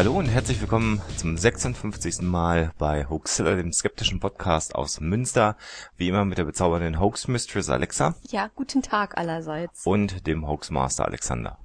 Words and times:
Hallo 0.00 0.18
und 0.18 0.28
herzlich 0.28 0.58
willkommen 0.62 1.02
zum 1.18 1.36
56. 1.36 2.22
Mal 2.22 2.72
bei 2.78 3.04
Hoaxilla, 3.04 3.54
dem 3.54 3.70
skeptischen 3.70 4.18
Podcast 4.18 4.74
aus 4.74 4.98
Münster. 4.98 5.58
Wie 5.98 6.08
immer 6.08 6.24
mit 6.24 6.38
der 6.38 6.44
bezaubernden 6.44 6.98
Hoax 6.98 7.28
Mistress 7.28 7.68
Alexa. 7.68 8.14
Ja, 8.30 8.48
guten 8.54 8.80
Tag 8.80 9.18
allerseits. 9.18 9.84
Und 9.84 10.26
dem 10.26 10.48
Hoaxmaster 10.48 11.04
Alexander. 11.04 11.58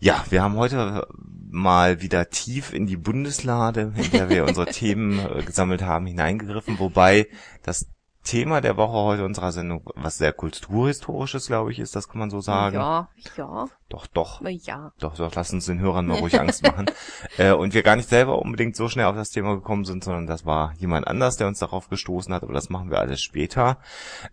Ja, 0.00 0.24
wir 0.30 0.42
haben 0.42 0.56
heute 0.56 1.06
mal 1.48 2.02
wieder 2.02 2.28
tief 2.30 2.72
in 2.72 2.88
die 2.88 2.96
Bundeslade, 2.96 3.92
in 3.94 4.10
der 4.10 4.28
wir 4.28 4.46
unsere 4.46 4.66
Themen 4.72 5.20
äh, 5.20 5.44
gesammelt 5.44 5.82
haben, 5.82 6.06
hineingegriffen, 6.06 6.80
wobei 6.80 7.28
das 7.62 7.86
Thema 8.22 8.60
der 8.60 8.76
Woche 8.76 8.92
heute 8.92 9.24
unserer 9.24 9.50
Sendung, 9.50 9.82
was 9.94 10.18
sehr 10.18 10.32
kulturhistorisches, 10.32 11.46
glaube 11.46 11.72
ich, 11.72 11.78
ist, 11.78 11.96
das 11.96 12.08
kann 12.08 12.18
man 12.18 12.30
so 12.30 12.40
sagen. 12.40 12.76
Ja, 12.76 13.08
ja. 13.36 13.68
Doch, 13.88 14.06
doch. 14.06 14.40
Ja. 14.46 14.92
Doch, 15.00 15.16
doch, 15.16 15.34
lass 15.34 15.52
uns 15.52 15.66
den 15.66 15.80
Hörern 15.80 16.06
mal 16.06 16.18
ruhig 16.18 16.38
Angst 16.38 16.62
machen. 16.62 16.86
Äh, 17.38 17.52
und 17.52 17.74
wir 17.74 17.82
gar 17.82 17.96
nicht 17.96 18.08
selber 18.08 18.40
unbedingt 18.40 18.76
so 18.76 18.88
schnell 18.88 19.06
auf 19.06 19.14
das 19.14 19.30
Thema 19.30 19.54
gekommen 19.54 19.84
sind, 19.84 20.04
sondern 20.04 20.26
das 20.26 20.44
war 20.44 20.74
jemand 20.78 21.06
anders, 21.06 21.36
der 21.36 21.46
uns 21.46 21.58
darauf 21.58 21.88
gestoßen 21.88 22.32
hat, 22.34 22.42
aber 22.42 22.52
das 22.52 22.70
machen 22.70 22.90
wir 22.90 22.98
alles 22.98 23.20
später. 23.20 23.78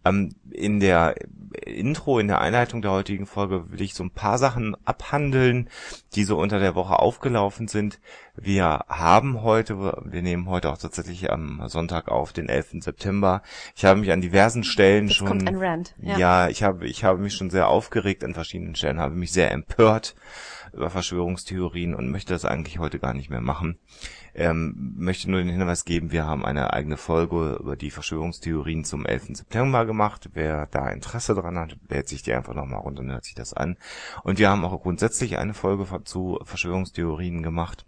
Ähm, 0.04 0.35
in 0.52 0.80
der 0.80 1.16
Intro, 1.66 2.20
in 2.20 2.27
der 2.27 2.41
Einleitung 2.41 2.82
der 2.82 2.91
heutigen 2.91 3.26
Folge 3.26 3.72
will 3.72 3.82
ich 3.82 3.94
so 3.94 4.04
ein 4.04 4.12
paar 4.12 4.38
Sachen 4.38 4.76
abhandeln, 4.85 5.70
die 6.16 6.24
so 6.24 6.38
unter 6.38 6.60
der 6.60 6.76
Woche 6.76 6.99
aufgelaufen 6.99 7.68
sind. 7.68 7.99
Wir 8.40 8.85
haben 8.88 9.41
heute, 9.41 9.77
wir 10.05 10.21
nehmen 10.21 10.48
heute 10.48 10.70
auch 10.70 10.77
tatsächlich 10.77 11.32
am 11.32 11.63
Sonntag 11.68 12.07
auf, 12.07 12.34
den 12.34 12.49
11. 12.49 12.84
September. 12.84 13.41
Ich 13.76 13.84
habe 13.84 13.99
mich 13.99 14.12
an 14.12 14.21
diversen 14.21 14.63
Stellen 14.63 15.07
Jetzt 15.07 15.16
schon, 15.16 15.27
kommt 15.27 15.48
ein 15.48 15.55
Rant. 15.55 15.96
Ja. 15.99 16.18
ja, 16.18 16.48
ich 16.48 16.62
habe, 16.62 16.85
ich 16.85 17.04
habe 17.04 17.20
mich 17.20 17.34
schon 17.34 17.49
sehr 17.49 17.68
aufgeregt 17.68 18.24
an 18.24 18.35
verschiedenen 18.35 18.76
Stellen, 18.76 18.99
habe 18.99 19.16
mich 19.16 19.32
sehr 19.32 19.52
empört 19.52 20.16
über 20.71 20.91
Verschwörungstheorien 20.91 21.96
und 21.96 22.12
möchte 22.12 22.34
das 22.34 22.46
eigentlich 22.46 22.77
heute 22.77 22.99
gar 22.99 23.16
nicht 23.16 23.32
mehr 23.32 23.41
machen. 23.41 23.79
Ähm, 24.35 24.94
möchte 24.98 25.32
nur 25.32 25.40
den 25.40 25.49
Hinweis 25.49 25.84
geben, 25.84 26.12
wir 26.12 26.26
haben 26.26 26.46
eine 26.46 26.74
eigene 26.74 26.98
Folge 26.98 27.57
über 27.60 27.76
die 27.76 27.90
Verschwörungstheorien 27.90 28.84
zum 28.84 29.05
11. 29.05 29.38
September 29.38 29.85
gemacht. 29.85 30.29
Wer 30.34 30.68
da 30.68 30.90
Interesse 30.90 31.34
dran 31.34 31.57
hat, 31.57 31.76
lädt 31.90 32.07
sich 32.07 32.22
die 32.22 32.34
einfach 32.34 32.54
nochmal 32.54 32.82
runter 32.82 33.01
und 33.01 33.12
hört 33.12 33.26
sich 33.26 33.34
das 33.34 33.54
an. 33.54 33.77
Und 34.24 34.38
wir 34.38 34.49
haben 34.49 34.63
auch 34.63 34.79
grundsätzlich 34.79 35.40
eine 35.40 35.55
Folge 35.55 35.88
zu 36.04 36.40
Verschwörungstheorien 36.44 37.41
gemacht. 37.41 37.85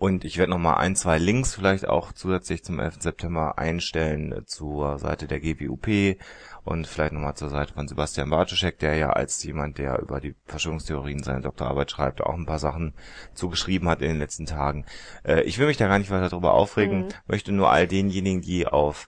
Und 0.00 0.24
ich 0.24 0.38
werde 0.38 0.48
nochmal 0.48 0.78
ein, 0.78 0.96
zwei 0.96 1.18
Links 1.18 1.54
vielleicht 1.54 1.86
auch 1.86 2.12
zusätzlich 2.12 2.64
zum 2.64 2.80
11. 2.80 3.02
September 3.02 3.58
einstellen 3.58 4.44
zur 4.46 4.98
Seite 4.98 5.26
der 5.26 5.40
GWUP 5.40 6.16
und 6.64 6.86
vielleicht 6.86 7.12
nochmal 7.12 7.34
zur 7.34 7.50
Seite 7.50 7.74
von 7.74 7.86
Sebastian 7.86 8.30
Bartuschek, 8.30 8.78
der 8.78 8.94
ja 8.94 9.10
als 9.10 9.44
jemand, 9.44 9.76
der 9.76 9.98
über 9.98 10.18
die 10.20 10.34
Verschwörungstheorien 10.46 11.22
seine 11.22 11.42
Doktorarbeit 11.42 11.90
schreibt, 11.90 12.22
auch 12.22 12.32
ein 12.32 12.46
paar 12.46 12.58
Sachen 12.58 12.94
zugeschrieben 13.34 13.90
hat 13.90 14.00
in 14.00 14.08
den 14.08 14.18
letzten 14.18 14.46
Tagen. 14.46 14.86
Äh, 15.22 15.42
ich 15.42 15.58
will 15.58 15.66
mich 15.66 15.76
da 15.76 15.86
gar 15.86 15.98
nicht 15.98 16.10
weiter 16.10 16.30
darüber 16.30 16.54
aufregen, 16.54 17.00
Mhm. 17.00 17.08
möchte 17.26 17.52
nur 17.52 17.70
all 17.70 17.86
denjenigen, 17.86 18.40
die 18.40 18.66
auf 18.66 19.06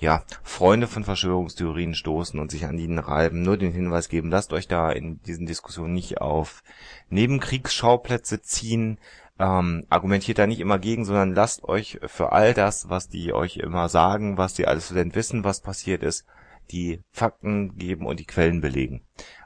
ja, 0.00 0.24
Freunde 0.42 0.88
von 0.88 1.04
Verschwörungstheorien 1.04 1.94
stoßen 1.94 2.38
und 2.38 2.50
sich 2.50 2.66
an 2.66 2.78
ihnen 2.78 2.98
reiben, 2.98 3.42
nur 3.42 3.56
den 3.56 3.72
Hinweis 3.72 4.08
geben, 4.10 4.28
lasst 4.28 4.52
euch 4.52 4.68
da 4.68 4.90
in 4.90 5.22
diesen 5.22 5.46
Diskussionen 5.46 5.94
nicht 5.94 6.20
auf 6.20 6.62
Nebenkriegsschauplätze 7.10 8.42
ziehen, 8.42 8.98
ähm, 9.38 9.84
argumentiert 9.88 10.38
da 10.38 10.46
nicht 10.46 10.60
immer 10.60 10.78
gegen, 10.78 11.04
sondern 11.04 11.34
lasst 11.34 11.64
euch 11.64 11.98
für 12.06 12.32
all 12.32 12.54
das, 12.54 12.88
was 12.88 13.08
die 13.08 13.32
euch 13.32 13.56
immer 13.56 13.88
sagen, 13.88 14.38
was 14.38 14.54
die 14.54 14.66
alles 14.66 14.88
denn 14.88 15.14
wissen, 15.14 15.44
was 15.44 15.60
passiert 15.60 16.02
ist, 16.02 16.26
die 16.70 17.02
Fakten 17.10 17.76
geben 17.76 18.06
und 18.06 18.20
die 18.20 18.26
Quellen 18.26 18.60
belegen. 18.60 19.02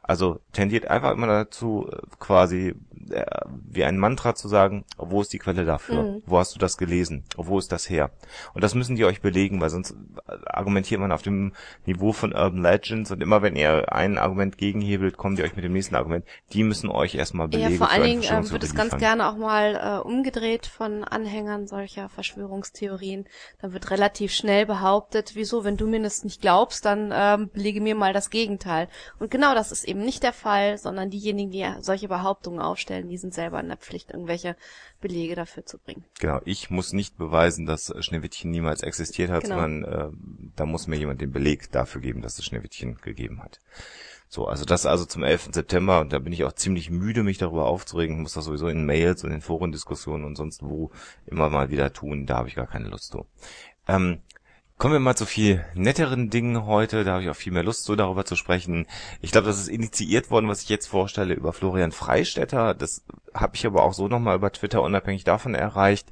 Also 0.09 0.41
tendiert 0.53 0.89
einfach 0.89 1.13
immer 1.13 1.27
dazu, 1.27 1.87
äh, 1.93 1.99
quasi 2.19 2.75
äh, 3.11 3.25
wie 3.71 3.85
ein 3.85 3.99
Mantra 3.99 4.35
zu 4.35 4.49
sagen, 4.49 4.87
wo 4.97 5.21
ist 5.21 5.35
die 5.35 5.39
Quelle 5.39 5.67
dafür? 5.67 6.03
Mhm. 6.03 6.23
Wo 6.25 6.39
hast 6.39 6.55
du 6.55 6.59
das 6.59 6.79
gelesen? 6.79 7.25
Wo 7.37 7.59
ist 7.59 7.73
das 7.73 7.91
her? 7.91 8.11
Und 8.55 8.65
das 8.65 8.75
müssen 8.75 8.97
die 8.97 9.05
euch 9.05 9.21
belegen, 9.21 9.61
weil 9.61 9.69
sonst 9.69 9.95
argumentiert 10.47 11.01
man 11.01 11.13
auf 11.13 11.21
dem 11.21 11.53
Niveau 11.85 12.13
von 12.13 12.33
Urban 12.33 12.63
Legends 12.63 13.11
und 13.11 13.23
immer 13.23 13.43
wenn 13.43 13.55
ihr 13.55 13.93
ein 13.93 14.17
Argument 14.17 14.57
gegenhebelt, 14.57 15.19
kommt 15.19 15.39
ihr 15.39 15.45
euch 15.45 15.57
mit 15.57 15.65
dem 15.65 15.75
nächsten 15.75 15.95
Argument. 15.95 16.25
Die 16.53 16.65
müssen 16.65 16.89
euch 16.89 17.15
erstmal 17.15 17.49
belegen. 17.49 17.73
Ja, 17.73 17.77
vor 17.77 17.91
allen 17.91 18.05
Dingen 18.05 18.23
ähm, 18.31 18.51
wird 18.51 18.65
es 18.65 18.75
ganz 18.75 18.97
gerne 18.97 19.29
auch 19.29 19.37
mal 19.37 20.01
äh, 20.03 20.09
umgedreht 20.09 20.67
von 20.67 21.05
Anhängern 21.05 21.67
solcher 21.67 22.09
Verschwörungstheorien. 22.09 23.27
Dann 23.61 23.75
wird 23.75 23.91
relativ 23.91 24.33
schnell 24.33 24.65
behauptet, 24.65 25.33
wieso, 25.35 25.65
wenn 25.65 25.77
du 25.77 25.87
mir 25.87 26.03
das 26.03 26.25
nicht 26.25 26.41
glaubst, 26.41 26.87
dann 26.87 27.13
ähm, 27.15 27.51
belege 27.51 27.83
mir 27.83 27.95
mal 27.95 28.15
das 28.15 28.31
Gegenteil. 28.31 28.89
Und 29.19 29.31
genau 29.31 29.55
das 29.55 29.71
ist 29.71 29.85
eben 29.85 29.98
nicht 30.05 30.23
der 30.23 30.33
Fall, 30.33 30.79
sondern 30.79 31.11
diejenigen, 31.11 31.51
die 31.51 31.67
solche 31.81 32.09
Behauptungen 32.09 32.61
aufstellen, 32.61 33.09
die 33.09 33.19
sind 33.19 33.35
selber 33.35 33.61
in 33.61 33.69
der 33.69 33.77
Pflicht, 33.77 34.11
irgendwelche 34.11 34.57
Belege 35.01 35.35
dafür 35.35 35.65
zu 35.65 35.79
bringen. 35.79 36.05
Genau, 36.21 36.41
ich 36.45 36.71
muss 36.71 36.93
nicht 36.93 37.17
beweisen, 37.17 37.67
dass 37.67 37.95
Schneewittchen 38.01 38.51
niemals 38.51 38.83
existiert 38.83 39.31
hat, 39.31 39.45
Genau. 39.45 39.61
sondern 39.61 39.85
äh, 39.85 40.09
da 40.57 40.67
muss 40.67 40.87
mir 40.87 40.97
jemand 40.97 41.21
den 41.21 41.33
Beleg 41.33 41.71
dafür 41.71 42.01
geben, 42.01 42.23
dass 42.23 42.39
es 42.39 42.45
Schneewittchen 42.45 42.97
gegeben 42.97 43.43
hat. 43.43 43.61
So, 44.31 44.47
also 44.47 44.67
das 44.67 44.85
also 44.85 45.07
zum 45.07 45.23
11. 45.23 45.51
September 45.53 46.01
und 46.01 46.13
da 46.13 46.19
bin 46.19 46.35
ich 46.35 46.45
auch 46.45 46.53
ziemlich 46.53 46.91
müde, 46.91 47.23
mich 47.23 47.39
darüber 47.39 47.65
aufzuregen. 47.67 48.17
Ich 48.17 48.23
muss 48.23 48.35
das 48.35 48.45
sowieso 48.45 48.69
in 48.69 48.85
Mails 48.85 49.25
und 49.25 49.31
in 49.31 49.41
Forendiskussionen 49.41 50.27
und 50.27 50.37
sonst 50.37 50.63
wo 50.63 50.91
immer 51.25 51.49
mal 51.49 51.71
wieder 51.71 51.93
tun. 51.95 52.27
Da 52.27 52.37
habe 52.37 52.49
ich 52.49 52.55
gar 52.55 52.67
keine 52.67 52.89
Lust 52.89 53.11
zu. 53.13 53.27
Ähm, 53.87 54.21
Kommen 54.79 54.93
wir 54.93 55.01
mal 55.01 55.17
zu 55.17 55.27
viel 55.27 55.65
netteren 55.75 56.31
Dingen 56.31 56.65
heute. 56.65 57.03
Da 57.03 57.15
habe 57.15 57.25
ich 57.25 57.29
auch 57.29 57.35
viel 57.35 57.53
mehr 57.53 57.65
Lust, 57.65 57.83
so 57.83 57.97
darüber 57.97 58.25
zu 58.25 58.37
sprechen. 58.37 58.87
Ich 59.21 59.33
glaube, 59.33 59.49
das 59.49 59.59
ist 59.59 59.67
initiiert 59.67 60.31
worden, 60.31 60.47
was 60.47 60.63
ich 60.63 60.69
jetzt 60.69 60.87
vorstelle, 60.87 61.35
über 61.35 61.53
Florian 61.53 61.91
Freistetter. 61.91 62.75
Das 62.75 63.03
habe 63.35 63.57
ich 63.57 63.67
aber 63.67 63.83
auch 63.83 63.93
so 63.93 64.07
nochmal 64.07 64.37
über 64.37 64.53
Twitter 64.53 64.81
unabhängig 64.83 65.25
davon 65.25 65.57
erreicht. 65.57 66.07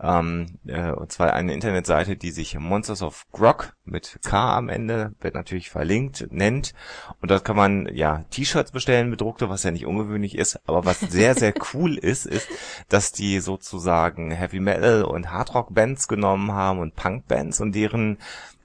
Ähm, 0.00 0.58
äh, 0.66 0.90
und 0.90 1.10
zwar 1.10 1.32
eine 1.32 1.54
Internetseite, 1.54 2.16
die 2.16 2.30
sich 2.30 2.58
Monsters 2.58 3.02
of 3.02 3.26
Grog 3.32 3.74
mit 3.84 4.18
K 4.24 4.56
am 4.56 4.68
Ende, 4.68 5.14
wird 5.20 5.34
natürlich 5.34 5.70
verlinkt, 5.70 6.28
nennt. 6.30 6.74
Und 7.20 7.30
dort 7.30 7.44
kann 7.44 7.56
man 7.56 7.88
ja 7.94 8.24
T-Shirts 8.30 8.72
bestellen, 8.72 9.10
bedruckte, 9.10 9.48
was 9.48 9.62
ja 9.62 9.70
nicht 9.70 9.86
ungewöhnlich 9.86 10.36
ist. 10.36 10.60
Aber 10.66 10.84
was 10.84 11.00
sehr, 11.00 11.34
sehr 11.34 11.54
cool 11.74 11.96
ist, 11.96 12.26
ist, 12.26 12.48
dass 12.88 13.12
die 13.12 13.40
sozusagen 13.40 14.30
Heavy 14.30 14.60
Metal 14.60 15.04
und 15.04 15.30
Hardrock 15.30 15.74
Bands 15.74 16.08
genommen 16.08 16.52
haben 16.52 16.78
und 16.80 16.94
Punk 16.94 17.26
Bands 17.26 17.60
und 17.60 17.74
deren 17.74 18.18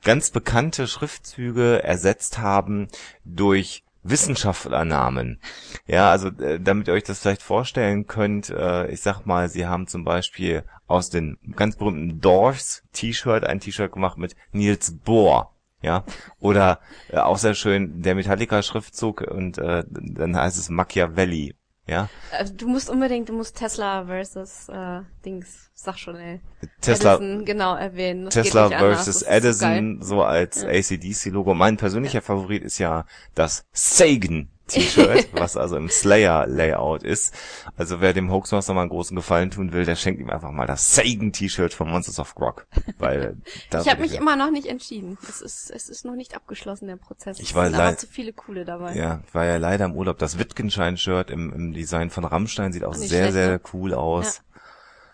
ganz 0.04 0.32
bekannte 0.32 0.88
Schriftzüge 0.88 1.84
ersetzt 1.84 2.40
haben 2.40 2.88
durch 3.24 3.84
Wissenschaftlernamen. 4.04 5.40
Ja, 5.86 6.10
also 6.12 6.30
äh, 6.30 6.60
damit 6.60 6.88
ihr 6.88 6.94
euch 6.94 7.04
das 7.04 7.20
vielleicht 7.20 7.44
vorstellen 7.44 8.08
könnt, 8.08 8.50
äh, 8.50 8.88
ich 8.88 9.02
sag 9.02 9.26
mal, 9.26 9.50
sie 9.50 9.68
haben 9.68 9.88
zum 9.88 10.04
Beispiel 10.04 10.64
aus 10.88 11.10
dem 11.10 11.38
ganz 11.56 11.76
berühmten 11.76 12.20
Doors 12.20 12.84
T-Shirt 12.94 13.46
ein 13.46 13.60
T-Shirt 13.60 13.92
gemacht 13.92 14.18
mit 14.18 14.36
Niels 14.52 14.98
Bohr. 14.98 15.54
Ja, 15.84 16.04
oder 16.40 16.80
äh, 17.10 17.18
auch 17.18 17.40
sehr 17.40 17.56
schön 17.56 18.04
der 18.04 18.14
Metallica-Schriftzug 18.14 19.22
und 19.22 19.58
äh, 19.58 19.84
dann 19.90 20.36
heißt 20.36 20.60
es 20.60 20.70
Machiavelli. 20.70 21.56
Ja, 21.88 22.10
Äh, 22.32 22.46
du 22.46 22.68
musst 22.68 22.90
unbedingt, 22.90 23.30
du 23.30 23.34
musst 23.34 23.58
Tesla 23.58 24.06
versus 24.06 24.70
äh, 24.70 25.02
Dings, 25.26 25.72
sag 25.74 25.98
schon, 25.98 26.16
ey. 26.16 26.40
Tesla, 26.80 27.16
Edison, 27.16 27.44
genau, 27.46 27.76
erwähnen. 27.76 28.26
Das 28.26 28.36
Tesla 28.36 28.70
versus 28.70 29.08
ist 29.08 29.20
so. 29.22 29.26
Edison, 29.26 30.02
so 30.02 30.22
als 30.24 30.64
ACDC-Logo. 30.64 31.54
Mein 31.54 31.78
persönlicher 31.78 32.22
Favorit 32.22 32.64
ist 32.64 32.78
ja 32.78 33.06
das 33.36 33.66
Sagan. 33.74 34.50
T-Shirt, 34.72 35.30
was 35.34 35.58
also 35.58 35.76
im 35.78 35.90
Slayer-Layout 35.90 37.04
ist. 37.04 37.34
Also 37.78 38.02
wer 38.02 38.14
dem 38.14 38.32
Hoaxmaster 38.32 38.74
mal 38.74 38.82
einen 38.82 38.90
großen 38.90 39.16
Gefallen 39.16 39.52
tun 39.52 39.72
will, 39.74 39.86
der 39.86 39.96
schenkt 39.96 40.20
ihm 40.22 40.30
einfach 40.30 40.52
mal 40.52 40.68
das 40.68 40.96
Sagan-T-Shirt 40.96 41.74
von 41.74 41.90
Monsters 41.90 42.20
of 42.20 42.36
Grog. 42.36 42.68
Weil 42.98 43.38
Ich 43.72 43.90
habe 43.90 44.02
mich 44.02 44.14
immer 44.16 44.36
noch 44.36 44.52
nicht 44.52 44.68
entschieden. 44.68 45.18
Es 45.28 45.42
ist, 45.42 45.72
es 45.72 45.90
ist 45.90 46.06
noch 46.06 46.16
nicht 46.16 46.36
abgeschlossen, 46.36 46.88
der 46.88 46.96
Prozess. 46.98 47.40
Ich 47.40 47.50
Es 47.50 47.56
war 47.56 47.66
sind 47.70 47.76
aber 47.80 47.98
zu 47.98 48.08
viele 48.08 48.34
coole 48.34 48.66
dabei. 48.66 48.96
Ja, 48.96 49.22
ich 49.28 49.34
war 49.34 49.46
ja 49.46 49.58
leider 49.58 49.86
im 49.86 49.94
Urlaub. 49.96 50.18
Das 50.18 50.38
Wittgenstein-Shirt 50.40 51.30
im, 51.30 51.52
im 51.54 51.74
Design 51.74 52.10
von 52.10 52.26
Rammstein 52.26 52.74
sieht 52.74 52.84
auch 52.84 52.94
sehr, 52.94 53.08
schlecht, 53.08 53.34
sehr 53.34 53.50
ne? 53.52 53.62
cool 53.74 53.94
aus. 53.94 54.42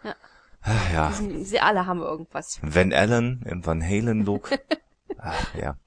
Ja. 0.04 0.16
Ah, 0.62 0.72
Ja. 0.94 1.12
Sind- 1.12 1.46
Sie 1.46 1.60
alle 1.60 1.86
haben 1.86 2.02
irgendwas. 2.02 2.60
Van 2.62 2.94
Allen 2.94 3.42
im 3.46 3.66
Van 3.66 3.82
Halen-Look. 3.82 4.50
Ach, 5.18 5.56
ja. 5.56 5.78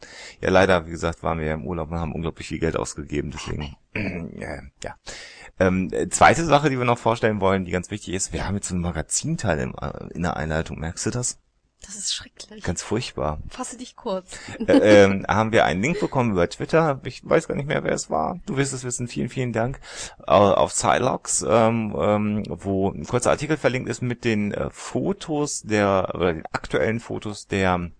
Ja, 0.40 0.50
leider, 0.50 0.86
wie 0.86 0.90
gesagt, 0.90 1.22
waren 1.22 1.38
wir 1.38 1.46
ja 1.46 1.54
im 1.54 1.66
Urlaub 1.66 1.90
und 1.90 1.98
haben 1.98 2.14
unglaublich 2.14 2.48
viel 2.48 2.58
Geld 2.58 2.76
ausgegeben, 2.76 3.30
deswegen. 3.30 3.76
ja. 4.38 4.62
ja. 4.82 4.94
Ähm, 5.58 5.90
äh, 5.92 6.08
zweite 6.08 6.44
Sache, 6.44 6.70
die 6.70 6.78
wir 6.78 6.84
noch 6.84 6.98
vorstellen 6.98 7.40
wollen, 7.40 7.64
die 7.64 7.72
ganz 7.72 7.90
wichtig 7.90 8.14
ist, 8.14 8.32
wir 8.32 8.46
haben 8.46 8.54
jetzt 8.54 8.68
so 8.68 8.74
ein 8.74 8.80
Magazinteil 8.80 9.58
in, 9.58 9.74
äh, 9.74 10.14
in 10.14 10.22
der 10.22 10.36
Einleitung. 10.36 10.78
Merkst 10.78 11.06
du 11.06 11.10
das? 11.10 11.38
Das 11.86 11.96
ist 11.96 12.12
schrecklich. 12.12 12.62
Ganz 12.62 12.82
furchtbar. 12.82 13.38
Fasse 13.48 13.78
dich 13.78 13.96
kurz. 13.96 14.36
äh, 14.66 15.04
ähm, 15.04 15.24
haben 15.28 15.52
wir 15.52 15.64
einen 15.64 15.80
Link 15.80 15.98
bekommen 15.98 16.32
über 16.32 16.48
Twitter. 16.48 17.00
Ich 17.04 17.28
weiß 17.28 17.48
gar 17.48 17.54
nicht 17.54 17.68
mehr, 17.68 17.84
wer 17.84 17.92
es 17.92 18.10
war. 18.10 18.38
Du 18.46 18.56
wirst 18.56 18.74
es 18.74 18.84
wissen. 18.84 19.08
Vielen, 19.08 19.30
vielen 19.30 19.52
Dank. 19.52 19.80
Äh, 20.26 20.32
auf 20.32 20.72
Silox, 20.72 21.44
ähm, 21.48 21.94
ähm, 21.98 22.44
wo 22.48 22.90
ein 22.90 23.06
kurzer 23.06 23.30
Artikel 23.30 23.56
verlinkt 23.56 23.88
ist 23.88 24.02
mit 24.02 24.24
den 24.24 24.52
äh, 24.52 24.68
Fotos 24.70 25.62
der, 25.62 26.12
oder 26.14 26.34
den 26.34 26.44
aktuellen 26.52 27.00
Fotos 27.00 27.46
der 27.46 27.90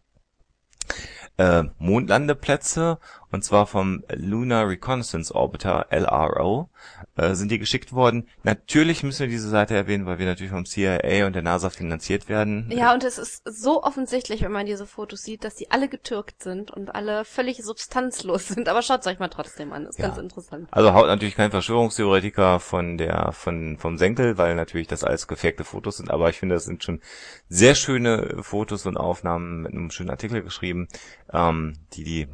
äh, 1.36 1.64
Mondlandeplätze 1.78 2.98
und 3.32 3.44
zwar 3.44 3.66
vom 3.66 4.02
Lunar 4.12 4.68
Reconnaissance 4.68 5.34
Orbiter 5.34 5.86
LRO 5.90 6.68
äh, 7.16 7.34
sind 7.34 7.50
die 7.50 7.58
geschickt 7.58 7.92
worden. 7.92 8.28
Natürlich 8.42 9.02
müssen 9.02 9.20
wir 9.20 9.26
diese 9.28 9.48
Seite 9.48 9.74
erwähnen, 9.74 10.06
weil 10.06 10.18
wir 10.18 10.26
natürlich 10.26 10.52
vom 10.52 10.64
CIA 10.64 11.26
und 11.26 11.34
der 11.34 11.42
NASA 11.42 11.70
finanziert 11.70 12.28
werden. 12.28 12.70
Ja, 12.70 12.92
und 12.92 13.04
es 13.04 13.18
ist 13.18 13.42
so 13.44 13.82
offensichtlich, 13.82 14.42
wenn 14.42 14.52
man 14.52 14.66
diese 14.66 14.86
Fotos 14.86 15.22
sieht, 15.22 15.44
dass 15.44 15.54
die 15.54 15.70
alle 15.70 15.88
getürkt 15.88 16.42
sind 16.42 16.70
und 16.70 16.94
alle 16.94 17.24
völlig 17.24 17.62
substanzlos 17.62 18.48
sind. 18.48 18.68
Aber 18.68 18.82
schaut 18.82 19.06
euch 19.06 19.18
mal 19.18 19.28
trotzdem 19.28 19.72
an, 19.72 19.86
ist 19.86 19.98
ja. 19.98 20.08
ganz 20.08 20.18
interessant. 20.18 20.68
Also 20.70 20.92
haut 20.92 21.06
natürlich 21.06 21.36
kein 21.36 21.50
Verschwörungstheoretiker 21.50 22.60
von 22.60 22.98
der 22.98 23.32
von 23.32 23.76
vom 23.78 23.98
Senkel, 23.98 24.38
weil 24.38 24.54
natürlich 24.54 24.88
das 24.88 25.04
alles 25.04 25.28
gefakte 25.28 25.64
Fotos 25.64 25.98
sind. 25.98 26.10
Aber 26.10 26.30
ich 26.30 26.38
finde, 26.38 26.56
das 26.56 26.64
sind 26.64 26.82
schon 26.82 27.00
sehr 27.48 27.74
schöne 27.74 28.38
Fotos 28.42 28.86
und 28.86 28.96
Aufnahmen 28.96 29.62
mit 29.62 29.72
einem 29.72 29.90
schönen 29.90 30.10
Artikel 30.10 30.42
geschrieben, 30.42 30.88
ähm, 31.32 31.74
die 31.92 32.04
die 32.04 32.28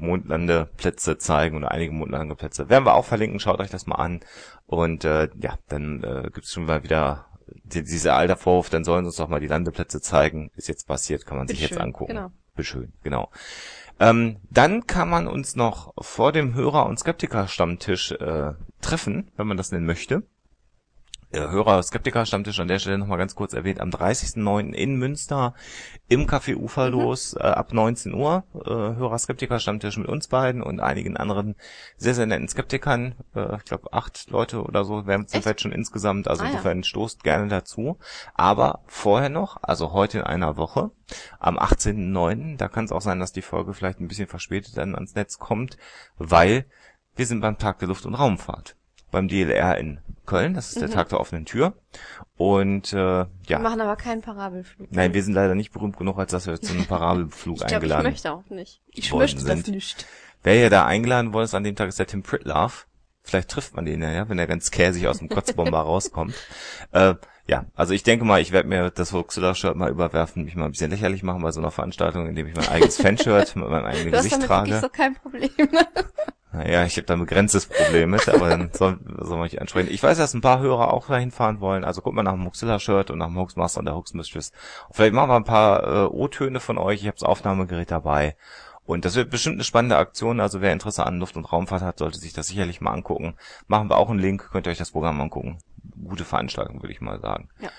Mondlandeplätze 0.87 1.19
zeigen 1.19 1.57
oder 1.57 1.71
einige 1.73 1.93
Mondlandeplätze. 1.93 2.69
Werden 2.69 2.85
wir 2.85 2.95
auch 2.95 3.05
verlinken. 3.05 3.41
Schaut 3.41 3.61
euch 3.61 3.71
das 3.71 3.87
mal 3.87 3.97
an. 3.97 4.21
Und 4.67 5.05
äh, 5.05 5.29
ja, 5.41 5.59
dann 5.69 6.03
äh, 6.03 6.23
gibt 6.33 6.47
es 6.47 6.53
schon 6.53 6.67
mal 6.67 6.83
wieder 6.83 7.27
die, 7.65 7.83
dieser 7.83 8.17
alter 8.17 8.37
Vorwurf, 8.37 8.71
dann 8.71 8.85
sollen 8.85 9.05
uns 9.05 9.17
doch 9.17 9.29
mal 9.29 9.41
die 9.41 9.47
Landeplätze 9.47 10.01
zeigen. 10.01 10.51
Ist 10.57 10.69
jetzt 10.69 10.87
passiert, 10.87 11.27
kann 11.27 11.39
man 11.39 11.47
Bitte 11.47 11.59
sich 11.59 11.69
schön, 11.69 11.77
jetzt 11.77 11.85
angucken. 11.85 12.15
Genau. 12.15 12.31
Beschön, 12.55 12.93
genau. 13.03 13.31
Ähm, 14.01 14.39
dann 14.51 14.87
kann 14.87 15.09
man 15.09 15.27
uns 15.27 15.57
noch 15.57 15.93
vor 15.99 16.33
dem 16.33 16.55
Hörer- 16.55 16.87
und 16.87 16.99
Skeptiker-Stammtisch 16.99 18.13
äh, 18.13 18.53
treffen, 18.81 19.31
wenn 19.37 19.47
man 19.47 19.57
das 19.57 19.73
nennen 19.73 19.87
möchte. 19.87 20.23
Hörer 21.33 21.83
Skeptiker 21.83 22.25
Stammtisch 22.25 22.61
an 22.61 22.69
der 22.69 22.79
Stelle 22.79 22.99
nochmal 22.99 23.19
ganz 23.19 23.35
kurz 23.35 23.53
erwähnt, 23.53 23.81
am 23.81 23.91
30.09. 23.91 24.73
in 24.73 24.97
Münster 24.97 25.55
im 26.09 26.27
Café 26.27 26.55
Uferlos 26.55 27.35
mhm. 27.35 27.41
äh, 27.41 27.45
ab 27.45 27.73
19 27.73 28.15
Uhr. 28.15 28.45
Äh, 28.55 28.71
Hörer 28.71 29.19
Skeptiker 29.19 29.59
Stammtisch 29.59 29.97
mit 29.97 30.07
uns 30.07 30.29
beiden 30.29 30.63
und 30.63 30.81
einigen 30.81 31.17
anderen 31.17 31.57
sehr, 31.97 32.15
sehr 32.15 32.27
netten 32.27 32.49
Skeptikern. 32.49 33.17
Äh, 33.35 33.57
ich 33.57 33.65
glaube 33.65 33.93
acht 33.93 34.31
Leute 34.31 34.63
oder 34.63 34.85
so 34.85 35.07
werden 35.07 35.27
es 35.27 35.33
vielleicht 35.33 35.61
schon 35.61 35.73
insgesamt. 35.73 36.29
Also 36.29 36.45
ah, 36.45 36.47
insofern 36.47 36.79
ja. 36.79 36.85
stoßt 36.85 37.25
gerne 37.25 37.49
dazu. 37.49 37.99
Aber 38.35 38.81
vorher 38.87 39.29
noch, 39.29 39.59
also 39.63 39.93
heute 39.93 40.19
in 40.19 40.25
einer 40.25 40.57
Woche, 40.57 40.91
am 41.39 41.59
18.09., 41.59 42.57
da 42.57 42.69
kann 42.69 42.85
es 42.85 42.93
auch 42.93 43.03
sein, 43.03 43.21
dass 43.21 43.33
die 43.33 43.43
Folge 43.43 43.75
vielleicht 43.75 44.01
ein 44.01 44.09
bisschen 44.09 44.29
verspätet 44.29 44.77
dann 44.77 44.95
ans 44.95 45.15
Netz 45.15 45.39
kommt, 45.39 45.77
weil 46.19 46.67
wir 47.17 47.27
sind 47.27 47.41
beim 47.41 47.59
Tag 47.59 47.79
der 47.81 47.89
Luft- 47.89 48.07
und 48.07 48.15
Raumfahrt 48.15 48.77
beim 49.17 49.29
DLR 49.29 49.79
in 49.79 49.99
Köln. 50.27 50.53
Das 50.53 50.69
ist 50.69 50.81
der 50.81 50.89
mhm. 50.89 50.93
Tag 50.93 51.09
der 51.09 51.21
offenen 51.21 51.47
Tür. 51.47 51.73
Und 52.37 52.93
äh, 52.93 52.97
ja. 52.97 53.29
Wir 53.47 53.59
machen 53.61 53.81
aber 53.81 53.97
keinen 53.97 54.21
Parabelflug. 54.21 54.93
Nein, 54.93 55.15
wir 55.15 55.23
sind 55.23 55.33
leider 55.33 55.55
nicht 55.55 55.73
berühmt 55.73 55.97
genug, 55.97 56.19
als 56.19 56.33
dass 56.33 56.47
wir 56.47 56.61
zu 56.61 56.75
einem 56.75 56.85
Parabelflug 56.85 57.57
ich 57.61 57.67
glaub, 57.67 57.73
eingeladen 57.73 58.07
Ich 58.07 58.13
möchte 58.13 58.33
auch 58.33 58.51
nicht. 58.51 58.83
Ich 58.91 59.15
möchte 59.15 59.41
sind. 59.41 59.61
das 59.61 59.69
nicht. 59.69 60.07
Wer 60.43 60.57
ja 60.57 60.69
da 60.69 60.85
eingeladen 60.85 61.33
worden 61.33 61.45
ist 61.45 61.55
an 61.55 61.65
dem 61.65 61.77
Tag, 61.77 61.89
ist 61.89 61.99
der 61.99 62.07
Tim 62.07 62.23
Pritlove. 62.23 62.85
Vielleicht 63.23 63.49
trifft 63.49 63.75
man 63.75 63.87
den 63.87 64.03
ja, 64.03 64.13
ja 64.13 64.29
wenn 64.29 64.39
er 64.39 64.47
ganz 64.47 64.71
käsig 64.71 65.09
aus 65.09 65.19
dem 65.19 65.29
Kotzbomber 65.31 65.81
rauskommt. 65.81 66.35
Äh, 66.93 67.15
ja, 67.49 67.65
also 67.75 67.95
ich 67.95 68.03
denke 68.03 68.25
mal, 68.25 68.41
ich 68.41 68.53
werde 68.53 68.69
mir 68.69 68.91
das 68.91 69.13
Huxilla-Shirt 69.13 69.77
mal 69.77 69.91
überwerfen, 69.91 70.45
mich 70.45 70.57
mal 70.57 70.67
ein 70.67 70.73
bisschen 70.73 70.91
lächerlich 70.91 71.23
machen 71.23 71.43
bei 71.43 71.53
so 71.53 71.61
einer 71.61 71.71
Veranstaltung, 71.71 72.27
indem 72.27 72.49
ich 72.49 72.55
mein 72.55 72.69
eigenes 72.69 72.97
Fanshirt 73.01 73.57
mit 73.57 73.69
meinem 73.69 73.87
eigenen 73.87 74.11
du 74.11 74.17
Gesicht 74.19 74.35
hast 74.35 74.43
damit 74.43 74.49
trage. 74.49 74.71
Das 74.71 74.79
ist 74.79 74.83
so 74.83 74.89
kein 74.91 75.15
Problem. 75.15 75.51
Naja, 76.53 76.85
ich 76.85 76.97
habe 76.97 77.07
da 77.07 77.15
ein 77.15 77.21
begrenztes 77.21 77.67
Problem 77.67 78.11
mit, 78.11 78.29
aber 78.29 78.49
dann 78.49 78.71
soll, 78.73 78.99
soll 79.19 79.37
man 79.37 79.43
mich 79.43 79.61
ansprechen. 79.61 79.91
Ich 79.91 80.03
weiß, 80.03 80.17
dass 80.17 80.33
ein 80.33 80.41
paar 80.41 80.61
Hörer 80.61 80.93
auch 80.93 81.09
dahin 81.09 81.31
fahren 81.31 81.61
wollen. 81.61 81.85
Also 81.85 82.01
guckt 82.01 82.17
mal 82.17 82.23
nach 82.23 82.33
dem 82.33 82.47
Huxilla-Shirt 82.47 83.11
und 83.11 83.19
nach 83.19 83.27
dem 83.27 83.39
Huxmaster 83.39 83.81
und 83.81 83.87
der 83.87 83.97
Huxmistress. 83.97 84.53
Vielleicht 84.91 85.13
machen 85.13 85.29
wir 85.29 85.37
ein 85.37 85.45
paar 85.45 86.05
äh, 86.05 86.07
O-Töne 86.07 86.61
von 86.61 86.79
euch. 86.79 87.01
Ich 87.01 87.07
habe 87.07 87.19
das 87.19 87.29
Aufnahmegerät 87.29 87.91
dabei. 87.91 88.37
Und 88.87 89.05
das 89.05 89.17
wird 89.17 89.31
bestimmt 89.31 89.57
eine 89.57 89.65
spannende 89.65 89.99
Aktion. 89.99 90.41
Also 90.41 90.61
wer 90.61 90.73
Interesse 90.73 91.05
an 91.05 91.19
Luft- 91.19 91.37
und 91.37 91.53
Raumfahrt 91.53 91.83
hat, 91.83 91.99
sollte 91.99 92.19
sich 92.19 92.33
das 92.33 92.47
sicherlich 92.47 92.81
mal 92.81 92.93
angucken. 92.93 93.35
Machen 93.67 93.91
wir 93.91 93.97
auch 93.97 94.09
einen 94.09 94.21
Link, 94.21 94.49
könnt 94.53 94.67
ihr 94.67 94.71
euch 94.71 94.79
das 94.79 94.93
Programm 94.93 95.21
angucken. 95.21 95.59
Gute 96.05 96.25
Veranstaltung, 96.25 96.83
würde 96.83 96.93
ich 96.93 97.01
mal 97.01 97.21
sagen. 97.21 97.49
Ja. 97.59 97.71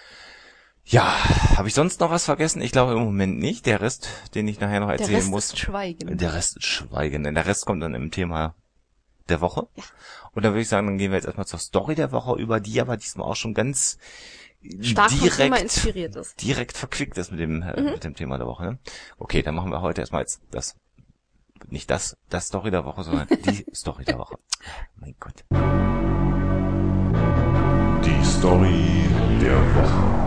Ja, 0.90 1.14
habe 1.58 1.68
ich 1.68 1.74
sonst 1.74 2.00
noch 2.00 2.12
was 2.12 2.24
vergessen? 2.24 2.62
Ich 2.62 2.72
glaube 2.72 2.94
im 2.94 3.00
Moment 3.00 3.40
nicht. 3.40 3.66
Der 3.66 3.82
Rest, 3.82 4.08
den 4.36 4.48
ich 4.48 4.62
nachher 4.62 4.80
noch 4.80 4.90
erzählen 4.90 5.10
der 5.10 5.18
Rest 5.20 5.30
muss. 5.30 5.46
Ist 5.48 5.60
Schweigen. 5.60 6.18
Der 6.18 6.34
Rest 6.34 6.58
ist 6.58 6.66
Schweigen. 6.66 7.26
Denn 7.26 7.36
der 7.36 7.46
Rest 7.46 7.66
kommt 7.66 7.84
dann 7.84 7.94
im 7.94 8.10
Thema 8.10 8.56
der 9.28 9.42
Woche. 9.42 9.68
Ja. 9.76 9.84
Und 10.32 10.46
dann 10.46 10.54
würde 10.54 10.62
ich 10.62 10.70
sagen, 10.70 10.88
dann 10.88 10.98
gehen 10.98 11.12
wir 11.12 11.18
jetzt 11.18 11.26
erstmal 11.26 11.46
zur 11.46 11.60
Story 11.60 11.96
der 11.96 12.14
Woche, 12.14 12.40
über 12.40 12.62
die 12.62 12.80
aber 12.80 12.96
diesmal 12.96 13.28
auch 13.28 13.36
schon 13.36 13.54
ganz 13.54 13.98
Stark 14.80 15.10
direkt, 15.10 15.62
inspiriert 15.62 16.16
ist. 16.16 16.42
direkt 16.42 16.78
verquickt 16.78 17.18
ist 17.18 17.32
mit 17.32 17.42
dem, 17.42 17.62
äh, 17.62 17.80
mhm. 17.80 17.92
mit 17.92 18.04
dem 18.06 18.16
Thema 18.16 18.38
der 18.38 18.48
Woche. 18.48 18.64
Ne? 18.64 18.80
Okay, 19.18 19.42
dann 19.42 19.56
machen 19.56 19.72
wir 19.72 19.82
heute 19.82 20.02
erstmal 20.02 20.22
jetzt 20.22 20.42
das, 20.52 20.78
nicht 21.68 21.92
das, 21.92 22.16
das 22.30 22.48
Story 22.48 22.72
der 22.72 22.86
Woche, 22.86 23.04
sondern 23.04 23.28
die 23.28 23.66
Story 23.74 24.06
der 24.06 24.20
Woche. 24.20 24.38
Mein 24.96 25.16
Gott. 25.20 25.44
Die 28.06 28.26
Story 28.26 29.10
der 29.42 29.76
Woche 29.76 30.27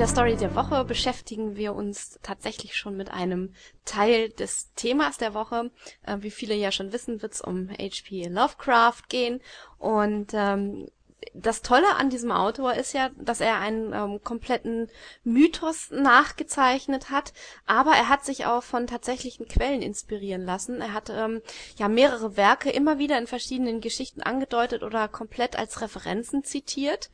der 0.00 0.08
Story 0.08 0.34
der 0.34 0.54
Woche 0.54 0.82
beschäftigen 0.86 1.56
wir 1.56 1.74
uns 1.74 2.18
tatsächlich 2.22 2.74
schon 2.74 2.96
mit 2.96 3.10
einem 3.10 3.52
Teil 3.84 4.30
des 4.30 4.72
Themas 4.72 5.18
der 5.18 5.34
Woche. 5.34 5.70
Äh, 6.06 6.16
wie 6.20 6.30
viele 6.30 6.54
ja 6.54 6.72
schon 6.72 6.94
wissen, 6.94 7.20
wird 7.20 7.34
es 7.34 7.42
um 7.42 7.68
H.P. 7.68 8.28
Lovecraft 8.28 9.10
gehen. 9.10 9.42
Und 9.78 10.28
ähm, 10.32 10.88
das 11.34 11.60
Tolle 11.60 11.96
an 11.96 12.08
diesem 12.08 12.32
Autor 12.32 12.72
ist 12.72 12.94
ja, 12.94 13.10
dass 13.18 13.42
er 13.42 13.58
einen 13.58 13.92
ähm, 13.92 14.24
kompletten 14.24 14.88
Mythos 15.22 15.90
nachgezeichnet 15.90 17.10
hat, 17.10 17.34
aber 17.66 17.90
er 17.90 18.08
hat 18.08 18.24
sich 18.24 18.46
auch 18.46 18.62
von 18.62 18.86
tatsächlichen 18.86 19.48
Quellen 19.48 19.82
inspirieren 19.82 20.46
lassen. 20.46 20.80
Er 20.80 20.94
hat 20.94 21.10
ähm, 21.10 21.42
ja 21.76 21.88
mehrere 21.88 22.38
Werke 22.38 22.70
immer 22.70 22.98
wieder 22.98 23.18
in 23.18 23.26
verschiedenen 23.26 23.82
Geschichten 23.82 24.22
angedeutet 24.22 24.82
oder 24.82 25.08
komplett 25.08 25.58
als 25.58 25.82
Referenzen 25.82 26.42
zitiert. 26.42 27.10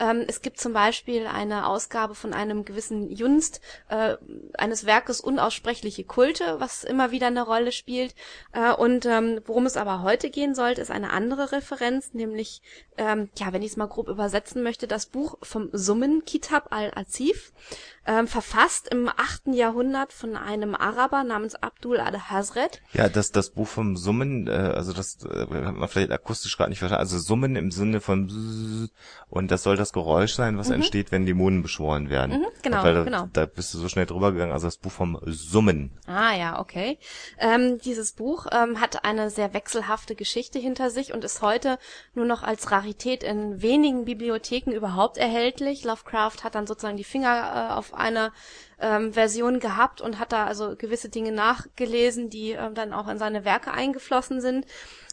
Ähm, 0.00 0.24
es 0.26 0.40
gibt 0.40 0.58
zum 0.58 0.72
Beispiel 0.72 1.26
eine 1.26 1.66
Ausgabe 1.66 2.14
von 2.14 2.32
einem 2.32 2.64
gewissen 2.64 3.10
Junst, 3.10 3.60
äh, 3.88 4.16
eines 4.56 4.86
Werkes 4.86 5.20
Unaussprechliche 5.20 6.04
Kulte, 6.04 6.58
was 6.58 6.82
immer 6.84 7.10
wieder 7.10 7.26
eine 7.26 7.42
Rolle 7.42 7.70
spielt. 7.70 8.14
Äh, 8.52 8.72
und 8.72 9.04
ähm, 9.04 9.40
worum 9.44 9.66
es 9.66 9.76
aber 9.76 10.02
heute 10.02 10.30
gehen 10.30 10.54
sollte, 10.54 10.80
ist 10.80 10.90
eine 10.90 11.10
andere 11.10 11.52
Referenz, 11.52 12.14
nämlich, 12.14 12.62
ähm, 12.96 13.28
ja, 13.36 13.52
wenn 13.52 13.62
ich 13.62 13.72
es 13.72 13.76
mal 13.76 13.86
grob 13.86 14.08
übersetzen 14.08 14.62
möchte, 14.62 14.88
das 14.88 15.06
Buch 15.06 15.36
vom 15.42 15.68
Summen 15.72 16.24
Kitab 16.24 16.68
al-Azif 16.72 17.52
ähm, 18.10 18.26
verfasst 18.26 18.88
im 18.88 19.08
achten 19.08 19.52
Jahrhundert 19.52 20.12
von 20.12 20.36
einem 20.36 20.74
Araber 20.74 21.22
namens 21.22 21.54
Abdul 21.54 22.00
al-Hazret. 22.00 22.82
Ja, 22.92 23.08
das, 23.08 23.30
das 23.30 23.50
Buch 23.50 23.68
vom 23.68 23.96
Summen, 23.96 24.48
äh, 24.48 24.50
also 24.50 24.92
das 24.92 25.24
äh, 25.24 25.46
hat 25.64 25.76
man 25.76 25.88
vielleicht 25.88 26.10
akustisch 26.10 26.56
gerade 26.56 26.70
nicht 26.70 26.80
verstanden, 26.80 27.02
also 27.02 27.18
Summen 27.18 27.54
im 27.54 27.70
Sinne 27.70 28.00
von 28.00 28.90
und 29.28 29.50
das 29.52 29.62
soll 29.62 29.76
das 29.76 29.92
Geräusch 29.92 30.34
sein, 30.34 30.58
was 30.58 30.68
mhm. 30.68 30.76
entsteht, 30.76 31.12
wenn 31.12 31.24
Dämonen 31.24 31.62
beschworen 31.62 32.10
werden. 32.10 32.40
Mhm, 32.40 32.46
genau, 32.62 32.82
da, 32.82 33.04
genau. 33.04 33.28
Da 33.32 33.46
bist 33.46 33.72
du 33.74 33.78
so 33.78 33.88
schnell 33.88 34.06
drüber 34.06 34.32
gegangen, 34.32 34.52
also 34.52 34.66
das 34.66 34.78
Buch 34.78 34.90
vom 34.90 35.20
Summen. 35.26 35.96
Ah 36.06 36.34
ja, 36.34 36.58
okay. 36.58 36.98
Ähm, 37.38 37.78
dieses 37.78 38.12
Buch 38.12 38.46
ähm, 38.50 38.80
hat 38.80 39.04
eine 39.04 39.30
sehr 39.30 39.54
wechselhafte 39.54 40.16
Geschichte 40.16 40.58
hinter 40.58 40.90
sich 40.90 41.14
und 41.14 41.22
ist 41.22 41.42
heute 41.42 41.78
nur 42.14 42.26
noch 42.26 42.42
als 42.42 42.72
Rarität 42.72 43.22
in 43.22 43.62
wenigen 43.62 44.04
Bibliotheken 44.04 44.72
überhaupt 44.72 45.16
erhältlich. 45.16 45.84
Lovecraft 45.84 46.42
hat 46.42 46.56
dann 46.56 46.66
sozusagen 46.66 46.96
die 46.96 47.04
Finger 47.04 47.68
äh, 47.70 47.72
auf 47.74 47.99
einer 48.00 48.32
ähm, 48.80 49.12
Version 49.12 49.60
gehabt 49.60 50.00
und 50.00 50.18
hat 50.18 50.32
da 50.32 50.46
also 50.46 50.74
gewisse 50.76 51.08
Dinge 51.08 51.32
nachgelesen, 51.32 52.30
die 52.30 52.52
ähm, 52.52 52.74
dann 52.74 52.92
auch 52.92 53.08
in 53.08 53.18
seine 53.18 53.44
Werke 53.44 53.72
eingeflossen 53.72 54.40
sind. 54.40 54.66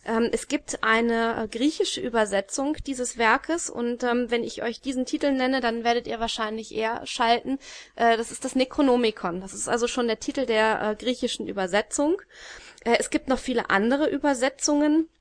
Ähm, 0.05 0.29
es 0.31 0.47
gibt 0.47 0.83
eine 0.83 1.43
äh, 1.43 1.47
griechische 1.47 1.99
Übersetzung 1.99 2.77
dieses 2.85 3.17
Werkes 3.17 3.69
und 3.69 4.03
ähm, 4.03 4.31
wenn 4.31 4.43
ich 4.43 4.63
euch 4.63 4.79
diesen 4.79 5.05
Titel 5.05 5.31
nenne, 5.31 5.59
dann 5.59 5.83
werdet 5.83 6.07
ihr 6.07 6.19
wahrscheinlich 6.19 6.73
eher 6.73 7.05
schalten. 7.05 7.59
Äh, 7.95 8.15
das 8.15 8.31
ist 8.31 8.45
das 8.45 8.55
Necronomicon. 8.55 9.41
Das 9.41 9.53
ist 9.53 9.67
also 9.67 9.87
schon 9.87 10.07
der 10.07 10.19
Titel 10.19 10.45
der 10.45 10.81
äh, 10.81 10.95
griechischen 10.95 11.47
Übersetzung. 11.47 12.21
Äh, 12.85 12.97
es 12.99 13.09
gibt 13.09 13.27
noch 13.27 13.39
viele 13.39 13.69
andere 13.69 14.09
Übersetzungen 14.09 15.03
äh, 15.05 15.16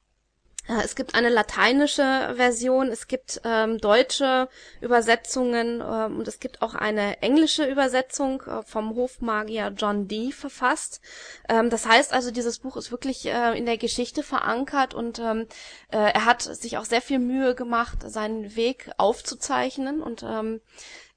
es 0.69 0.97
gibt 0.97 1.15
eine 1.15 1.29
lateinische 1.29 2.35
Version, 2.35 2.89
es 2.89 3.07
gibt 3.07 3.41
ähm, 3.45 3.79
deutsche 3.79 4.49
Übersetzungen 4.81 5.81
ähm, 5.81 6.19
und 6.19 6.27
es 6.27 6.41
gibt 6.41 6.61
auch 6.61 6.75
eine 6.75 7.23
englische 7.23 7.65
Übersetzung 7.65 8.43
äh, 8.43 8.63
vom 8.63 8.97
Hofmagier 8.97 9.73
John 9.77 10.09
Dee 10.09 10.33
verfasst. 10.33 11.01
Ähm, 11.49 11.71
das 11.71 11.87
heißt 11.87 12.13
also, 12.13 12.33
dieses 12.33 12.59
Buch 12.59 12.77
ist 12.77 12.91
wirklich 12.91 13.27
äh, 13.27 13.57
in 13.57 13.65
der 13.65 13.79
Geschichte 13.79 14.25
verankert 14.25 14.93
und 14.95 15.21
ähm, 15.21 15.47
äh, 15.93 15.99
er 15.99 16.25
hat 16.25 16.43
sich 16.43 16.79
auch 16.79 16.85
sehr 16.85 17.03
viel 17.03 17.21
Mühe 17.21 17.55
gemacht, 17.55 17.99
seinen 18.05 18.57
Weg 18.57 18.91
aufzuzeichnen 18.97 20.03
und 20.03 20.25
ähm, 20.25 20.61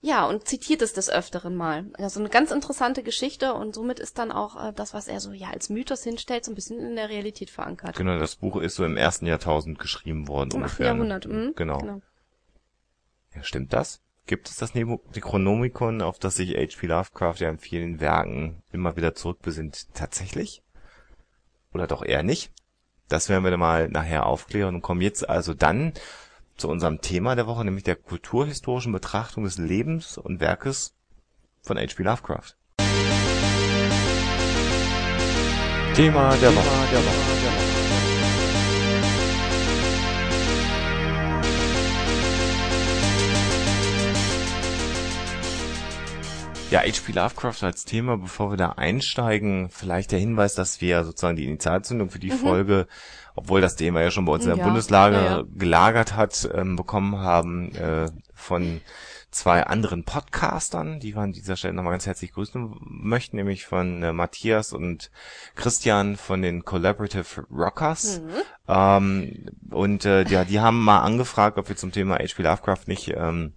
ja, 0.01 0.25
und 0.25 0.47
zitiert 0.47 0.81
es 0.81 0.93
des 0.93 1.09
Öfteren 1.09 1.55
mal. 1.55 1.85
Also 1.93 2.19
eine 2.19 2.29
ganz 2.29 2.51
interessante 2.51 3.03
Geschichte 3.03 3.53
und 3.53 3.75
somit 3.75 3.99
ist 3.99 4.17
dann 4.17 4.31
auch 4.31 4.69
äh, 4.69 4.73
das, 4.73 4.93
was 4.93 5.07
er 5.07 5.19
so 5.19 5.31
ja 5.31 5.49
als 5.49 5.69
Mythos 5.69 6.03
hinstellt, 6.03 6.45
so 6.45 6.51
ein 6.51 6.55
bisschen 6.55 6.79
in 6.79 6.95
der 6.95 7.09
Realität 7.09 7.49
verankert. 7.49 7.95
Genau, 7.95 8.17
das 8.17 8.37
Buch 8.37 8.57
ist 8.57 8.75
so 8.75 8.85
im 8.85 8.97
ersten 8.97 9.25
Jahrtausend 9.25 9.79
geschrieben 9.79 10.27
worden 10.27 10.51
Im 10.51 10.57
ungefähr. 10.57 10.93
Ne? 10.93 10.99
Jahrhundert, 10.99 11.27
mhm. 11.27 11.53
genau. 11.55 11.79
genau. 11.79 12.01
Ja, 13.35 13.43
stimmt 13.43 13.73
das? 13.73 14.01
Gibt 14.25 14.47
es 14.47 14.57
das 14.57 14.73
Necronomicon, 14.75 16.01
auf 16.01 16.19
das 16.19 16.35
sich 16.35 16.55
H.P. 16.55 16.87
Lovecraft 16.87 17.37
ja 17.39 17.49
in 17.49 17.57
vielen 17.57 17.99
Werken 17.99 18.61
immer 18.71 18.95
wieder 18.95 19.15
zurückbesinnt, 19.15 19.93
tatsächlich? 19.95 20.61
oder 21.73 21.87
doch 21.87 22.03
eher 22.03 22.23
nicht. 22.23 22.51
Das 23.07 23.29
werden 23.29 23.43
wir 23.43 23.51
dann 23.51 23.59
mal 23.59 23.89
nachher 23.89 24.25
aufklären 24.25 24.75
und 24.75 24.81
kommen 24.81 25.01
jetzt 25.01 25.27
also 25.27 25.53
dann 25.53 25.93
zu 26.59 26.67
unserem 26.67 27.01
Thema 27.01 27.35
der 27.35 27.47
Woche, 27.47 27.63
nämlich 27.63 27.83
der 27.83 27.95
kulturhistorischen 27.95 28.91
Betrachtung 28.91 29.45
des 29.45 29.57
Lebens 29.57 30.17
und 30.17 30.39
Werkes 30.39 30.93
von 31.61 31.77
H.P. 31.77 32.03
Lovecraft. 32.03 32.55
Thema 35.95 36.35
der 36.37 36.55
Woche. 36.55 37.69
Ja, 46.71 46.81
H.P. 46.81 47.13
Lovecraft 47.13 47.63
als 47.63 47.83
Thema, 47.83 48.17
bevor 48.17 48.51
wir 48.51 48.57
da 48.57 48.73
einsteigen, 48.73 49.69
vielleicht 49.71 50.11
der 50.11 50.19
Hinweis, 50.19 50.53
dass 50.53 50.81
wir 50.81 51.03
sozusagen 51.03 51.35
die 51.35 51.45
Initialzündung 51.45 52.11
für 52.11 52.19
die 52.19 52.29
Folge, 52.29 52.87
obwohl 53.39 53.61
das 53.61 53.77
Thema 53.77 54.01
ja 54.01 54.11
schon 54.11 54.25
bei 54.25 54.33
uns 54.33 54.43
in 54.43 54.49
der 54.49 54.57
Ja, 54.57 54.65
Bundeslage 54.65 55.15
ja, 55.15 55.43
gelagert 55.55 56.17
hat, 56.17 56.49
ähm, 56.53 56.75
bekommen 56.75 57.19
haben 57.19 57.73
äh, 57.73 58.09
von 58.33 58.81
zwei 59.31 59.63
anderen 59.63 60.03
Podcastern, 60.03 60.99
die 60.99 61.15
wir 61.15 61.21
an 61.21 61.31
dieser 61.31 61.55
Stelle 61.55 61.73
nochmal 61.73 61.93
ganz 61.93 62.05
herzlich 62.05 62.33
grüßen 62.33 62.75
möchten, 62.81 63.37
nämlich 63.37 63.65
von 63.65 64.03
äh, 64.03 64.11
Matthias 64.11 64.73
und 64.73 65.09
Christian 65.55 66.17
von 66.17 66.41
den 66.41 66.65
Collaborative 66.65 67.45
Rockers. 67.49 68.21
Ähm, 68.67 69.45
und 69.71 70.03
äh, 70.03 70.23
ja, 70.23 70.43
die 70.43 70.59
haben 70.59 70.83
mal 70.83 70.99
angefragt, 70.99 71.57
ob 71.57 71.69
wir 71.69 71.77
zum 71.77 71.93
Thema 71.93 72.15
H.P. 72.15 72.43
Lovecraft 72.43 72.87
nicht 72.87 73.13
ähm, 73.15 73.53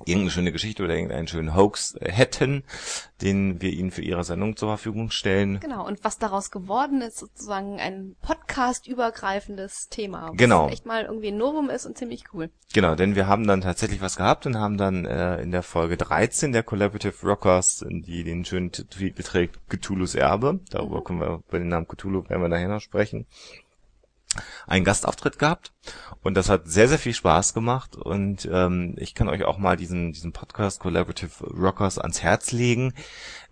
irgendeine 0.00 0.30
schöne 0.30 0.52
Geschichte 0.52 0.84
oder 0.84 0.94
irgendeinen 0.94 1.26
schönen 1.28 1.54
Hoax 1.56 1.96
hätten, 2.00 2.62
den 3.20 3.60
wir 3.60 3.70
ihnen 3.72 3.90
für 3.90 4.02
ihre 4.02 4.24
Sendung 4.24 4.56
zur 4.56 4.68
Verfügung 4.68 5.10
stellen. 5.10 5.58
Genau, 5.60 5.86
und 5.86 6.04
was 6.04 6.18
daraus 6.18 6.50
geworden 6.50 7.02
ist, 7.02 7.18
sozusagen 7.18 7.80
ein 7.80 8.14
Podcast-übergreifendes 8.22 9.88
Thema. 9.88 10.30
Was 10.30 10.36
Genau. 10.36 10.68
echt 10.68 10.86
mal 10.86 11.04
irgendwie 11.04 11.28
ein 11.28 11.36
Novum 11.36 11.70
ist 11.70 11.86
und 11.86 11.96
ziemlich 11.98 12.24
cool. 12.32 12.50
Genau, 12.72 12.94
denn 12.94 13.16
wir 13.16 13.26
haben 13.26 13.46
dann 13.46 13.60
tatsächlich 13.60 14.00
was 14.00 14.16
gehabt 14.16 14.46
und 14.46 14.56
haben 14.58 14.76
dann 14.78 15.04
äh, 15.04 15.40
in 15.40 15.50
der 15.50 15.62
Folge 15.62 15.96
13 15.96 16.52
der 16.52 16.62
Collaborative 16.62 17.26
Rockers, 17.26 17.84
die 17.88 18.24
den 18.24 18.44
schönen 18.44 18.72
Titel 18.72 19.22
trägt, 19.22 19.58
Cthulhu's 19.68 20.14
Erbe, 20.14 20.60
darüber 20.70 21.02
können 21.02 21.20
wir 21.20 21.42
bei 21.50 21.58
den 21.58 21.68
Namen 21.68 21.86
Cthulhu 21.88 22.28
werden 22.28 22.42
wir 22.42 22.48
nachher 22.48 22.68
noch 22.68 22.80
sprechen, 22.80 23.26
einen 24.66 24.84
Gastauftritt 24.84 25.38
gehabt 25.38 25.72
und 26.22 26.34
das 26.34 26.48
hat 26.48 26.68
sehr, 26.68 26.88
sehr 26.88 26.98
viel 26.98 27.14
Spaß 27.14 27.54
gemacht 27.54 27.96
und 27.96 28.48
ähm, 28.52 28.94
ich 28.98 29.14
kann 29.14 29.28
euch 29.28 29.44
auch 29.44 29.58
mal 29.58 29.76
diesen, 29.76 30.12
diesen 30.12 30.32
Podcast 30.32 30.80
Collaborative 30.80 31.44
Rockers 31.44 31.98
ans 31.98 32.22
Herz 32.22 32.52
legen. 32.52 32.92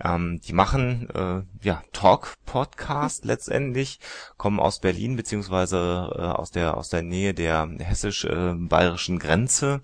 Ähm, 0.02 0.40
die 0.45 0.52
machen 0.52 1.09
äh, 1.14 1.42
ja 1.66 1.83
Talk-Podcast 1.92 3.25
letztendlich, 3.25 4.00
kommen 4.37 4.61
aus 4.61 4.80
Berlin 4.80 5.16
beziehungsweise 5.16 6.11
äh, 6.14 6.21
aus 6.21 6.50
der 6.50 6.76
aus 6.76 6.88
der 6.88 7.02
Nähe 7.02 7.35
der 7.35 7.68
hessisch-bayerischen 7.78 9.18
Grenze, 9.18 9.80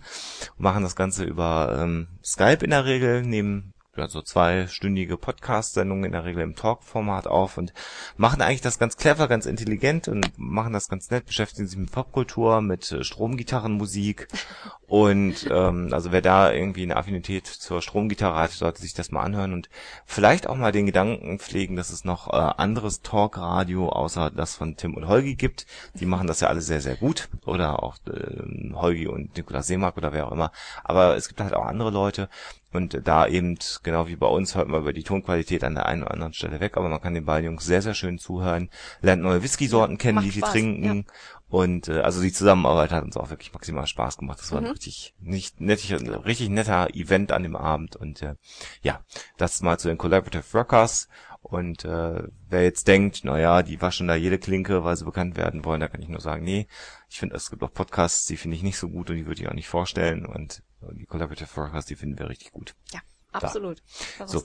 machen 0.58 0.82
das 0.82 0.96
Ganze 0.96 1.24
über 1.24 1.78
ähm, 1.80 2.08
Skype 2.22 2.64
in 2.64 2.70
der 2.70 2.84
Regel, 2.84 3.22
nehmen 3.22 3.72
ja, 3.96 4.08
so 4.08 4.22
zweistündige 4.22 5.18
Podcast-Sendungen 5.18 6.04
in 6.04 6.12
der 6.12 6.24
Regel 6.24 6.42
im 6.42 6.56
Talk-Format 6.56 7.26
auf 7.26 7.58
und 7.58 7.74
machen 8.16 8.40
eigentlich 8.40 8.62
das 8.62 8.78
ganz 8.78 8.96
clever, 8.96 9.28
ganz 9.28 9.44
intelligent 9.44 10.08
und 10.08 10.32
machen 10.38 10.72
das 10.72 10.88
ganz 10.88 11.10
nett, 11.10 11.26
beschäftigen 11.26 11.68
sich 11.68 11.76
mit 11.76 11.92
Popkultur, 11.92 12.62
mit 12.62 12.90
äh, 12.90 13.04
Stromgitarrenmusik 13.04 14.28
und 14.86 15.46
ähm, 15.50 15.90
also 15.92 16.10
wer 16.10 16.22
da 16.22 16.50
irgendwie 16.50 16.84
eine 16.84 16.96
Affinität 16.96 17.46
zur 17.46 17.82
Stromgitarre 17.82 18.36
hat, 18.36 18.52
sollte 18.52 18.80
sich 18.80 18.94
das 18.94 19.10
mal 19.10 19.24
anhören 19.24 19.52
und 19.52 19.68
vielleicht 20.06 20.46
auch 20.46 20.56
mal 20.56 20.72
den 20.72 20.86
Gedanken 20.86 21.38
pflegen, 21.38 21.76
dass 21.76 21.90
es 21.90 22.04
noch 22.04 22.28
äh, 22.32 22.36
anderes 22.36 23.02
Talkradio 23.02 23.90
außer 23.90 24.30
das 24.30 24.56
von 24.56 24.76
Tim 24.76 24.94
und 24.94 25.06
Holgi 25.06 25.34
gibt. 25.34 25.66
Die 25.92 26.06
machen 26.06 26.26
das 26.26 26.40
ja 26.40 26.48
alle 26.48 26.62
sehr, 26.62 26.80
sehr 26.80 26.96
gut 26.96 27.28
oder 27.44 27.82
auch 27.82 27.96
äh, 28.06 28.72
Holgi 28.72 29.06
und 29.06 29.36
Nikolaus 29.36 29.66
Seemark 29.66 29.98
oder 29.98 30.14
wer 30.14 30.28
auch 30.28 30.32
immer. 30.32 30.50
Aber 30.82 31.14
es 31.14 31.28
gibt 31.28 31.42
halt 31.42 31.52
auch 31.52 31.66
andere 31.66 31.90
Leute 31.90 32.30
und 32.72 33.00
da 33.06 33.26
eben, 33.26 33.58
genau 33.82 34.06
wie 34.08 34.16
bei 34.16 34.26
uns, 34.26 34.54
hört 34.54 34.68
man 34.68 34.80
über 34.80 34.92
die 34.92 35.02
Tonqualität 35.02 35.64
an 35.64 35.74
der 35.74 35.86
einen 35.86 36.02
oder 36.02 36.12
anderen 36.12 36.32
Stelle 36.32 36.60
weg, 36.60 36.76
aber 36.76 36.88
man 36.88 37.00
kann 37.00 37.14
den 37.14 37.24
beiden 37.26 37.46
Jungs 37.50 37.64
sehr, 37.64 37.82
sehr 37.82 37.94
schön 37.94 38.18
zuhören, 38.18 38.70
lernt 39.00 39.22
neue 39.22 39.42
Whisky-Sorten 39.42 39.98
kennen, 39.98 40.16
macht 40.16 40.26
die 40.26 40.30
sie 40.30 40.38
Spaß, 40.40 40.52
trinken. 40.52 41.04
Und 41.48 41.88
äh, 41.88 42.00
also 42.00 42.22
die 42.22 42.32
Zusammenarbeit 42.32 42.92
hat 42.92 43.04
uns 43.04 43.16
auch 43.18 43.28
wirklich 43.28 43.52
maximal 43.52 43.86
Spaß 43.86 44.16
gemacht. 44.16 44.40
Das 44.40 44.52
war 44.52 44.60
Mhm. 44.60 44.66
ein 44.68 44.72
richtig, 44.72 45.14
nicht, 45.20 45.60
nettig, 45.60 45.92
richtig 45.92 46.48
netter 46.48 46.94
Event 46.94 47.30
an 47.30 47.42
dem 47.42 47.56
Abend. 47.56 47.94
Und 47.94 48.22
äh, 48.22 48.36
ja, 48.82 49.02
das 49.36 49.60
mal 49.60 49.78
zu 49.78 49.88
den 49.88 49.98
Collaborative 49.98 50.56
Rockers. 50.58 51.08
Und 51.42 51.84
äh, 51.84 52.22
wer 52.48 52.62
jetzt 52.62 52.88
denkt, 52.88 53.20
na 53.24 53.38
ja, 53.38 53.62
die 53.62 53.82
waschen 53.82 54.08
da 54.08 54.14
jede 54.14 54.38
Klinke, 54.38 54.84
weil 54.84 54.96
sie 54.96 55.04
bekannt 55.04 55.36
werden 55.36 55.64
wollen, 55.66 55.80
da 55.80 55.88
kann 55.88 56.00
ich 56.00 56.08
nur 56.08 56.20
sagen, 56.20 56.44
nee, 56.44 56.66
ich 57.10 57.18
finde, 57.18 57.36
es 57.36 57.50
gibt 57.50 57.62
auch 57.62 57.72
Podcasts, 57.74 58.26
die 58.26 58.36
finde 58.38 58.56
ich 58.56 58.62
nicht 58.62 58.78
so 58.78 58.88
gut 58.88 59.10
und 59.10 59.16
die 59.16 59.26
würde 59.26 59.42
ich 59.42 59.48
auch 59.48 59.52
nicht 59.54 59.68
vorstellen. 59.68 60.24
Und 60.24 60.62
die 60.92 61.06
Collaborative 61.06 61.60
Rockers, 61.60 61.86
die 61.86 61.96
finden 61.96 62.18
wir 62.18 62.28
richtig 62.28 62.52
gut. 62.52 62.74
Ja, 62.92 63.00
absolut. 63.32 63.82
Da 64.18 64.26
So. 64.26 64.42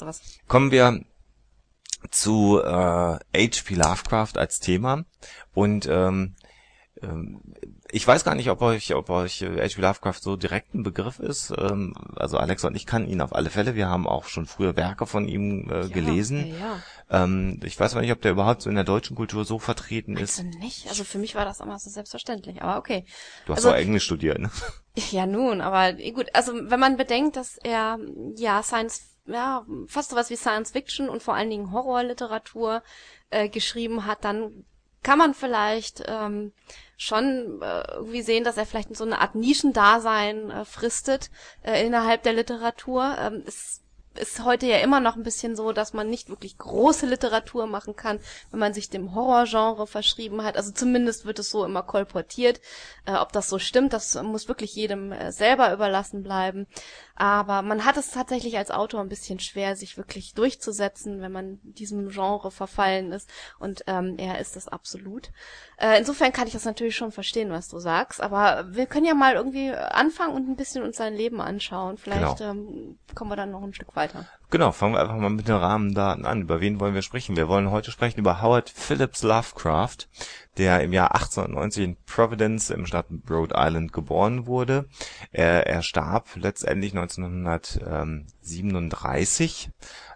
Kommen 0.48 0.72
wir 0.72 1.04
zu 2.12 2.62
äh, 2.62 2.68
H.P. 2.68 3.76
Lovecraft 3.76 4.38
als 4.38 4.60
Thema 4.60 5.06
und 5.54 5.88
ähm, 5.90 6.36
ähm, 7.02 7.42
ich 7.92 8.08
weiß 8.08 8.24
gar 8.24 8.36
nicht, 8.36 8.50
ob 8.50 8.62
euch, 8.62 8.94
ob 8.94 9.10
euch 9.10 9.42
äh, 9.42 9.62
H.P. 9.62 9.82
Lovecraft 9.82 10.20
so 10.22 10.36
direkt 10.36 10.74
ein 10.74 10.84
Begriff 10.84 11.20
ist. 11.20 11.54
Ähm, 11.58 11.94
also 12.16 12.38
Alex 12.38 12.64
und 12.66 12.76
ich 12.76 12.86
kannten 12.86 13.10
ihn 13.10 13.22
auf 13.22 13.34
alle 13.34 13.50
Fälle. 13.50 13.76
Wir 13.76 13.88
haben 13.88 14.08
auch 14.08 14.26
schon 14.26 14.46
früher 14.46 14.76
Werke 14.76 15.06
von 15.06 15.28
ihm 15.28 15.70
äh, 15.72 15.88
gelesen. 15.88 16.48
Ja, 16.48 16.56
ja. 17.10 17.24
Ähm, 17.24 17.60
ich 17.64 17.80
weiß 17.80 17.94
aber 17.94 18.02
nicht, 18.02 18.12
ob 18.12 18.22
der 18.22 18.32
überhaupt 18.32 18.62
so 18.62 18.70
in 18.70 18.76
der 18.76 18.84
deutschen 18.84 19.16
Kultur 19.16 19.46
so 19.46 19.60
vertreten 19.60 20.18
ist. 20.18 20.40
Also 20.40 20.60
nicht. 20.60 20.88
Also 20.90 21.04
für 21.04 21.18
mich 21.18 21.36
war 21.36 21.46
das 21.46 21.60
immer 21.60 21.80
so 21.80 21.90
selbstverständlich. 21.90 22.62
Aber 22.62 22.78
okay. 22.78 23.06
Du 23.46 23.54
hast 23.54 23.60
also- 23.60 23.70
doch 23.70 23.78
Englisch 23.78 24.04
studiert, 24.04 24.40
ne? 24.40 24.52
Ja, 25.12 25.28
nun, 25.28 25.62
aber 25.62 26.00
eh, 26.00 26.10
gut, 26.10 26.26
also 26.34 26.54
wenn 26.56 26.80
man 26.80 26.98
bedenkt, 26.98 27.36
dass 27.36 27.58
er 27.58 28.00
ja 28.36 28.64
Science, 28.64 29.16
ja, 29.28 29.64
fast 29.86 30.10
sowas 30.10 30.32
wie 30.32 30.36
Science 30.36 30.72
Fiction 30.72 31.08
und 31.08 31.22
vor 31.22 31.36
allen 31.36 31.52
Dingen 31.52 31.72
Horrorliteratur 31.72 32.82
äh, 33.30 33.48
geschrieben 33.48 34.08
hat, 34.08 34.26
dann 34.26 34.66
kann 35.04 35.20
man 35.20 35.34
vielleicht 35.34 36.04
ähm, 36.08 36.52
schon 36.98 37.62
äh, 37.62 37.92
irgendwie 37.94 38.22
sehen, 38.22 38.44
dass 38.44 38.58
er 38.58 38.66
vielleicht 38.66 38.96
so 38.96 39.04
eine 39.04 39.20
Art 39.20 39.36
Nischendasein 39.36 40.50
äh, 40.50 40.66
fristet 40.66 41.30
äh, 41.64 41.86
innerhalb 41.86 42.24
der 42.24 42.34
Literatur. 42.34 43.16
Ähm, 43.20 43.44
es 43.46 43.82
ist 44.18 44.44
heute 44.44 44.66
ja 44.66 44.78
immer 44.78 45.00
noch 45.00 45.16
ein 45.16 45.24
bisschen 45.24 45.56
so, 45.56 45.72
dass 45.72 45.94
man 45.94 46.10
nicht 46.10 46.30
wirklich 46.30 46.58
große 46.58 47.06
Literatur 47.06 47.68
machen 47.68 47.96
kann, 47.96 48.20
wenn 48.52 48.60
man 48.60 48.74
sich 48.74 48.90
dem 48.90 49.14
Horrorgenre 49.16 49.88
verschrieben 49.88 50.44
hat. 50.44 50.58
Also 50.58 50.72
zumindest 50.72 51.26
wird 51.26 51.40
es 51.40 51.50
so 51.50 51.64
immer 51.64 51.84
kolportiert. 51.84 52.60
Äh, 53.06 53.14
ob 53.14 53.32
das 53.32 53.50
so 53.50 53.60
stimmt, 53.60 53.94
das 53.94 54.22
muss 54.22 54.48
wirklich 54.48 54.76
jedem 54.76 55.12
äh, 55.12 55.32
selber 55.32 55.72
überlassen 55.72 56.24
bleiben. 56.24 56.68
Aber 57.20 57.64
man 57.64 57.84
hat 57.84 57.98
es 57.98 58.12
tatsächlich 58.12 58.58
als 58.58 58.70
Autor 58.72 59.02
ein 59.02 59.10
bisschen 59.10 59.40
schwer, 59.40 59.76
sich 59.76 59.98
wirklich 59.98 60.34
durchzusetzen, 60.36 61.20
wenn 61.20 61.32
man 61.32 61.60
diesem 61.64 62.10
Genre 62.10 62.52
verfallen 62.52 63.12
ist. 63.12 63.28
Und 63.58 63.84
ähm, 63.88 64.16
er 64.18 64.40
ist 64.40 64.56
das 64.56 64.68
absolut. 64.68 65.32
Äh, 65.78 65.98
insofern 66.00 66.32
kann 66.32 66.48
ich 66.48 66.54
das 66.54 66.66
natürlich 66.66 66.96
schon 66.96 67.12
verstehen, 67.12 67.52
was 67.52 67.70
du 67.70 67.80
sagst. 67.80 68.22
Aber 68.22 68.66
wir 68.70 68.86
können 68.86 69.06
ja 69.06 69.16
mal 69.16 69.34
irgendwie 69.34 69.72
anfangen 69.72 70.36
und 70.36 70.48
ein 70.48 70.56
bisschen 70.56 70.84
uns 70.84 70.98
sein 70.98 71.16
Leben 71.16 71.42
anschauen. 71.42 71.98
Vielleicht 71.98 72.38
Genau. 72.38 72.52
ähm, 72.52 73.00
kommen 73.16 73.32
wir 73.32 73.36
dann 73.36 73.52
noch 73.52 73.64
ein 73.64 73.74
Stück 73.74 73.96
weiter. 73.96 74.26
Genau, 74.50 74.72
fangen 74.72 74.94
wir 74.94 75.02
einfach 75.02 75.16
mal 75.18 75.30
mit 75.30 75.48
den 75.48 75.56
Rahmendaten 75.56 76.26
an. 76.26 76.42
Über 76.42 76.62
wen 76.62 76.80
wollen 76.80 76.94
wir 76.94 77.02
sprechen? 77.02 77.36
Wir 77.36 77.50
wollen 77.50 77.70
heute 77.72 77.92
sprechen 77.92 78.20
über 78.20 78.42
Howard 78.42 78.70
Phillips 78.70 79.24
Lovecraft, 79.24 80.08
der 80.58 80.82
im 80.82 80.92
Jahr 80.94 81.14
1890 81.14 81.84
in 81.84 81.98
Providence 82.06 82.70
im 82.70 82.86
Staat 82.86 83.08
Rhode 83.30 83.56
Island 83.58 83.92
geboren 83.94 84.48
wurde. 84.48 84.88
Er, 85.32 85.68
er 85.68 85.84
starb 85.84 86.30
letztendlich 86.36 86.94
1937. 86.96 89.70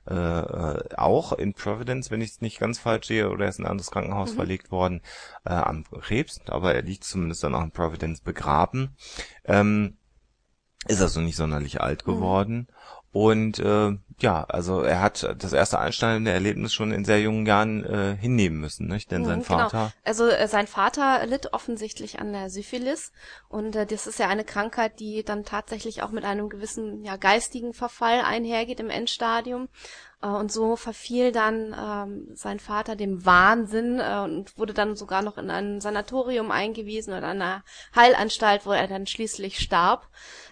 Äh, 0.10 0.16
äh, 0.16 0.96
auch 0.98 1.34
in 1.34 1.54
Providence, 1.54 2.10
wenn 2.10 2.22
ich 2.22 2.32
es 2.32 2.42
nicht 2.42 2.60
ganz 2.60 2.80
falsch 2.80 3.06
sehe, 3.08 3.30
oder 3.30 3.46
er 3.46 3.50
ist 3.50 3.60
in 3.60 3.66
ein 3.66 3.72
anderes 3.72 3.92
Krankenhaus 3.92 4.32
verlegt 4.34 4.72
worden, 4.72 5.02
äh, 5.46 5.54
am 5.54 5.84
Krebs, 5.84 6.42
aber 6.48 6.74
er 6.74 6.82
liegt 6.82 7.04
zumindest 7.04 7.44
dann 7.44 7.54
auch 7.54 7.64
in 7.64 7.70
Providence 7.72 8.22
begraben. 8.22 8.96
Ähm, 9.46 9.98
ist 10.88 11.02
also 11.02 11.22
nicht 11.22 11.36
sonderlich 11.36 11.82
alt 11.82 12.06
geworden. 12.06 12.68
Und 13.14 13.60
äh, 13.60 13.98
ja, 14.22 14.46
also 14.48 14.82
er 14.82 15.02
hat 15.02 15.36
das 15.38 15.52
erste 15.52 15.80
einschneidende 15.80 16.32
Erlebnis 16.32 16.74
schon 16.74 16.92
in 16.92 17.04
sehr 17.04 17.20
jungen 17.20 17.46
Jahren 17.46 17.84
äh, 17.84 18.16
hinnehmen 18.16 18.60
müssen, 18.60 18.88
nicht? 18.88 19.12
Denn 19.12 19.26
sein 19.26 19.40
Mhm, 19.40 19.44
genau. 19.44 19.60
Vater. 19.70 19.94
Also 20.06 20.28
äh, 20.28 20.48
sein 20.48 20.68
Vater 20.68 21.26
litt 21.26 21.54
offensichtlich 21.54 22.20
an 22.20 22.32
der 22.32 22.50
Syphilis 22.50 23.12
und 23.50 23.76
äh, 23.76 23.86
das 23.86 24.08
ist 24.08 24.20
ja 24.20 24.28
eine 24.30 24.46
Krankheit, 24.46 25.00
die 25.00 25.24
dann 25.24 25.44
tatsächlich 25.44 26.04
auch 26.04 26.12
mit 26.12 26.24
einem 26.24 26.50
gewissen 26.50 27.04
ja 27.04 27.18
geistigen 27.18 27.74
Verfall 27.74 28.22
einhergeht 28.22 28.80
im 28.80 28.90
Endstadium. 28.90 29.68
Äh, 30.22 30.28
und 30.28 30.52
so 30.52 30.76
verfiel 30.76 31.32
dann 31.32 31.76
ähm, 31.78 32.36
sein 32.36 32.60
Vater 32.60 32.96
dem 32.96 33.26
Wahnsinn 33.26 34.00
äh, 34.00 34.20
und 34.24 34.58
wurde 34.58 34.74
dann 34.74 34.96
sogar 34.96 35.22
noch 35.22 35.38
in 35.38 35.50
ein 35.50 35.82
Sanatorium 35.82 36.52
eingewiesen 36.52 37.14
oder 37.14 37.28
an 37.28 37.42
einer 37.42 37.64
Heilanstalt, 37.96 38.66
wo 38.66 38.72
er 38.72 38.88
dann 38.88 39.08
schließlich 39.08 39.60
starb. 39.60 40.08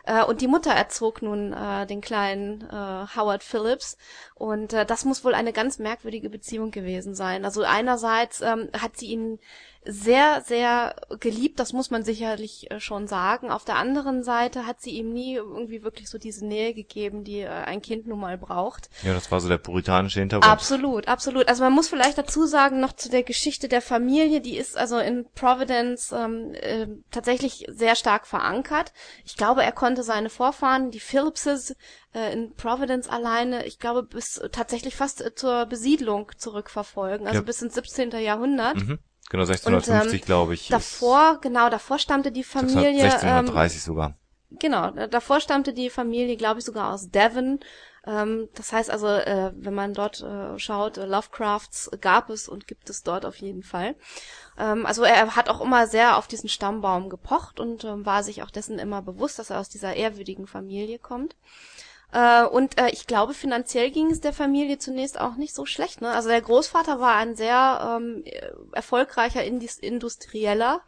Äh, 0.06 0.24
und 0.24 0.42
die 0.42 0.48
Mutter 0.48 0.72
erzog 0.72 1.22
nun 1.22 1.54
äh, 1.54 1.86
den 1.86 2.02
kleinen 2.02 2.62
äh, 2.70 3.06
Howard 3.16 3.44
Phillips 3.44 3.60
Phillips. 3.60 3.98
Und 4.36 4.74
äh, 4.74 4.86
das 4.86 5.06
muss 5.06 5.24
wohl 5.24 5.34
eine 5.34 5.54
ganz 5.54 5.80
merkwürdige 5.80 6.30
Beziehung 6.30 6.72
gewesen 6.72 7.16
sein. 7.16 7.46
Also 7.46 7.64
einerseits 7.64 8.42
ähm, 8.42 8.70
hat 8.74 8.98
sie 8.98 9.08
ihn 9.08 9.40
sehr, 9.86 10.42
sehr 10.42 10.96
geliebt, 11.20 11.60
das 11.60 11.72
muss 11.74 11.90
man 11.90 12.04
sicherlich 12.04 12.70
äh, 12.70 12.80
schon 12.80 13.08
sagen. 13.08 13.50
Auf 13.50 13.64
der 13.64 13.78
anderen 13.78 14.24
Seite 14.24 14.66
hat 14.66 14.82
sie 14.82 14.92
ihm 14.92 15.14
nie 15.14 15.36
irgendwie 15.36 15.84
wirklich 15.84 16.10
so 16.10 16.18
diese 16.18 16.46
Nähe 16.46 16.74
gegeben, 16.74 17.24
die 17.24 17.40
äh, 17.40 17.48
ein 17.48 17.82
Kind 17.82 18.06
nun 18.06 18.20
mal 18.20 18.38
braucht. 18.38 18.90
Ja, 19.04 19.14
das 19.14 19.32
war 19.32 19.40
so 19.40 19.48
der 19.48 19.58
puritanische 19.58 20.20
Hintergrund. 20.20 20.52
Absolut, 20.52 21.08
absolut. 21.08 21.48
Also 21.48 21.64
man 21.64 21.74
muss 21.74 21.88
vielleicht 21.88 22.18
dazu 22.18 22.46
sagen, 22.46 22.82
noch 22.82 22.94
zu 22.94 23.10
der 23.10 23.24
Geschichte 23.24 23.70
der 23.70 23.82
Familie, 23.82 24.42
die 24.42 24.58
ist 24.58 24.78
also 24.78 24.98
in 25.00 25.26
Providence 25.34 26.12
ähm, 26.12 26.54
äh, 26.56 26.88
tatsächlich 27.10 27.66
sehr 27.70 27.96
stark 27.96 28.28
verankert. 28.28 28.92
Ich 29.24 29.38
glaube, 29.38 29.64
er 29.64 29.72
konnte 29.72 30.04
seine 30.04 30.30
Vorfahren, 30.30 30.92
die 30.92 31.00
Phillipses, 31.00 31.76
äh, 32.14 32.34
in 32.34 32.54
Providence 32.56 33.08
alleine, 33.08 33.66
ich 33.66 33.80
glaube, 33.80 34.04
bis 34.04 34.42
tatsächlich 34.52 34.96
fast 34.96 35.24
zur 35.36 35.66
Besiedlung 35.68 36.32
zurückverfolgen, 36.38 37.28
also 37.28 37.40
Ja. 37.40 37.46
bis 37.46 37.62
ins 37.62 37.76
17. 37.76 38.12
Jahrhundert. 38.20 38.76
Mhm. 38.76 39.00
Genau, 39.30 39.44
1650, 39.46 40.12
Und, 40.14 40.20
ähm, 40.22 40.26
glaube 40.26 40.54
ich. 40.56 40.68
Davor, 40.70 41.40
genau, 41.42 41.70
davor 41.70 42.00
stammte 42.00 42.32
die 42.32 42.44
Familie, 42.44 43.04
ähm, 43.04 43.12
1630 43.12 43.84
sogar. 43.84 44.16
genau, 44.52 44.92
da- 44.92 45.08
davor 45.08 45.40
stammte 45.40 45.74
die 45.74 45.90
Familie, 45.90 46.36
glaube 46.36 46.60
ich, 46.60 46.66
sogar 46.66 46.94
aus 46.94 47.10
Devon. 47.12 47.60
Ähm, 48.08 48.50
das 48.56 48.72
heißt 48.74 48.90
also, 48.90 49.08
äh, 49.08 49.52
wenn 49.56 49.74
man 49.76 49.94
dort 49.94 50.22
äh, 50.22 50.58
schaut, 50.58 50.98
äh, 50.98 51.06
Lovecrafts 51.06 51.92
gab 52.02 52.30
es 52.30 52.48
und 52.48 52.66
gibt 52.66 52.90
es 52.90 53.04
dort 53.04 53.26
auf 53.26 53.36
jeden 53.36 53.62
Fall. 53.62 53.96
Ähm, 54.58 54.86
also 54.86 55.04
er 55.04 55.36
hat 55.36 55.50
auch 55.50 55.62
immer 55.62 55.86
sehr 55.86 56.18
auf 56.18 56.28
diesen 56.28 56.50
Stammbaum 56.50 57.10
gepocht 57.10 57.60
und 57.60 57.84
ähm, 57.84 58.06
war 58.06 58.24
sich 58.24 58.42
auch 58.42 58.50
dessen 58.52 58.80
immer 58.80 59.02
bewusst, 59.02 59.38
dass 59.38 59.50
er 59.52 59.60
aus 59.60 59.70
dieser 59.70 59.96
ehrwürdigen 59.96 60.48
Familie 60.48 60.98
kommt. 60.98 61.36
Äh, 62.12 62.44
und 62.46 62.80
äh, 62.80 62.90
ich 62.90 63.06
glaube, 63.08 63.34
finanziell 63.34 63.92
ging 63.92 64.10
es 64.10 64.22
der 64.22 64.34
Familie 64.34 64.80
zunächst 64.80 65.20
auch 65.20 65.36
nicht 65.36 65.54
so 65.54 65.66
schlecht. 65.66 66.02
Ne? 66.02 66.10
Also 66.10 66.30
der 66.30 66.42
Großvater 66.42 67.00
war 67.00 67.16
ein 67.16 67.36
sehr 67.36 68.00
ähm, 68.02 68.24
erfolgreicher 68.72 69.44
Indis 69.44 69.78
Industrieller 69.78 70.82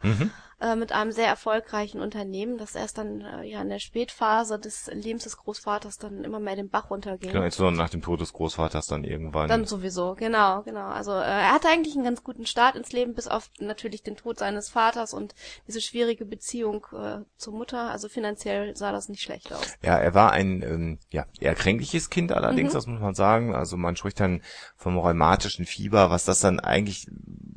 äh, 0.62 0.76
mit 0.76 0.92
einem 0.92 1.10
sehr 1.10 1.26
erfolgreichen 1.26 2.00
Unternehmen, 2.00 2.56
das 2.56 2.74
erst 2.76 2.96
dann 2.98 3.20
äh, 3.20 3.42
ja 3.44 3.60
in 3.60 3.68
der 3.68 3.80
Spätphase 3.80 4.58
des 4.58 4.86
Lebens 4.92 5.24
des 5.24 5.36
Großvaters 5.36 5.98
dann 5.98 6.22
immer 6.22 6.38
mehr 6.38 6.54
den 6.54 6.70
Bach 6.70 6.88
runterging. 6.90 7.32
Genau, 7.32 7.44
insbesondere 7.44 7.82
nach 7.84 7.90
dem 7.90 8.00
Tod 8.00 8.20
des 8.20 8.32
Großvaters 8.32 8.86
dann 8.86 9.02
irgendwann. 9.04 9.48
Dann 9.48 9.64
sowieso, 9.64 10.14
genau, 10.14 10.62
genau. 10.62 10.86
Also 10.86 11.10
äh, 11.12 11.24
er 11.24 11.52
hatte 11.52 11.68
eigentlich 11.68 11.94
einen 11.96 12.04
ganz 12.04 12.22
guten 12.22 12.46
Start 12.46 12.76
ins 12.76 12.92
Leben, 12.92 13.14
bis 13.14 13.26
auf 13.26 13.50
natürlich 13.58 14.02
den 14.04 14.16
Tod 14.16 14.38
seines 14.38 14.68
Vaters 14.68 15.12
und 15.14 15.34
diese 15.66 15.80
schwierige 15.80 16.24
Beziehung 16.24 16.86
äh, 16.92 17.18
zur 17.36 17.54
Mutter. 17.54 17.90
Also 17.90 18.08
finanziell 18.08 18.76
sah 18.76 18.92
das 18.92 19.08
nicht 19.08 19.22
schlecht 19.22 19.52
aus. 19.52 19.74
Ja, 19.82 19.98
er 19.98 20.14
war 20.14 20.30
ein 20.30 20.62
ähm, 20.62 20.98
ja, 21.10 21.26
eher 21.40 21.54
kränkliches 21.56 22.08
Kind 22.08 22.30
Mhm. 22.30 22.36
allerdings, 22.36 22.72
das 22.72 22.86
muss 22.86 23.00
man 23.00 23.14
sagen. 23.14 23.54
Also 23.54 23.76
man 23.76 23.96
spricht 23.96 24.20
dann 24.20 24.42
vom 24.76 24.96
rheumatischen 24.96 25.66
Fieber, 25.66 26.10
was 26.10 26.24
das 26.24 26.40
dann 26.40 26.60
eigentlich 26.60 27.08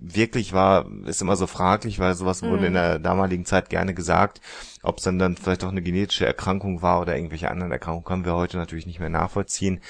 wirklich 0.07 0.53
war, 0.53 0.85
ist 1.05 1.21
immer 1.21 1.35
so 1.35 1.47
fraglich, 1.47 1.99
weil 1.99 2.13
sowas 2.15 2.41
Mhm. 2.41 2.47
wurde 2.47 2.67
in 2.67 2.73
der 2.73 2.94
damaligen 2.99 3.45
Zeit 3.45 3.69
gerne 3.69 3.93
gesagt. 3.93 4.41
Ob 4.83 4.97
es 4.97 5.03
dann 5.03 5.19
dann 5.19 5.37
vielleicht 5.37 5.63
auch 5.63 5.69
eine 5.69 5.81
genetische 5.81 6.25
Erkrankung 6.25 6.81
war 6.81 7.01
oder 7.01 7.15
irgendwelche 7.15 7.49
anderen 7.49 7.71
Erkrankungen, 7.71 8.05
können 8.05 8.25
wir 8.25 8.35
heute 8.35 8.57
natürlich 8.57 8.85
nicht 8.85 8.99
mehr 8.99 9.09
nachvollziehen. 9.09 9.81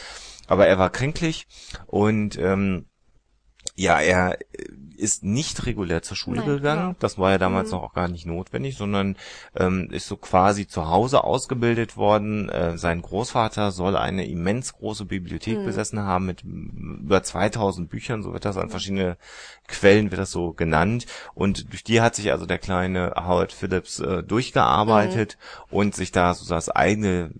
Aber 0.47 0.67
er 0.67 0.77
war 0.77 0.89
kränklich 0.89 1.47
und 1.87 2.37
ähm, 2.37 2.85
ja, 3.75 3.99
er 3.99 4.37
ist 4.97 5.23
nicht 5.23 5.65
regulär 5.65 6.01
zur 6.01 6.17
Schule 6.17 6.39
Nein, 6.39 6.49
gegangen. 6.49 6.81
genau. 6.81 6.95
Das 6.99 7.17
war 7.17 7.31
ja 7.31 7.37
damals 7.37 7.71
noch 7.71 7.83
auch 7.83 7.93
gar 7.93 8.07
nicht 8.07 8.25
notwendig, 8.25 8.77
sondern 8.77 9.15
ähm, 9.55 9.89
ist 9.91 10.07
so 10.07 10.17
quasi 10.17 10.67
zu 10.67 10.89
Hause 10.89 11.23
ausgebildet 11.23 11.97
worden. 11.97 12.49
Äh, 12.49 12.77
sein 12.77 13.01
Großvater 13.01 13.71
soll 13.71 13.95
eine 13.97 14.27
immens 14.27 14.73
große 14.73 15.05
Bibliothek 15.05 15.63
besessen 15.63 15.99
haben 15.99 16.25
mit 16.25 16.43
über 16.43 17.23
2000 17.23 17.89
Büchern, 17.89 18.23
so 18.23 18.33
wird 18.33 18.45
das 18.45 18.57
an 18.57 18.69
verschiedene 18.69 19.17
Quellen 19.67 20.11
wird 20.11 20.21
das 20.21 20.31
so 20.31 20.53
genannt. 20.53 21.05
Und 21.33 21.71
durch 21.71 21.83
die 21.83 22.01
hat 22.01 22.15
sich 22.15 22.31
also 22.31 22.45
der 22.45 22.59
kleine 22.59 23.13
Howard 23.15 23.51
Phillips 23.51 23.99
äh, 23.99 24.23
durchgearbeitet 24.23 25.37
und 25.69 25.95
sich 25.95 26.11
da 26.11 26.33
so 26.33 26.47
das 26.47 26.69
eigene 26.69 27.31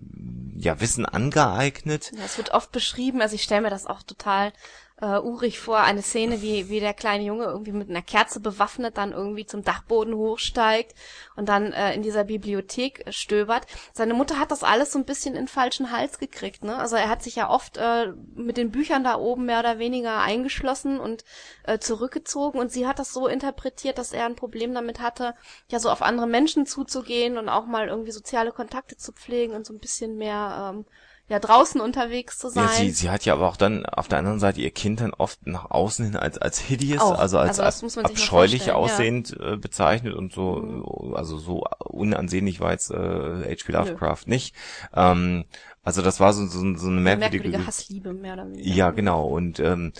ja, 0.56 0.80
Wissen 0.80 1.06
angeeignet. 1.06 2.12
Ja, 2.16 2.24
es 2.24 2.38
wird 2.38 2.52
oft 2.52 2.72
beschrieben, 2.72 3.20
also 3.20 3.34
ich 3.34 3.42
stelle 3.42 3.62
mir 3.62 3.70
das 3.70 3.86
auch 3.86 4.02
total 4.02 4.52
äh, 5.00 5.18
urig 5.18 5.58
vor, 5.58 5.78
eine 5.78 6.00
Szene, 6.00 6.40
wie, 6.40 6.70
wie 6.70 6.80
der 6.80 6.94
kleine 6.94 7.24
Junge 7.24 7.44
irgendwie 7.44 7.72
mit 7.72 7.90
einer 7.90 8.02
Kerze 8.02 8.40
bewaffnet 8.40 8.96
dann 8.96 9.12
irgendwie 9.12 9.44
zum 9.44 9.62
Dachboden 9.62 10.14
hochsteigt 10.14 10.94
und 11.36 11.48
dann 11.48 11.72
äh, 11.72 11.94
in 11.94 12.02
dieser 12.02 12.24
Bibliothek 12.24 13.06
äh, 13.06 13.12
stöbert. 13.12 13.66
Seine 13.92 14.14
Mutter 14.14 14.38
hat 14.38 14.50
das 14.50 14.64
alles 14.64 14.92
so 14.92 14.98
ein 14.98 15.04
bisschen 15.04 15.34
in 15.34 15.48
falschen 15.48 15.92
Hals 15.92 16.18
gekriegt, 16.18 16.64
ne? 16.64 16.76
Also 16.78 16.96
er 16.96 17.10
hat 17.10 17.22
sich 17.22 17.36
ja 17.36 17.50
oft 17.50 17.76
äh, 17.76 18.12
mit 18.34 18.56
den 18.56 18.70
Büchern 18.70 19.04
da 19.04 19.16
oben 19.16 19.44
mehr 19.44 19.60
oder 19.60 19.78
weniger 19.78 20.20
eingeschlossen 20.20 20.98
und 20.98 21.24
äh, 21.64 21.78
zurückgezogen 21.78 22.58
und 22.58 22.72
sie 22.72 22.86
hat 22.86 22.98
das 22.98 23.12
so 23.12 23.26
interpretiert, 23.26 23.98
dass 23.98 24.12
er 24.12 24.24
ein 24.24 24.36
Problem 24.36 24.72
damit 24.72 25.00
hatte, 25.00 25.34
ja 25.70 25.78
so 25.78 25.90
auf 25.90 26.00
andere 26.00 26.26
Menschen 26.26 26.64
zuzugehen 26.64 27.36
und 27.36 27.50
auch 27.50 27.66
mal 27.66 27.88
irgendwie 27.88 28.12
soziale 28.12 28.50
Kontakte 28.52 28.96
zu 28.96 29.12
pflegen 29.12 29.54
und 29.54 29.66
so 29.66 29.74
ein 29.74 29.78
bisschen 29.78 30.16
mehr 30.16 30.72
ähm, 30.74 30.86
ja 31.28 31.38
draußen 31.40 31.80
unterwegs 31.80 32.38
zu 32.38 32.48
sein. 32.48 32.64
Ja, 32.64 32.70
sie, 32.70 32.90
sie 32.90 33.10
hat 33.10 33.24
ja 33.24 33.34
aber 33.34 33.48
auch 33.48 33.56
dann 33.56 33.84
auf 33.84 34.08
der 34.08 34.18
anderen 34.18 34.38
Seite 34.38 34.60
ihr 34.60 34.70
Kind 34.70 35.00
dann 35.00 35.12
oft 35.12 35.46
nach 35.46 35.70
außen 35.70 36.04
hin 36.04 36.16
als, 36.16 36.38
als 36.38 36.58
hideous, 36.58 37.00
Auch. 37.00 37.18
also 37.18 37.38
als, 37.38 37.58
Also 37.60 37.86
als 37.86 37.98
abscheulich 37.98 38.64
vorstellen, 38.64 38.68
ja. 38.68 38.74
aussehend 38.74 39.36
äh, 39.40 39.56
bezeichnet 39.56 40.14
und 40.14 40.32
so, 40.32 41.12
also 41.14 41.38
so 41.38 41.64
unansehnlich 41.78 42.60
war 42.60 42.72
jetzt 42.72 42.90
äh, 42.90 42.94
H.P. 42.94 43.72
Lovecraft 43.72 44.26
nicht. 44.26 44.54
Ähm, 44.94 45.44
also 45.82 46.02
das 46.02 46.20
war 46.20 46.32
so, 46.32 46.46
so, 46.46 46.58
so 46.76 46.88
eine 46.88 47.00
merkwürdige... 47.00 47.48
merkwürdige 47.48 47.66
Hassliebe, 47.66 48.12
mehr 48.12 48.34
oder 48.34 48.48
weniger. 48.48 48.68
Ja, 48.68 48.90
genau. 48.90 49.26
Und 49.26 49.60
ähm, 49.60 49.92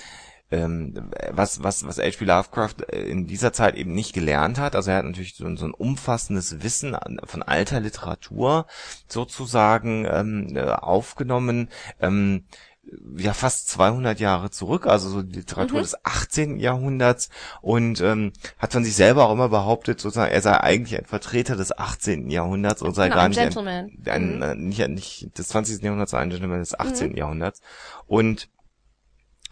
ähm, 0.50 1.10
was, 1.32 1.62
was, 1.62 1.84
was 1.86 1.98
H.P. 1.98 2.24
Lovecraft 2.24 2.76
äh, 2.88 3.02
in 3.02 3.26
dieser 3.26 3.52
Zeit 3.52 3.74
eben 3.74 3.92
nicht 3.94 4.12
gelernt 4.12 4.58
hat, 4.58 4.76
also 4.76 4.90
er 4.92 4.98
hat 4.98 5.04
natürlich 5.04 5.34
so, 5.34 5.44
ein- 5.44 5.56
so 5.56 5.66
ein 5.66 5.74
umfassendes 5.74 6.62
Wissen 6.62 6.94
an, 6.94 7.18
von 7.24 7.42
alter 7.42 7.80
Literatur 7.80 8.66
sozusagen 9.08 10.06
ähm, 10.08 10.56
äh, 10.56 10.60
aufgenommen, 10.70 11.68
ähm, 12.00 12.44
ja 13.16 13.32
fast 13.32 13.68
200 13.70 14.20
Jahre 14.20 14.50
zurück, 14.50 14.86
also 14.86 15.08
so 15.08 15.22
die 15.22 15.40
Literatur 15.40 15.80
des 15.80 16.04
18. 16.04 16.60
Jahrhunderts 16.60 17.30
und 17.60 18.00
ähm, 18.00 18.32
hat 18.58 18.72
von 18.74 18.84
sich 18.84 18.94
selber 18.94 19.26
auch 19.26 19.32
immer 19.32 19.48
behauptet, 19.48 20.00
sozusagen, 20.00 20.30
er 20.30 20.40
sei 20.40 20.60
eigentlich 20.60 20.96
ein 20.96 21.04
Vertreter 21.06 21.56
des 21.56 21.76
18. 21.76 22.30
Jahrhunderts 22.30 22.82
und 22.82 22.94
sei 22.94 23.06
Genau, 23.06 23.16
gar 23.16 23.24
ein 23.24 23.30
nicht 23.30 23.40
Gentleman. 23.40 23.90
ein, 24.06 24.40
ein, 24.40 24.42
äh, 24.42 24.54
nicht, 24.54 24.88
nicht 24.88 25.36
des 25.36 25.48
20. 25.48 25.82
Jahrhunderts, 25.82 26.12
sondern 26.12 26.28
ein 26.28 26.30
Gentleman 26.30 26.60
des 26.60 26.78
18. 26.78 27.16
Jahrhunderts 27.16 27.60
und 28.06 28.48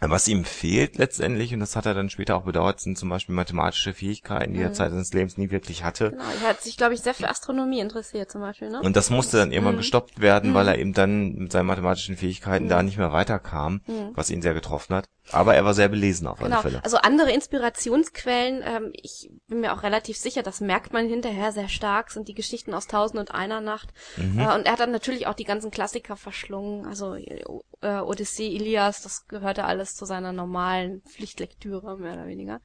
was 0.09 0.27
ihm 0.27 0.43
fehlt 0.45 0.97
letztendlich, 0.97 1.53
und 1.53 1.59
das 1.59 1.75
hat 1.75 1.85
er 1.85 1.93
dann 1.93 2.09
später 2.09 2.35
auch 2.35 2.43
bedauert, 2.43 2.79
sind 2.79 2.97
zum 2.97 3.09
Beispiel 3.09 3.35
mathematische 3.35 3.93
Fähigkeiten, 3.93 4.53
die 4.53 4.61
er 4.61 4.73
Zeit 4.73 4.91
seines 4.91 5.13
Lebens 5.13 5.37
nie 5.37 5.51
wirklich 5.51 5.83
hatte. 5.83 6.11
Genau, 6.11 6.23
er 6.43 6.49
hat 6.49 6.61
sich, 6.61 6.77
glaube 6.77 6.93
ich, 6.93 7.01
sehr 7.01 7.13
für 7.13 7.29
Astronomie 7.29 7.79
interessiert 7.79 8.31
zum 8.31 8.41
Beispiel, 8.41 8.69
ne? 8.69 8.81
Und 8.81 8.95
das 8.95 9.09
musste 9.09 9.37
dann 9.37 9.49
Mhm. 9.49 9.53
irgendwann 9.53 9.77
gestoppt 9.77 10.21
werden, 10.21 10.53
weil 10.53 10.67
er 10.67 10.77
eben 10.77 10.93
dann 10.93 11.33
mit 11.35 11.51
seinen 11.51 11.65
mathematischen 11.67 12.17
Fähigkeiten 12.17 12.67
da 12.67 12.81
nicht 12.83 12.97
mehr 12.97 13.11
weiterkam, 13.13 13.81
was 14.13 14.29
ihn 14.29 14.41
sehr 14.41 14.53
getroffen 14.53 14.95
hat. 14.95 15.05
Aber 15.31 15.55
er 15.55 15.65
war 15.65 15.73
sehr 15.73 15.89
belesen 15.89 16.27
auf 16.27 16.39
alle. 16.39 16.49
Genau, 16.49 16.61
Fälle. 16.61 16.83
also 16.83 16.97
andere 16.97 17.31
Inspirationsquellen, 17.31 18.63
ähm, 18.63 18.93
ich 18.93 19.31
bin 19.47 19.61
mir 19.61 19.73
auch 19.73 19.83
relativ 19.83 20.17
sicher, 20.17 20.43
das 20.43 20.61
merkt 20.61 20.93
man 20.93 21.07
hinterher 21.07 21.51
sehr 21.51 21.67
stark, 21.67 22.11
sind 22.11 22.27
die 22.27 22.35
Geschichten 22.35 22.73
aus 22.73 22.87
Tausend 22.87 23.19
und 23.19 23.33
einer 23.33 23.59
Nacht. 23.59 23.89
Mhm. 24.17 24.39
Äh, 24.39 24.53
und 24.53 24.65
er 24.65 24.73
hat 24.73 24.79
dann 24.79 24.91
natürlich 24.91 25.27
auch 25.27 25.33
die 25.33 25.43
ganzen 25.43 25.71
Klassiker 25.71 26.15
verschlungen, 26.15 26.85
also 26.85 27.15
äh, 27.15 27.43
Odyssee, 27.81 28.55
Ilias, 28.55 29.01
das 29.01 29.27
gehörte 29.27 29.65
alles 29.65 29.95
zu 29.95 30.05
seiner 30.05 30.31
normalen 30.31 31.01
Pflichtlektüre, 31.01 31.97
mehr 31.97 32.13
oder 32.13 32.27
weniger. 32.27 32.61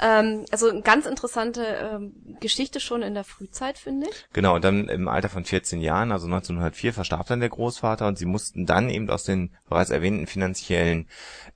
Ähm, 0.00 0.44
also 0.50 0.68
eine 0.68 0.82
ganz 0.82 1.06
interessante 1.06 1.62
ähm, 1.64 2.36
Geschichte 2.40 2.80
schon 2.80 3.02
in 3.02 3.14
der 3.14 3.24
Frühzeit, 3.24 3.78
finde 3.78 4.08
ich. 4.10 4.26
Genau, 4.32 4.56
und 4.56 4.64
dann 4.64 4.88
im 4.88 5.06
Alter 5.06 5.28
von 5.28 5.44
14 5.44 5.80
Jahren, 5.80 6.10
also 6.10 6.26
1904, 6.26 6.92
verstarb 6.92 7.28
dann 7.28 7.40
der 7.40 7.48
Großvater 7.48 8.08
und 8.08 8.18
sie 8.18 8.26
mussten 8.26 8.66
dann 8.66 8.90
eben 8.90 9.08
aus 9.08 9.22
den 9.22 9.54
bereits 9.68 9.90
erwähnten 9.90 10.26
finanziellen 10.26 11.08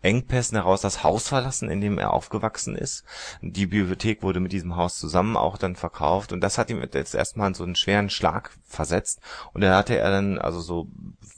Engpässen 0.03 0.36
heraus 0.37 0.81
das 0.81 1.03
Haus 1.03 1.29
verlassen, 1.29 1.71
in 1.71 1.81
dem 1.81 1.99
er 1.99 2.13
aufgewachsen 2.13 2.77
ist. 2.77 3.05
Die 3.41 3.67
Bibliothek 3.67 4.23
wurde 4.23 4.41
mit 4.41 4.53
diesem 4.53 4.77
Haus 4.77 4.99
zusammen 4.99 5.37
auch 5.37 5.59
dann 5.59 5.77
verkauft 5.77 6.33
und 6.33 6.41
das 6.41 6.59
hat 6.59 6.71
ihm 6.71 6.81
jetzt 6.81 7.15
erstmal 7.15 7.55
so 7.55 7.65
einen 7.65 7.77
schweren 7.77 8.11
Schlag 8.11 8.51
versetzt 8.65 9.21
und 9.53 9.61
da 9.61 9.77
hatte 9.77 9.97
er 9.97 10.11
dann, 10.11 10.39
also 10.39 10.61
so 10.61 10.89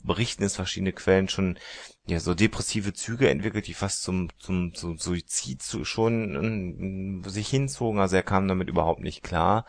berichten 0.03 0.43
es 0.43 0.55
verschiedene 0.55 0.93
Quellen 0.93 1.29
schon, 1.29 1.57
ja, 2.07 2.19
so 2.19 2.33
depressive 2.33 2.93
Züge 2.93 3.29
entwickelt, 3.29 3.67
die 3.67 3.73
fast 3.73 4.01
zum, 4.01 4.29
zum, 4.39 4.73
zum 4.73 4.97
Suizid 4.97 5.61
zu, 5.61 5.85
schon 5.85 7.23
äh, 7.23 7.29
sich 7.29 7.47
hinzogen. 7.49 7.99
Also 7.99 8.15
er 8.15 8.23
kam 8.23 8.47
damit 8.47 8.67
überhaupt 8.67 9.01
nicht 9.01 9.23
klar. 9.23 9.65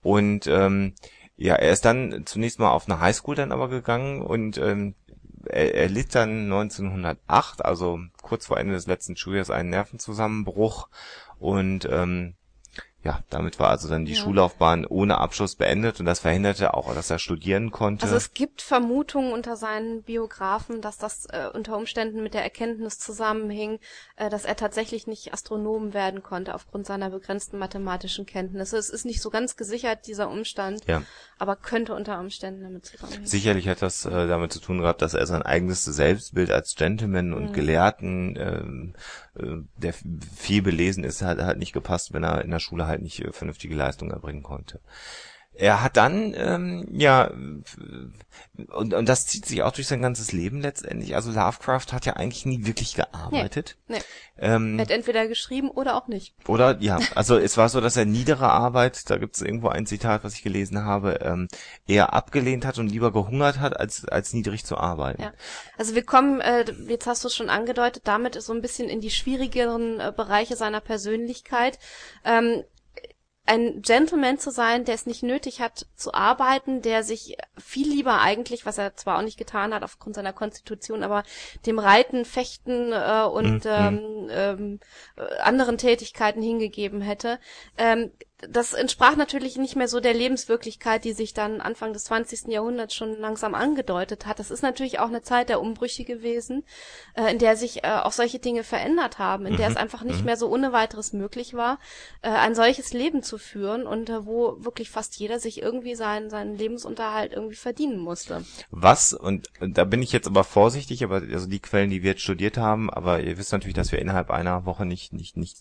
Und 0.00 0.46
ähm, 0.46 0.94
ja, 1.36 1.54
er 1.54 1.72
ist 1.72 1.84
dann 1.84 2.22
zunächst 2.24 2.58
mal 2.58 2.70
auf 2.70 2.88
eine 2.88 3.00
Highschool 3.00 3.34
dann 3.34 3.52
aber 3.52 3.68
gegangen 3.68 4.22
und 4.22 4.58
ähm, 4.58 4.94
er, 5.46 5.74
er 5.74 5.88
litt 5.88 6.14
dann 6.14 6.44
1908, 6.44 7.64
also 7.64 8.00
kurz 8.22 8.46
vor 8.46 8.58
Ende 8.58 8.74
des 8.74 8.86
letzten 8.86 9.16
Schuljahres, 9.16 9.50
einen 9.50 9.70
Nervenzusammenbruch. 9.70 10.88
Und 11.38 11.88
ähm, 11.90 12.34
ja, 13.04 13.20
damit 13.30 13.58
war 13.58 13.70
also 13.70 13.88
dann 13.88 14.04
die 14.04 14.12
Ja. 14.12 14.20
Schullaufbahn 14.20 14.86
ohne 14.86 15.18
Abschluss 15.18 15.56
beendet 15.56 15.98
und 15.98 16.06
das 16.06 16.20
verhinderte 16.20 16.74
auch, 16.74 16.94
dass 16.94 17.10
er 17.10 17.18
studieren 17.18 17.70
konnte. 17.70 18.04
Also 18.04 18.16
es 18.16 18.32
gibt 18.32 18.62
Vermutungen 18.62 19.32
unter 19.32 19.56
seinen 19.56 20.02
Biografen, 20.02 20.80
dass 20.80 20.98
das 20.98 21.26
äh, 21.26 21.48
unter 21.52 21.76
Umständen 21.76 22.22
mit 22.22 22.34
der 22.34 22.42
Erkenntnis 22.42 22.98
zusammenhing, 22.98 23.80
äh, 24.16 24.30
dass 24.30 24.44
er 24.44 24.54
tatsächlich 24.54 25.06
nicht 25.08 25.32
Astronom 25.32 25.94
werden 25.94 26.22
konnte 26.22 26.54
aufgrund 26.54 26.86
seiner 26.86 27.10
begrenzten 27.10 27.58
mathematischen 27.58 28.24
Kenntnisse. 28.24 28.76
Es 28.76 28.88
ist 28.88 29.04
nicht 29.04 29.20
so 29.20 29.30
ganz 29.30 29.56
gesichert, 29.56 30.06
dieser 30.06 30.30
Umstand, 30.30 30.86
ja. 30.86 31.02
aber 31.38 31.56
könnte 31.56 31.94
unter 31.94 32.20
Umständen 32.20 32.62
damit 32.62 32.86
zusammenhängen. 32.86 33.26
Sicherlich 33.26 33.68
hat 33.68 33.82
das 33.82 34.04
äh, 34.04 34.28
damit 34.28 34.52
zu 34.52 34.60
tun 34.60 34.78
gehabt, 34.78 35.02
dass 35.02 35.14
er 35.14 35.26
sein 35.26 35.42
eigenes 35.42 35.84
Selbstbild 35.84 36.52
als 36.52 36.76
Gentleman 36.76 37.32
und 37.32 37.52
Gelehrten, 37.52 38.36
ähm, 38.38 38.94
äh, 39.31 39.31
der 39.34 39.94
viel 40.34 40.62
belesen 40.62 41.04
ist, 41.04 41.22
hat 41.22 41.38
halt 41.38 41.58
nicht 41.58 41.72
gepasst, 41.72 42.12
wenn 42.12 42.24
er 42.24 42.42
in 42.42 42.50
der 42.50 42.58
Schule 42.58 42.86
halt 42.86 43.02
nicht 43.02 43.20
äh, 43.20 43.32
vernünftige 43.32 43.74
Leistung 43.74 44.10
erbringen 44.10 44.42
konnte. 44.42 44.80
Er 45.54 45.82
hat 45.82 45.96
dann, 45.96 46.34
ähm, 46.36 46.88
ja, 46.92 47.30
und, 48.68 48.94
und 48.94 49.08
das 49.08 49.26
zieht 49.26 49.46
sich 49.46 49.62
auch 49.62 49.72
durch 49.72 49.86
sein 49.86 50.00
ganzes 50.02 50.32
Leben 50.32 50.60
letztendlich. 50.60 51.14
Also 51.14 51.30
Lovecraft 51.30 51.92
hat 51.92 52.06
ja 52.06 52.14
eigentlich 52.14 52.46
nie 52.46 52.64
wirklich 52.66 52.94
gearbeitet. 52.94 53.76
Nee. 53.86 53.98
Ähm, 54.38 54.78
Er 54.78 54.82
hat 54.86 54.90
entweder 54.90 55.28
geschrieben 55.28 55.70
oder 55.70 55.94
auch 55.96 56.08
nicht. 56.08 56.34
oder 56.48 56.78
ja, 56.80 56.98
also 57.14 57.36
es 57.36 57.56
war 57.56 57.68
so, 57.68 57.80
dass 57.80 57.96
er 57.96 58.06
niedere 58.06 58.50
Arbeit, 58.50 59.10
da 59.10 59.18
gibt 59.18 59.36
es 59.36 59.42
irgendwo 59.42 59.68
ein 59.68 59.86
Zitat, 59.86 60.24
was 60.24 60.34
ich 60.34 60.42
gelesen 60.42 60.84
habe, 60.84 61.20
ähm, 61.22 61.48
eher 61.86 62.12
abgelehnt 62.14 62.64
hat 62.64 62.78
und 62.78 62.88
lieber 62.88 63.12
gehungert 63.12 63.60
hat, 63.60 63.78
als 63.78 64.06
als 64.08 64.32
niedrig 64.32 64.64
zu 64.64 64.78
arbeiten. 64.78 65.22
Ja. 65.22 65.32
Also 65.76 65.94
wir 65.94 66.04
kommen, 66.04 66.40
äh, 66.40 66.64
jetzt 66.88 67.06
hast 67.06 67.24
du 67.24 67.28
es 67.28 67.34
schon 67.36 67.50
angedeutet, 67.50 68.02
damit 68.06 68.40
so 68.42 68.52
ein 68.52 68.62
bisschen 68.62 68.88
in 68.88 69.00
die 69.00 69.10
schwierigeren 69.10 70.00
äh, 70.00 70.12
Bereiche 70.16 70.56
seiner 70.56 70.80
Persönlichkeit. 70.80 71.78
Ähm, 72.24 72.64
ein 73.44 73.82
Gentleman 73.82 74.38
zu 74.38 74.50
sein, 74.50 74.84
der 74.84 74.94
es 74.94 75.06
nicht 75.06 75.22
nötig 75.22 75.60
hat 75.60 75.86
zu 75.96 76.14
arbeiten, 76.14 76.80
der 76.80 77.02
sich 77.02 77.36
viel 77.58 77.88
lieber 77.88 78.20
eigentlich, 78.20 78.66
was 78.66 78.78
er 78.78 78.94
zwar 78.94 79.18
auch 79.18 79.22
nicht 79.22 79.38
getan 79.38 79.74
hat 79.74 79.82
aufgrund 79.82 80.14
seiner 80.14 80.32
Konstitution, 80.32 81.02
aber 81.02 81.24
dem 81.66 81.78
Reiten, 81.78 82.24
Fechten 82.24 82.92
äh, 82.92 83.24
und 83.24 83.64
Mhm. 83.64 83.70
ähm, 83.70 84.28
ähm, 84.30 84.80
äh, 85.16 85.38
anderen 85.38 85.76
Tätigkeiten 85.76 86.40
hingegeben 86.40 87.00
hätte. 87.00 87.40
Ähm, 87.76 88.12
das 88.48 88.72
entsprach 88.72 89.16
natürlich 89.16 89.56
nicht 89.56 89.76
mehr 89.76 89.88
so 89.88 90.00
der 90.00 90.14
Lebenswirklichkeit, 90.14 91.04
die 91.04 91.12
sich 91.12 91.32
dann 91.32 91.60
Anfang 91.60 91.92
des 91.92 92.04
20. 92.04 92.48
Jahrhunderts 92.48 92.94
schon 92.94 93.18
langsam 93.18 93.54
angedeutet 93.54 94.26
hat. 94.26 94.38
Das 94.38 94.50
ist 94.50 94.62
natürlich 94.62 94.98
auch 94.98 95.08
eine 95.08 95.22
Zeit 95.22 95.48
der 95.48 95.60
Umbrüche 95.60 96.04
gewesen, 96.04 96.64
äh, 97.14 97.30
in 97.30 97.38
der 97.38 97.56
sich 97.56 97.84
äh, 97.84 97.88
auch 97.88 98.12
solche 98.12 98.40
Dinge 98.40 98.64
verändert 98.64 99.18
haben, 99.18 99.46
in 99.46 99.56
der 99.56 99.68
es 99.68 99.76
einfach 99.76 100.02
nicht 100.02 100.24
mehr 100.24 100.36
so 100.36 100.48
ohne 100.48 100.72
weiteres 100.72 101.12
möglich 101.12 101.54
war, 101.54 101.78
äh, 102.22 102.30
ein 102.30 102.54
solches 102.54 102.92
Leben 102.92 103.22
zu 103.22 103.38
führen 103.38 103.86
und 103.86 104.10
äh, 104.10 104.26
wo 104.26 104.56
wirklich 104.64 104.90
fast 104.90 105.16
jeder 105.16 105.38
sich 105.38 105.62
irgendwie 105.62 105.94
seinen, 105.94 106.28
seinen 106.28 106.56
Lebensunterhalt 106.56 107.32
irgendwie 107.32 107.56
verdienen 107.56 107.98
musste. 107.98 108.44
Was, 108.70 109.12
und, 109.12 109.48
da 109.60 109.84
bin 109.84 110.02
ich 110.02 110.12
jetzt 110.12 110.26
aber 110.26 110.42
vorsichtig, 110.42 111.04
aber 111.04 111.22
also 111.32 111.46
die 111.46 111.60
Quellen, 111.60 111.90
die 111.90 112.02
wir 112.02 112.12
jetzt 112.12 112.22
studiert 112.22 112.56
haben, 112.56 112.90
aber 112.90 113.20
ihr 113.20 113.38
wisst 113.38 113.52
natürlich, 113.52 113.74
dass 113.74 113.92
wir 113.92 114.00
innerhalb 114.00 114.30
einer 114.30 114.64
Woche 114.64 114.84
nicht, 114.84 115.12
nicht, 115.12 115.36
nicht 115.36 115.58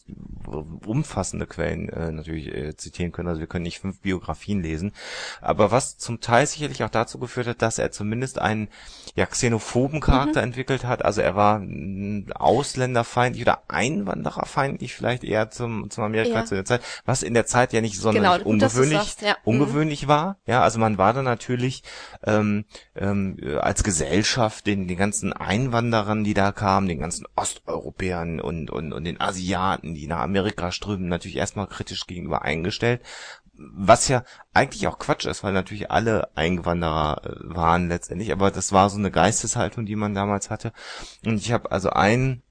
umfassende 0.85 1.45
Quellen 1.45 1.89
äh, 1.89 2.11
natürlich 2.11 2.70
äh, 2.71 2.75
zitieren 2.75 3.11
können. 3.11 3.27
Also 3.27 3.39
wir 3.39 3.47
können 3.47 3.63
nicht 3.63 3.79
fünf 3.79 3.99
Biografien 3.99 4.61
lesen. 4.61 4.93
Aber 5.41 5.71
was 5.71 5.97
zum 5.97 6.21
Teil 6.21 6.45
sicherlich 6.47 6.83
auch 6.83 6.89
dazu 6.89 7.19
geführt 7.19 7.47
hat, 7.47 7.61
dass 7.61 7.77
er 7.77 7.91
zumindest 7.91 8.39
einen 8.39 8.69
ja, 9.15 9.25
xenophoben 9.25 9.99
Charakter 9.99 10.41
entwickelt 10.41 10.85
hat. 10.85 11.03
Also 11.03 11.21
er 11.21 11.35
war 11.35 11.61
ausländerfeindlich 12.35 13.43
oder 13.43 13.63
einwandererfeindlich 13.67 14.93
vielleicht 14.93 15.23
eher 15.23 15.49
zum, 15.51 15.89
zum 15.89 16.03
Amerika 16.03 16.39
Ja. 16.39 16.45
zu 16.45 16.55
der 16.55 16.65
Zeit, 16.65 16.81
was 17.05 17.23
in 17.23 17.33
der 17.33 17.45
Zeit 17.45 17.73
ja 17.73 17.81
nicht 17.81 17.97
sonderlich 17.97 18.39
Genau, 18.43 18.49
ungewöhnlich, 18.49 18.97
sagst, 18.97 19.21
ja. 19.21 19.31
Mhm. 19.31 19.35
ungewöhnlich 19.43 20.07
war. 20.07 20.37
Ja, 20.45 20.61
also 20.61 20.79
man 20.79 20.97
war 20.97 21.13
da 21.13 21.21
natürlich 21.21 21.83
ähm, 22.23 22.65
ähm, 22.95 23.37
äh, 23.41 23.55
als 23.57 23.83
Gesellschaft 23.83 24.65
den, 24.67 24.87
den 24.87 24.97
ganzen 24.97 25.33
Einwanderern, 25.33 26.23
die 26.23 26.33
da 26.33 26.51
kamen, 26.51 26.87
den 26.87 26.99
ganzen 26.99 27.25
Osteuropäern 27.35 28.39
und, 28.39 28.69
und, 28.69 28.93
und 28.93 29.03
den 29.03 29.19
Asiaten, 29.19 29.93
die 29.93 30.07
nach 30.07 30.19
Amerika 30.21 30.71
strömen, 30.71 31.07
natürlich 31.07 31.37
erstmal 31.37 31.67
kritisch 31.67 32.07
gegenüber 32.07 32.41
eingestellt. 32.43 32.60
Was 33.53 34.07
ja 34.07 34.23
eigentlich 34.53 34.87
auch 34.87 34.97
Quatsch 34.97 35.25
ist, 35.25 35.43
weil 35.43 35.53
natürlich 35.53 35.91
alle 35.91 36.35
Einwanderer 36.35 37.21
äh, 37.23 37.55
waren 37.55 37.89
letztendlich, 37.89 38.31
aber 38.31 38.49
das 38.49 38.71
war 38.71 38.89
so 38.89 38.97
eine 38.97 39.11
Geisteshaltung, 39.11 39.85
die 39.85 39.95
man 39.95 40.15
damals 40.15 40.49
hatte. 40.49 40.73
Und 41.25 41.35
ich 41.35 41.51
habe 41.51 41.71
also 41.71 41.91
einen 41.91 42.41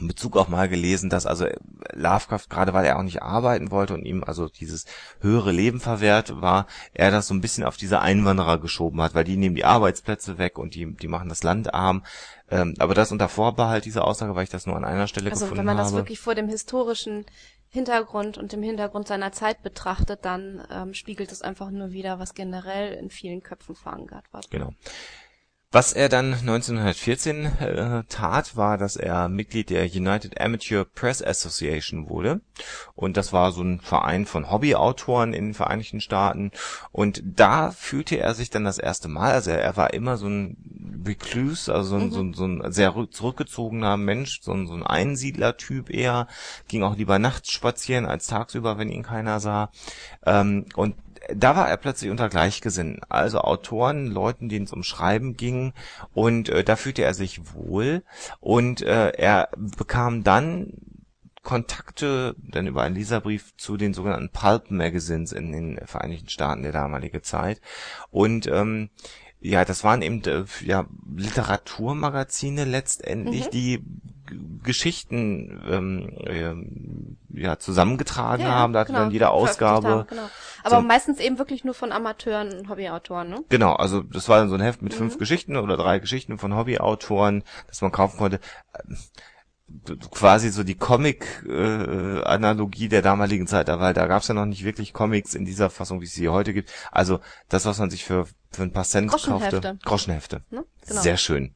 in 0.00 0.08
Bezug 0.08 0.36
auch 0.36 0.48
mal 0.48 0.68
gelesen, 0.68 1.10
dass 1.10 1.26
also 1.26 1.46
Lovecraft, 1.92 2.48
gerade 2.48 2.72
weil 2.72 2.84
er 2.84 2.98
auch 2.98 3.02
nicht 3.02 3.22
arbeiten 3.22 3.70
wollte 3.70 3.94
und 3.94 4.04
ihm 4.04 4.24
also 4.24 4.48
dieses 4.48 4.86
höhere 5.20 5.52
Leben 5.52 5.80
verwehrt 5.80 6.40
war, 6.40 6.66
er 6.92 7.10
das 7.10 7.28
so 7.28 7.34
ein 7.34 7.40
bisschen 7.40 7.64
auf 7.64 7.76
diese 7.76 8.00
Einwanderer 8.00 8.58
geschoben 8.58 9.00
hat, 9.00 9.14
weil 9.14 9.24
die 9.24 9.36
nehmen 9.36 9.54
die 9.54 9.64
Arbeitsplätze 9.64 10.38
weg 10.38 10.58
und 10.58 10.74
die, 10.74 10.94
die 10.94 11.08
machen 11.08 11.28
das 11.28 11.42
Land 11.42 11.74
arm. 11.74 12.04
Ähm, 12.50 12.74
aber 12.78 12.94
das 12.94 13.12
unter 13.12 13.28
Vorbehalt, 13.28 13.84
diese 13.84 14.04
Aussage, 14.04 14.34
weil 14.34 14.44
ich 14.44 14.50
das 14.50 14.66
nur 14.66 14.76
an 14.76 14.84
einer 14.84 15.06
Stelle 15.06 15.30
Also 15.30 15.44
gefunden 15.46 15.60
wenn 15.60 15.66
man 15.66 15.76
das 15.76 15.88
habe. 15.88 15.98
wirklich 15.98 16.20
vor 16.20 16.34
dem 16.34 16.48
historischen 16.48 17.24
Hintergrund 17.74 18.38
und 18.38 18.52
dem 18.52 18.62
Hintergrund 18.62 19.08
seiner 19.08 19.32
Zeit 19.32 19.64
betrachtet, 19.64 20.24
dann 20.24 20.64
ähm, 20.70 20.94
spiegelt 20.94 21.32
es 21.32 21.42
einfach 21.42 21.72
nur 21.72 21.90
wieder, 21.90 22.20
was 22.20 22.34
generell 22.34 22.94
in 22.94 23.10
vielen 23.10 23.42
Köpfen 23.42 23.74
verankert 23.74 24.24
war. 24.30 24.42
Genau. 24.48 24.72
Was 25.74 25.92
er 25.92 26.08
dann 26.08 26.34
1914 26.34 27.46
äh, 27.46 28.04
tat, 28.08 28.56
war, 28.56 28.78
dass 28.78 28.94
er 28.94 29.28
Mitglied 29.28 29.70
der 29.70 29.86
United 29.86 30.40
Amateur 30.40 30.84
Press 30.84 31.20
Association 31.20 32.08
wurde. 32.08 32.42
Und 32.94 33.16
das 33.16 33.32
war 33.32 33.50
so 33.50 33.62
ein 33.62 33.80
Verein 33.80 34.24
von 34.24 34.52
Hobbyautoren 34.52 35.34
in 35.34 35.46
den 35.46 35.54
Vereinigten 35.54 36.00
Staaten. 36.00 36.52
Und 36.92 37.24
da 37.24 37.72
fühlte 37.72 38.20
er 38.20 38.34
sich 38.34 38.50
dann 38.50 38.62
das 38.62 38.78
erste 38.78 39.08
Mal, 39.08 39.32
also 39.32 39.50
er, 39.50 39.76
war 39.76 39.94
immer 39.94 40.16
so 40.16 40.28
ein 40.28 41.02
Recluse, 41.04 41.74
also 41.74 41.98
so 41.98 42.04
ein, 42.04 42.12
so 42.12 42.20
ein, 42.20 42.34
so 42.34 42.44
ein 42.44 42.72
sehr 42.72 42.92
rück- 42.92 43.10
zurückgezogener 43.10 43.96
Mensch, 43.96 44.42
so 44.42 44.52
ein, 44.52 44.68
so 44.68 44.74
ein 44.74 44.84
Einsiedlertyp 44.84 45.90
eher, 45.90 46.28
ging 46.68 46.84
auch 46.84 46.96
lieber 46.96 47.18
nachts 47.18 47.50
spazieren 47.50 48.06
als 48.06 48.28
tagsüber, 48.28 48.78
wenn 48.78 48.90
ihn 48.90 49.02
keiner 49.02 49.40
sah. 49.40 49.72
Ähm, 50.24 50.66
und 50.76 50.94
da 51.34 51.56
war 51.56 51.68
er 51.68 51.76
plötzlich 51.76 52.10
unter 52.10 52.28
Gleichgesinnten, 52.28 53.02
also 53.08 53.40
Autoren, 53.40 54.06
Leuten, 54.06 54.48
denen 54.48 54.64
es 54.64 54.72
um 54.72 54.82
Schreiben 54.82 55.36
ging 55.36 55.72
und 56.12 56.48
äh, 56.48 56.64
da 56.64 56.76
fühlte 56.76 57.02
er 57.02 57.14
sich 57.14 57.54
wohl 57.54 58.02
und 58.40 58.82
äh, 58.82 59.10
er 59.10 59.48
bekam 59.56 60.24
dann 60.24 60.72
Kontakte 61.42 62.34
dann 62.38 62.66
über 62.66 62.82
einen 62.82 62.94
Leserbrief 62.94 63.54
zu 63.58 63.76
den 63.76 63.92
sogenannten 63.92 64.30
Pulp 64.30 64.70
Magazines 64.70 65.30
in 65.32 65.52
den 65.52 65.78
Vereinigten 65.84 66.30
Staaten 66.30 66.62
der 66.62 66.72
damalige 66.72 67.20
Zeit 67.20 67.60
und 68.10 68.46
ähm, 68.46 68.88
ja, 69.40 69.66
das 69.66 69.84
waren 69.84 70.00
eben 70.00 70.22
äh, 70.24 70.44
ja 70.64 70.86
Literaturmagazine 71.14 72.64
letztendlich, 72.64 73.46
Mhm. 73.46 73.50
die 73.50 73.84
Geschichten 74.62 75.60
ähm, 75.68 76.10
ähm, 76.26 77.16
ja 77.28 77.58
zusammengetragen 77.58 78.42
Ja, 78.44 78.52
haben. 78.54 78.72
Da 78.72 78.80
hatte 78.80 78.92
genau, 78.92 79.00
dann 79.04 79.10
jede 79.10 79.30
Ausgabe 79.30 79.88
haben, 79.88 80.06
genau. 80.08 80.30
Aber 80.62 80.76
so- 80.76 80.82
meistens 80.82 81.20
eben 81.20 81.38
wirklich 81.38 81.64
nur 81.64 81.74
von 81.74 81.92
Amateuren 81.92 82.52
und 82.58 82.68
Hobbyautoren, 82.68 83.28
ne? 83.28 83.44
Genau, 83.50 83.74
also 83.74 84.02
das 84.02 84.28
war 84.28 84.38
dann 84.38 84.48
so 84.48 84.54
ein 84.54 84.60
Heft 84.62 84.80
mit 84.82 84.92
Mhm. 84.94 84.98
fünf 84.98 85.18
Geschichten 85.18 85.56
oder 85.56 85.76
drei 85.76 85.98
Geschichten 85.98 86.38
von 86.38 86.54
Hobbyautoren, 86.56 87.42
das 87.68 87.82
man 87.82 87.92
kaufen 87.92 88.16
konnte. 88.18 88.40
Quasi 90.10 90.50
so 90.50 90.62
die 90.62 90.74
Comic-Analogie 90.74 92.88
der 92.88 93.02
damaligen 93.02 93.46
Zeit, 93.46 93.68
weil 93.68 93.94
da 93.94 94.06
gab 94.06 94.22
es 94.22 94.28
ja 94.28 94.34
noch 94.34 94.44
nicht 94.46 94.64
wirklich 94.64 94.92
Comics 94.92 95.34
in 95.34 95.44
dieser 95.44 95.70
Fassung, 95.70 96.00
wie 96.00 96.04
es 96.04 96.12
sie 96.12 96.28
heute 96.28 96.52
gibt. 96.52 96.70
Also 96.92 97.20
das, 97.48 97.64
was 97.64 97.78
man 97.78 97.90
sich 97.90 98.04
für, 98.04 98.26
für 98.52 98.62
ein 98.62 98.72
paar 98.72 98.84
Cent 98.84 99.10
Groschenhefte. 99.10 99.60
kaufte. 99.60 99.78
Groschenhefte. 99.84 100.42
ne? 100.50 100.64
Genau. 100.86 101.00
Sehr 101.00 101.16
schön. 101.16 101.54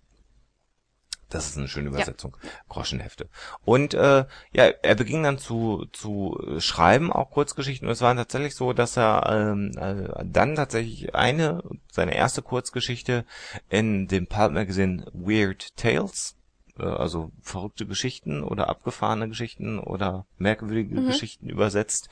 Das 1.30 1.48
ist 1.48 1.58
eine 1.58 1.68
schöne 1.68 1.88
Übersetzung. 1.88 2.36
Groschenhefte. 2.68 3.28
Und 3.64 3.94
äh, 3.94 4.24
ja, 4.52 4.64
er 4.82 4.94
beging 4.94 5.22
dann 5.22 5.38
zu 5.38 5.86
zu 5.92 6.38
äh, 6.46 6.60
schreiben 6.60 7.12
auch 7.12 7.30
Kurzgeschichten. 7.30 7.86
Und 7.86 7.92
es 7.92 8.00
war 8.00 8.14
tatsächlich 8.14 8.54
so, 8.54 8.72
dass 8.72 8.96
er 8.96 9.26
ähm, 9.30 9.72
äh, 9.76 10.24
dann 10.24 10.54
tatsächlich 10.54 11.14
eine 11.14 11.62
seine 11.90 12.14
erste 12.14 12.42
Kurzgeschichte 12.42 13.24
in 13.68 14.08
dem 14.08 14.26
Pulp 14.26 14.52
Magazine 14.52 15.06
Weird 15.12 15.76
Tales 15.76 16.38
äh, 16.78 16.84
also 16.84 17.30
verrückte 17.42 17.86
Geschichten 17.86 18.42
oder 18.42 18.68
abgefahrene 18.68 19.28
Geschichten 19.28 19.78
oder 19.78 20.26
merkwürdige 20.38 21.02
Geschichten 21.04 21.48
übersetzt, 21.48 22.08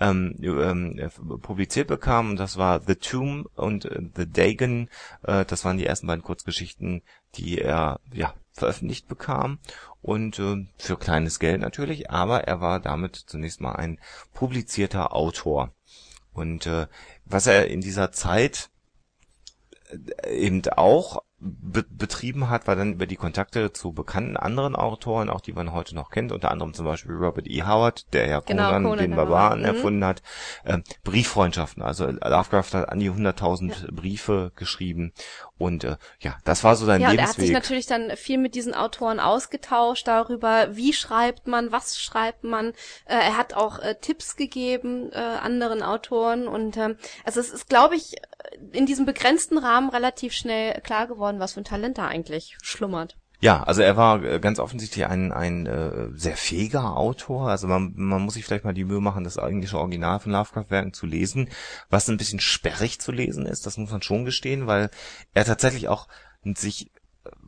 ähm, 0.00 0.36
ähm, 0.42 0.98
äh, 0.98 1.08
publiziert 1.08 1.88
bekam. 1.88 2.30
Und 2.30 2.36
das 2.36 2.56
war 2.56 2.80
The 2.80 2.94
Tomb 2.94 3.48
und 3.56 3.84
äh, 3.86 4.02
The 4.14 4.30
Dagon. 4.30 4.88
Äh, 5.22 5.44
das 5.44 5.64
waren 5.64 5.78
die 5.78 5.86
ersten 5.86 6.06
beiden 6.06 6.22
Kurzgeschichten, 6.22 7.02
die 7.34 7.58
er 7.58 8.00
ja 8.12 8.34
veröffentlicht 8.52 9.08
bekam. 9.08 9.58
Und 10.00 10.38
äh, 10.38 10.66
für 10.78 10.96
kleines 10.96 11.38
Geld 11.38 11.60
natürlich, 11.60 12.10
aber 12.10 12.44
er 12.44 12.60
war 12.60 12.80
damit 12.80 13.16
zunächst 13.16 13.60
mal 13.60 13.76
ein 13.76 14.00
publizierter 14.34 15.14
Autor. 15.14 15.72
Und 16.32 16.66
äh, 16.66 16.86
was 17.24 17.46
er 17.46 17.68
in 17.68 17.80
dieser 17.80 18.10
Zeit 18.12 18.70
äh, 20.22 20.30
eben 20.30 20.62
auch 20.68 21.22
be 21.42 21.84
betrieben 21.90 22.48
hat, 22.48 22.66
war 22.66 22.76
dann 22.76 22.92
über 22.92 23.06
die 23.06 23.16
Kontakte 23.16 23.72
zu 23.72 23.92
bekannten 23.92 24.36
anderen 24.36 24.76
Autoren, 24.76 25.28
auch 25.28 25.40
die 25.40 25.52
man 25.52 25.72
heute 25.72 25.94
noch 25.94 26.10
kennt, 26.10 26.30
unter 26.30 26.50
anderem 26.50 26.72
zum 26.72 26.84
Beispiel 26.84 27.14
Robert 27.14 27.48
E. 27.48 27.62
Howard, 27.62 28.12
der 28.12 28.26
ja 28.28 28.40
Genau, 28.40 28.68
Conan, 28.68 28.82
Conan 28.84 28.98
den 28.98 29.16
Barbaren 29.16 29.32
Barbar, 29.32 29.56
mhm. 29.56 29.64
erfunden 29.64 30.04
hat, 30.04 30.22
ähm, 30.64 30.84
Brieffreundschaften. 31.04 31.82
Also 31.82 32.06
Lovecraft 32.06 32.74
hat 32.74 32.88
an 32.88 33.00
die 33.00 33.10
100.000 33.10 33.92
Briefe 33.92 34.52
geschrieben 34.54 35.12
und 35.58 35.84
äh, 35.84 35.96
ja, 36.20 36.36
das 36.44 36.64
war 36.64 36.76
so 36.76 36.86
sein 36.86 37.00
Ja, 37.00 37.10
und 37.10 37.16
er 37.16 37.22
hat 37.22 37.30
sich 37.30 37.38
Lebensweg. 37.38 37.62
natürlich 37.62 37.86
dann 37.86 38.16
viel 38.16 38.38
mit 38.38 38.54
diesen 38.54 38.74
Autoren 38.74 39.20
ausgetauscht 39.20 40.06
darüber, 40.06 40.68
wie 40.72 40.92
schreibt 40.92 41.46
man, 41.46 41.72
was 41.72 42.00
schreibt 42.00 42.44
man. 42.44 42.68
Äh, 43.06 43.14
er 43.14 43.36
hat 43.36 43.54
auch 43.54 43.78
äh, 43.78 43.94
Tipps 44.00 44.36
gegeben 44.36 45.10
äh, 45.12 45.18
anderen 45.18 45.82
Autoren 45.82 46.46
und 46.46 46.76
ähm, 46.76 46.96
also 47.24 47.40
es 47.40 47.50
ist, 47.50 47.68
glaube 47.68 47.96
ich, 47.96 48.16
in 48.72 48.86
diesem 48.86 49.06
begrenzten 49.06 49.58
Rahmen 49.58 49.88
relativ 49.90 50.32
schnell 50.32 50.80
klar 50.80 51.06
geworden, 51.06 51.31
was 51.38 51.52
für 51.54 51.60
ein 51.60 51.64
Talent 51.64 51.98
da 51.98 52.08
eigentlich 52.08 52.56
schlummert. 52.62 53.16
Ja, 53.42 53.64
also 53.64 53.82
er 53.82 53.96
war 53.96 54.22
äh, 54.22 54.38
ganz 54.38 54.60
offensichtlich 54.60 55.04
ein, 55.06 55.32
ein 55.32 55.66
äh, 55.66 56.10
sehr 56.14 56.36
fähiger 56.36 56.96
Autor. 56.96 57.50
Also 57.50 57.66
man, 57.66 57.92
man 57.96 58.22
muss 58.22 58.34
sich 58.34 58.44
vielleicht 58.44 58.64
mal 58.64 58.72
die 58.72 58.84
Mühe 58.84 59.00
machen, 59.00 59.24
das 59.24 59.36
englische 59.36 59.78
Original 59.78 60.20
von 60.20 60.30
Lovecraft-Werken 60.30 60.92
zu 60.92 61.06
lesen, 61.06 61.48
was 61.90 62.08
ein 62.08 62.18
bisschen 62.18 62.38
sperrig 62.38 63.00
zu 63.00 63.10
lesen 63.10 63.44
ist, 63.44 63.66
das 63.66 63.78
muss 63.78 63.90
man 63.90 64.00
schon 64.00 64.24
gestehen, 64.24 64.68
weil 64.68 64.90
er 65.34 65.44
tatsächlich 65.44 65.88
auch 65.88 66.06
sich 66.44 66.92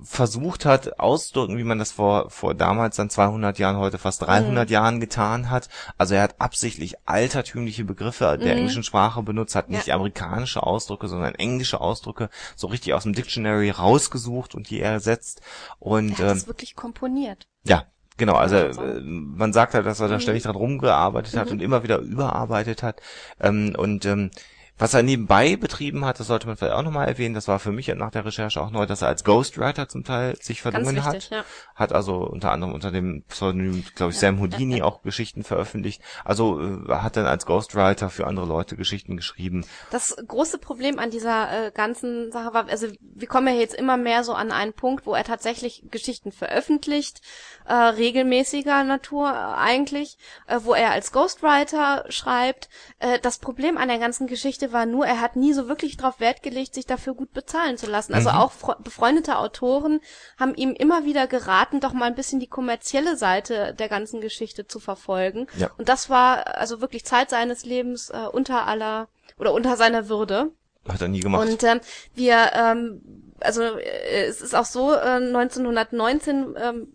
versucht 0.04 0.64
hat 0.64 1.00
auszudrücken, 1.00 1.58
wie 1.58 1.64
man 1.64 1.78
das 1.78 1.92
vor, 1.92 2.30
vor 2.30 2.54
damals 2.54 2.96
dann 2.96 3.10
200 3.10 3.58
Jahren, 3.58 3.76
heute 3.78 3.98
fast 3.98 4.22
300 4.22 4.70
Jahren 4.70 5.00
getan 5.00 5.50
hat. 5.50 5.68
Also 5.98 6.14
er 6.14 6.22
hat 6.22 6.40
absichtlich 6.40 6.94
altertümliche 7.06 7.84
Begriffe 7.84 8.38
der 8.38 8.56
englischen 8.56 8.82
Sprache 8.84 9.22
benutzt, 9.22 9.54
hat 9.56 9.70
nicht 9.70 9.86
Ja. 9.86 9.94
amerikanische 9.94 10.62
Ausdrücke, 10.62 11.08
sondern 11.08 11.34
englische 11.34 11.80
Ausdrücke 11.80 12.28
so 12.54 12.66
richtig 12.66 12.94
aus 12.94 13.04
dem 13.04 13.14
Dictionary 13.14 13.70
rausgesucht 13.70 14.54
und 14.54 14.70
die 14.70 14.80
ersetzt. 14.80 15.40
Und 15.78 16.10
Er 16.20 16.26
hat 16.26 16.32
ähm, 16.32 16.36
es 16.38 16.46
wirklich 16.46 16.76
komponiert. 16.76 17.46
ja, 17.64 17.84
genau. 18.16 18.34
Also 18.34 18.56
äh, 18.56 19.00
man 19.00 19.52
sagt 19.52 19.74
halt, 19.74 19.86
dass 19.86 20.00
er 20.00 20.08
da 20.08 20.20
ständig 20.20 20.42
dran 20.44 20.56
rumgearbeitet 20.56 21.36
hat 21.36 21.50
und 21.50 21.62
immer 21.62 21.82
wieder 21.82 21.98
überarbeitet 21.98 22.82
hat. 22.82 23.00
Ähm, 23.40 23.74
und 23.76 24.04
ähm, 24.04 24.30
was 24.78 24.92
er 24.92 25.02
nebenbei 25.02 25.56
betrieben 25.56 26.04
hat, 26.04 26.18
das 26.18 26.26
sollte 26.26 26.46
man 26.46 26.56
vielleicht 26.56 26.74
auch 26.74 26.82
nochmal 26.82 27.06
erwähnen, 27.06 27.34
das 27.34 27.46
war 27.46 27.60
für 27.60 27.70
mich 27.70 27.88
nach 27.94 28.10
der 28.10 28.24
Recherche 28.24 28.60
auch 28.60 28.70
neu, 28.70 28.86
dass 28.86 29.02
er 29.02 29.08
als 29.08 29.22
Ghostwriter 29.22 29.88
zum 29.88 30.02
Teil 30.02 30.36
sich 30.40 30.62
Ganz 30.62 30.74
verdungen 30.74 30.96
wichtig, 30.96 31.30
hat. 31.30 31.30
ja. 31.30 31.44
Hat 31.74 31.92
also 31.92 32.16
unter 32.16 32.50
anderem 32.50 32.74
unter 32.74 32.90
dem 32.90 33.22
Pseudonym, 33.28 33.84
glaube 33.94 34.12
ich, 34.12 34.18
Sam 34.18 34.40
Houdini 34.40 34.82
auch 34.82 35.02
Geschichten 35.02 35.44
veröffentlicht. 35.44 36.02
Also 36.24 36.60
äh, 36.60 36.88
hat 36.88 37.16
dann 37.16 37.26
als 37.26 37.46
Ghostwriter 37.46 38.10
für 38.10 38.26
andere 38.26 38.46
Leute 38.46 38.76
Geschichten 38.76 39.16
geschrieben. 39.16 39.64
Das 39.90 40.16
große 40.26 40.58
Problem 40.58 40.98
an 40.98 41.10
dieser 41.10 41.66
äh, 41.66 41.70
ganzen 41.70 42.32
Sache 42.32 42.52
war, 42.52 42.68
also 42.68 42.88
wir 43.00 43.28
kommen 43.28 43.46
ja 43.46 43.60
jetzt 43.60 43.74
immer 43.74 43.96
mehr 43.96 44.24
so 44.24 44.32
an 44.34 44.50
einen 44.50 44.72
Punkt, 44.72 45.06
wo 45.06 45.14
er 45.14 45.24
tatsächlich 45.24 45.84
Geschichten 45.90 46.32
veröffentlicht, 46.32 47.20
äh, 47.66 47.72
regelmäßiger 47.72 48.82
Natur 48.82 49.30
äh, 49.30 49.60
eigentlich, 49.60 50.18
äh, 50.46 50.58
wo 50.62 50.74
er 50.74 50.90
als 50.90 51.12
Ghostwriter 51.12 52.04
schreibt. 52.08 52.68
Äh, 52.98 53.20
das 53.20 53.38
Problem 53.38 53.78
an 53.78 53.88
der 53.88 53.98
ganzen 53.98 54.26
Geschichte 54.26 54.63
war 54.72 54.86
nur, 54.86 55.06
er 55.06 55.20
hat 55.20 55.36
nie 55.36 55.52
so 55.52 55.68
wirklich 55.68 55.96
darauf 55.96 56.20
Wert 56.20 56.42
gelegt, 56.42 56.74
sich 56.74 56.86
dafür 56.86 57.14
gut 57.14 57.32
bezahlen 57.32 57.76
zu 57.76 57.86
lassen. 57.90 58.14
Also 58.14 58.30
auch 58.30 58.52
fre- 58.52 58.80
befreundete 58.82 59.38
Autoren 59.38 60.00
haben 60.38 60.54
ihm 60.54 60.72
immer 60.72 61.04
wieder 61.04 61.26
geraten, 61.26 61.80
doch 61.80 61.92
mal 61.92 62.06
ein 62.06 62.14
bisschen 62.14 62.40
die 62.40 62.46
kommerzielle 62.48 63.16
Seite 63.16 63.74
der 63.78 63.88
ganzen 63.88 64.20
Geschichte 64.20 64.66
zu 64.66 64.80
verfolgen. 64.80 65.46
Ja. 65.56 65.70
Und 65.78 65.88
das 65.88 66.08
war 66.10 66.56
also 66.56 66.80
wirklich 66.80 67.04
Zeit 67.04 67.30
seines 67.30 67.64
Lebens 67.64 68.10
äh, 68.10 68.26
unter 68.30 68.66
aller 68.66 69.08
oder 69.38 69.52
unter 69.52 69.76
seiner 69.76 70.08
Würde. 70.08 70.52
Hat 70.88 71.00
er 71.00 71.08
nie 71.08 71.20
gemacht. 71.20 71.48
Und 71.48 71.62
ähm, 71.64 71.80
wir, 72.14 72.50
ähm, 72.54 73.32
also 73.40 73.62
äh, 73.62 74.24
es 74.26 74.40
ist 74.42 74.54
auch 74.54 74.66
so, 74.66 74.92
äh, 74.92 74.98
1919 74.98 76.54
ähm, 76.58 76.88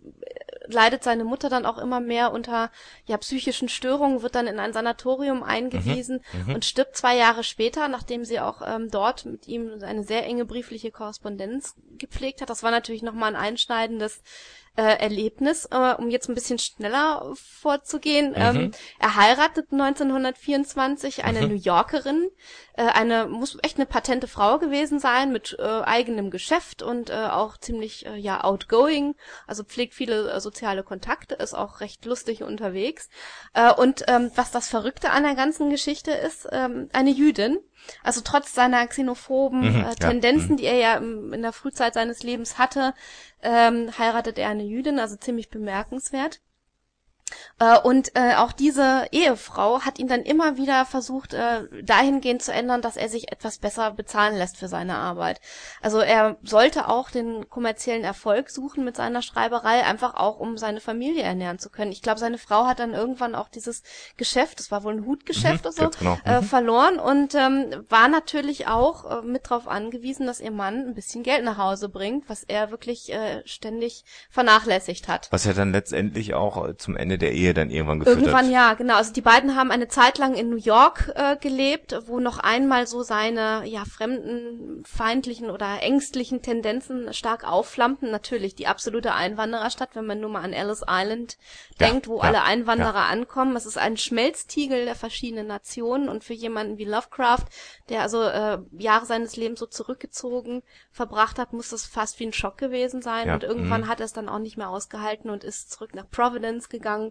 leidet 0.72 1.04
seine 1.04 1.24
Mutter 1.24 1.48
dann 1.48 1.66
auch 1.66 1.78
immer 1.78 2.00
mehr 2.00 2.32
unter 2.32 2.70
ja 3.06 3.16
psychischen 3.16 3.68
Störungen, 3.68 4.22
wird 4.22 4.34
dann 4.34 4.46
in 4.46 4.58
ein 4.58 4.72
Sanatorium 4.72 5.42
eingewiesen 5.42 6.22
und 6.54 6.64
stirbt 6.64 6.96
zwei 6.96 7.16
Jahre 7.16 7.44
später, 7.44 7.88
nachdem 7.88 8.24
sie 8.24 8.40
auch 8.40 8.62
ähm, 8.66 8.90
dort 8.90 9.24
mit 9.24 9.48
ihm 9.48 9.82
eine 9.82 10.04
sehr 10.04 10.24
enge 10.24 10.44
briefliche 10.44 10.90
Korrespondenz 10.90 11.74
gepflegt 11.98 12.40
hat. 12.40 12.50
Das 12.50 12.62
war 12.62 12.70
natürlich 12.70 13.02
nochmal 13.02 13.34
ein 13.34 13.40
einschneidendes 13.40 14.22
äh, 14.76 14.98
Erlebnis, 14.98 15.66
äh, 15.70 15.94
um 15.94 16.10
jetzt 16.10 16.28
ein 16.28 16.34
bisschen 16.34 16.58
schneller 16.58 17.32
vorzugehen. 17.34 18.32
Ähm, 18.36 18.70
er 18.98 19.16
heiratet 19.16 19.72
1924 19.72 21.24
eine 21.24 21.46
New 21.46 21.54
Yorkerin, 21.54 22.30
äh, 22.80 22.84
eine 22.84 23.26
muss 23.26 23.58
echt 23.62 23.76
eine 23.76 23.84
patente 23.84 24.26
Frau 24.26 24.58
gewesen 24.58 25.00
sein 25.00 25.32
mit 25.32 25.54
äh, 25.58 25.82
eigenem 25.82 26.30
Geschäft 26.30 26.82
und 26.82 27.10
äh, 27.10 27.26
auch 27.30 27.58
ziemlich 27.58 28.06
äh, 28.06 28.16
ja 28.16 28.42
outgoing, 28.42 29.16
also 29.46 29.64
pflegt 29.64 29.92
viele 29.92 30.30
äh, 30.30 30.40
soziale 30.40 30.82
Kontakte, 30.82 31.34
ist 31.34 31.52
auch 31.52 31.80
recht 31.80 32.06
lustig 32.06 32.42
unterwegs. 32.42 33.10
Äh, 33.52 33.70
und 33.74 34.04
ähm, 34.08 34.30
was 34.34 34.50
das 34.50 34.68
Verrückte 34.68 35.10
an 35.10 35.24
der 35.24 35.34
ganzen 35.34 35.68
Geschichte 35.68 36.10
ist, 36.12 36.48
ähm, 36.52 36.88
eine 36.94 37.10
Jüdin. 37.10 37.58
Also 38.02 38.22
trotz 38.22 38.54
seiner 38.54 38.86
xenophoben 38.86 39.60
Mhm, 39.60 39.80
äh, 39.80 39.88
ja, 39.88 39.94
Tendenzen, 39.94 40.56
die 40.56 40.64
er 40.64 40.76
ja 40.76 40.94
im, 40.96 41.34
in 41.34 41.42
der 41.42 41.52
Frühzeit 41.52 41.92
seines 41.92 42.22
Lebens 42.22 42.56
hatte, 42.56 42.94
ähm, 43.42 43.90
heiratet 43.98 44.38
er 44.38 44.48
eine 44.48 44.64
Jüdin, 44.64 44.98
also 44.98 45.16
ziemlich 45.16 45.50
bemerkenswert. 45.50 46.40
Äh, 47.58 47.78
und 47.78 48.16
äh, 48.16 48.34
auch 48.36 48.52
diese 48.52 49.06
Ehefrau 49.12 49.80
hat 49.82 49.98
ihn 49.98 50.08
dann 50.08 50.22
immer 50.22 50.56
wieder 50.56 50.84
versucht, 50.84 51.34
äh, 51.34 51.64
dahingehend 51.82 52.42
zu 52.42 52.52
ändern, 52.52 52.82
dass 52.82 52.96
er 52.96 53.08
sich 53.08 53.30
etwas 53.30 53.58
besser 53.58 53.92
bezahlen 53.92 54.36
lässt 54.36 54.56
für 54.56 54.68
seine 54.68 54.96
Arbeit. 54.96 55.40
Also 55.80 56.00
er 56.00 56.36
sollte 56.42 56.88
auch 56.88 57.10
den 57.10 57.48
kommerziellen 57.48 58.04
Erfolg 58.04 58.50
suchen 58.50 58.84
mit 58.84 58.96
seiner 58.96 59.22
Schreiberei, 59.22 59.84
einfach 59.84 60.14
auch 60.14 60.38
um 60.38 60.58
seine 60.58 60.80
Familie 60.80 61.22
ernähren 61.22 61.58
zu 61.58 61.70
können. 61.70 61.92
Ich 61.92 62.02
glaube, 62.02 62.18
seine 62.20 62.38
Frau 62.38 62.66
hat 62.66 62.78
dann 62.80 62.94
irgendwann 62.94 63.34
auch 63.34 63.48
dieses 63.48 63.82
Geschäft, 64.16 64.58
das 64.58 64.70
war 64.70 64.84
wohl 64.84 64.94
ein 64.94 65.06
Hutgeschäft 65.06 65.64
Mhm, 65.64 65.70
oder 65.70 65.72
so, 65.72 65.90
genau. 65.98 66.18
äh, 66.24 66.42
verloren 66.42 66.98
und 66.98 67.34
ähm, 67.34 67.84
war 67.88 68.08
natürlich 68.08 68.66
auch 68.66 69.22
äh, 69.22 69.22
mit 69.22 69.50
darauf 69.50 69.68
angewiesen, 69.68 70.26
dass 70.26 70.40
ihr 70.40 70.50
Mann 70.50 70.86
ein 70.88 70.94
bisschen 70.94 71.22
Geld 71.22 71.44
nach 71.44 71.58
Hause 71.58 71.88
bringt, 71.88 72.28
was 72.28 72.44
er 72.44 72.70
wirklich 72.70 73.12
äh, 73.12 73.42
ständig 73.46 74.04
vernachlässigt 74.30 75.08
hat. 75.08 75.28
Was 75.30 75.44
ja 75.44 75.52
dann 75.52 75.72
letztendlich 75.72 76.34
auch 76.34 76.66
äh, 76.68 76.76
zum 76.76 76.96
Ende 76.96 77.18
der 77.20 77.32
Ehe 77.32 77.54
dann 77.54 77.70
irgendwann 77.70 78.00
geführt 78.00 78.18
Irgendwann 78.18 78.46
hat. 78.46 78.52
ja, 78.52 78.74
genau. 78.74 78.96
Also 78.96 79.12
die 79.12 79.20
beiden 79.20 79.56
haben 79.56 79.70
eine 79.70 79.88
Zeit 79.88 80.18
lang 80.18 80.34
in 80.34 80.50
New 80.50 80.56
York 80.56 81.12
äh, 81.14 81.36
gelebt, 81.36 81.96
wo 82.06 82.18
noch 82.18 82.38
einmal 82.38 82.86
so 82.86 83.02
seine 83.02 83.62
ja 83.66 83.84
fremdenfeindlichen 83.84 85.50
oder 85.50 85.82
ängstlichen 85.82 86.42
Tendenzen 86.42 87.12
stark 87.12 87.44
aufflammten. 87.44 88.10
Natürlich 88.10 88.54
die 88.54 88.66
absolute 88.66 89.14
Einwandererstadt, 89.14 89.90
wenn 89.94 90.06
man 90.06 90.20
nur 90.20 90.30
mal 90.30 90.42
an 90.42 90.52
Ellis 90.52 90.82
Island 90.88 91.38
Ja, 91.78 91.86
denkt, 91.86 92.08
wo 92.08 92.18
ja, 92.18 92.24
alle 92.24 92.42
Einwanderer 92.42 93.06
ankommen. 93.06 93.56
Es 93.56 93.66
ist 93.66 93.78
ein 93.78 93.96
Schmelztiegel 93.96 94.84
der 94.84 94.94
verschiedenen 94.94 95.46
Nationen 95.46 96.08
und 96.08 96.24
für 96.24 96.34
jemanden 96.34 96.78
wie 96.78 96.84
Lovecraft, 96.84 97.44
der 97.88 98.02
also 98.02 98.22
äh, 98.22 98.58
Jahre 98.78 99.06
seines 99.06 99.36
Lebens 99.36 99.60
so 99.60 99.66
zurückgezogen 99.66 100.62
verbracht 100.90 101.38
hat, 101.38 101.52
muss 101.52 101.70
das 101.70 101.86
fast 101.86 102.18
wie 102.18 102.26
ein 102.26 102.32
Schock 102.32 102.58
gewesen 102.58 103.02
sein. 103.02 103.28
Ja, 103.28 103.34
Und 103.34 103.44
irgendwann 103.44 103.82
mhm. 103.82 103.88
hat 103.88 104.00
er 104.00 104.06
es 104.06 104.12
dann 104.12 104.28
auch 104.28 104.38
nicht 104.38 104.56
mehr 104.56 104.70
ausgehalten 104.70 105.30
und 105.30 105.44
ist 105.44 105.70
zurück 105.70 105.94
nach 105.94 106.08
Providence 106.10 106.68
gegangen 106.68 107.09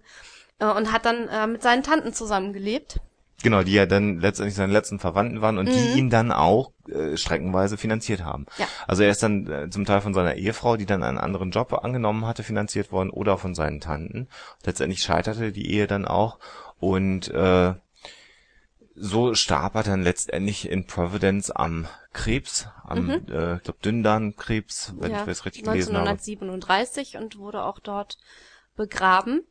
äh, 0.59 0.65
und 0.65 0.91
hat 0.91 1.05
dann 1.05 1.27
äh, 1.27 1.47
mit 1.47 1.61
seinen 1.61 1.83
Tanten 1.83 2.13
zusammengelebt. 2.13 2.99
Genau, 3.41 3.63
die 3.63 3.73
ja 3.73 3.85
dann 3.85 4.19
letztendlich 4.19 4.55
seine 4.55 4.73
letzten 4.73 4.99
Verwandten 4.99 5.41
waren 5.41 5.57
und 5.57 5.69
die 5.69 5.97
ihn 5.97 6.09
dann 6.09 6.33
auch 6.33 6.73
äh, 6.89 7.15
streckenweise 7.15 7.77
finanziert 7.77 8.21
haben. 8.21 8.45
Ja. 8.57 8.67
Also 8.85 9.03
er 9.03 9.11
ist 9.11 9.23
dann 9.23 9.47
äh, 9.47 9.69
zum 9.69 9.85
Teil 9.85 10.01
von 10.01 10.13
seiner 10.13 10.35
Ehefrau, 10.35 10.75
die 10.75 10.85
dann 10.85 11.03
einen 11.03 11.17
anderen 11.17 11.51
Job 11.51 11.73
angenommen 11.73 12.25
hatte, 12.25 12.43
finanziert 12.43 12.91
worden 12.91 13.09
oder 13.09 13.37
von 13.37 13.55
seinen 13.55 13.79
Tanten. 13.79 14.27
Letztendlich 14.65 15.01
scheiterte 15.01 15.53
die 15.53 15.71
Ehe 15.71 15.87
dann 15.87 16.05
auch 16.05 16.37
und 16.79 17.29
äh, 17.29 17.75
so 18.95 19.33
starb 19.33 19.75
er 19.75 19.83
dann 19.83 20.03
letztendlich 20.03 20.69
in 20.69 20.85
Providence 20.85 21.49
am 21.51 21.87
Krebs, 22.11 22.67
am 22.83 23.09
äh, 23.09 23.55
ich 23.55 23.63
glaub 23.63 23.81
Dünndarmkrebs, 23.81 24.95
wenn 24.97 25.11
ich 25.11 25.21
das 25.21 25.45
richtig 25.45 25.63
gelesen 25.63 25.95
habe. 25.95 26.09
1937 26.09 27.15
und 27.15 27.37
wurde 27.37 27.63
auch 27.63 27.79
dort 27.79 28.17
begraben. 28.75 29.43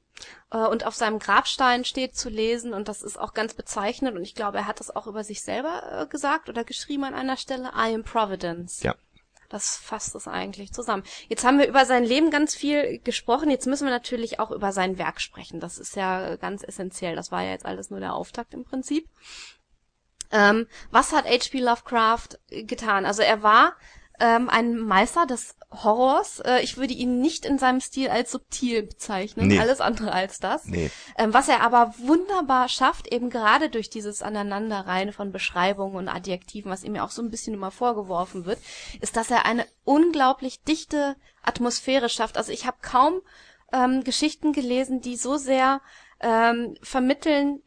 Äh, 0.50 0.58
Und 0.58 0.86
auf 0.86 0.94
seinem 0.94 1.18
Grabstein 1.18 1.84
steht 1.84 2.16
zu 2.16 2.28
lesen, 2.28 2.74
und 2.74 2.88
das 2.88 3.02
ist 3.02 3.18
auch 3.18 3.34
ganz 3.34 3.54
bezeichnend, 3.54 4.16
und 4.16 4.22
ich 4.22 4.34
glaube, 4.34 4.58
er 4.58 4.66
hat 4.66 4.80
das 4.80 4.94
auch 4.94 5.06
über 5.06 5.24
sich 5.24 5.42
selber 5.42 6.02
äh, 6.02 6.06
gesagt 6.06 6.48
oder 6.48 6.64
geschrieben 6.64 7.04
an 7.04 7.14
einer 7.14 7.36
Stelle, 7.36 7.70
I 7.74 7.94
am 7.94 8.04
Providence. 8.04 8.82
Ja. 8.82 8.94
Das 9.48 9.76
fasst 9.78 10.14
es 10.14 10.28
eigentlich 10.28 10.74
zusammen. 10.74 11.04
Jetzt 11.28 11.44
haben 11.44 11.58
wir 11.58 11.68
über 11.68 11.86
sein 11.86 12.04
Leben 12.04 12.30
ganz 12.30 12.54
viel 12.54 12.98
gesprochen. 12.98 13.48
Jetzt 13.48 13.66
müssen 13.66 13.86
wir 13.86 13.92
natürlich 13.92 14.40
auch 14.40 14.50
über 14.50 14.72
sein 14.72 14.98
Werk 14.98 15.22
sprechen. 15.22 15.58
Das 15.58 15.78
ist 15.78 15.96
ja 15.96 16.36
ganz 16.36 16.62
essentiell. 16.62 17.16
Das 17.16 17.32
war 17.32 17.42
ja 17.42 17.52
jetzt 17.52 17.64
alles 17.64 17.88
nur 17.88 18.00
der 18.00 18.12
Auftakt 18.12 18.52
im 18.52 18.64
Prinzip. 18.64 19.08
Ähm, 20.30 20.66
was 20.90 21.12
hat 21.12 21.24
H.P. 21.24 21.60
Lovecraft 21.60 22.38
getan? 22.50 23.06
Also 23.06 23.22
er 23.22 23.42
war 23.42 23.74
ähm, 24.20 24.48
ein 24.48 24.76
Meister 24.78 25.26
des 25.26 25.54
Horrors. 25.70 26.40
Äh, 26.40 26.60
ich 26.62 26.76
würde 26.76 26.94
ihn 26.94 27.20
nicht 27.20 27.44
in 27.44 27.58
seinem 27.58 27.80
Stil 27.80 28.08
als 28.08 28.32
subtil 28.32 28.82
bezeichnen, 28.82 29.48
Nee. 29.48 29.60
alles 29.60 29.80
andere 29.80 30.12
als 30.12 30.38
das. 30.38 30.64
Nee. 30.64 30.90
Ähm, 31.16 31.34
was 31.34 31.48
er 31.48 31.60
aber 31.60 31.94
wunderbar 31.98 32.68
schafft, 32.68 33.12
eben 33.12 33.30
gerade 33.30 33.68
durch 33.68 33.90
dieses 33.90 34.22
Aneinanderreihen 34.22 35.12
von 35.12 35.30
Beschreibungen 35.30 35.96
und 35.96 36.08
Adjektiven, 36.08 36.70
was 36.70 36.84
ihm 36.84 36.94
ja 36.94 37.04
auch 37.04 37.10
so 37.10 37.22
ein 37.22 37.30
bisschen 37.30 37.54
immer 37.54 37.70
vorgeworfen 37.70 38.46
wird, 38.46 38.58
ist, 39.00 39.16
dass 39.16 39.30
er 39.30 39.44
eine 39.44 39.66
unglaublich 39.84 40.62
dichte 40.62 41.16
Atmosphäre 41.42 42.08
schafft. 42.08 42.36
Also 42.36 42.52
ich 42.52 42.66
habe 42.66 42.78
kaum 42.82 43.20
ähm, 43.72 44.04
Geschichten 44.04 44.52
gelesen, 44.52 45.00
die 45.00 45.16
so 45.16 45.36
sehr 45.36 45.80
ähm, 46.20 46.76
vermitteln, 46.82 47.62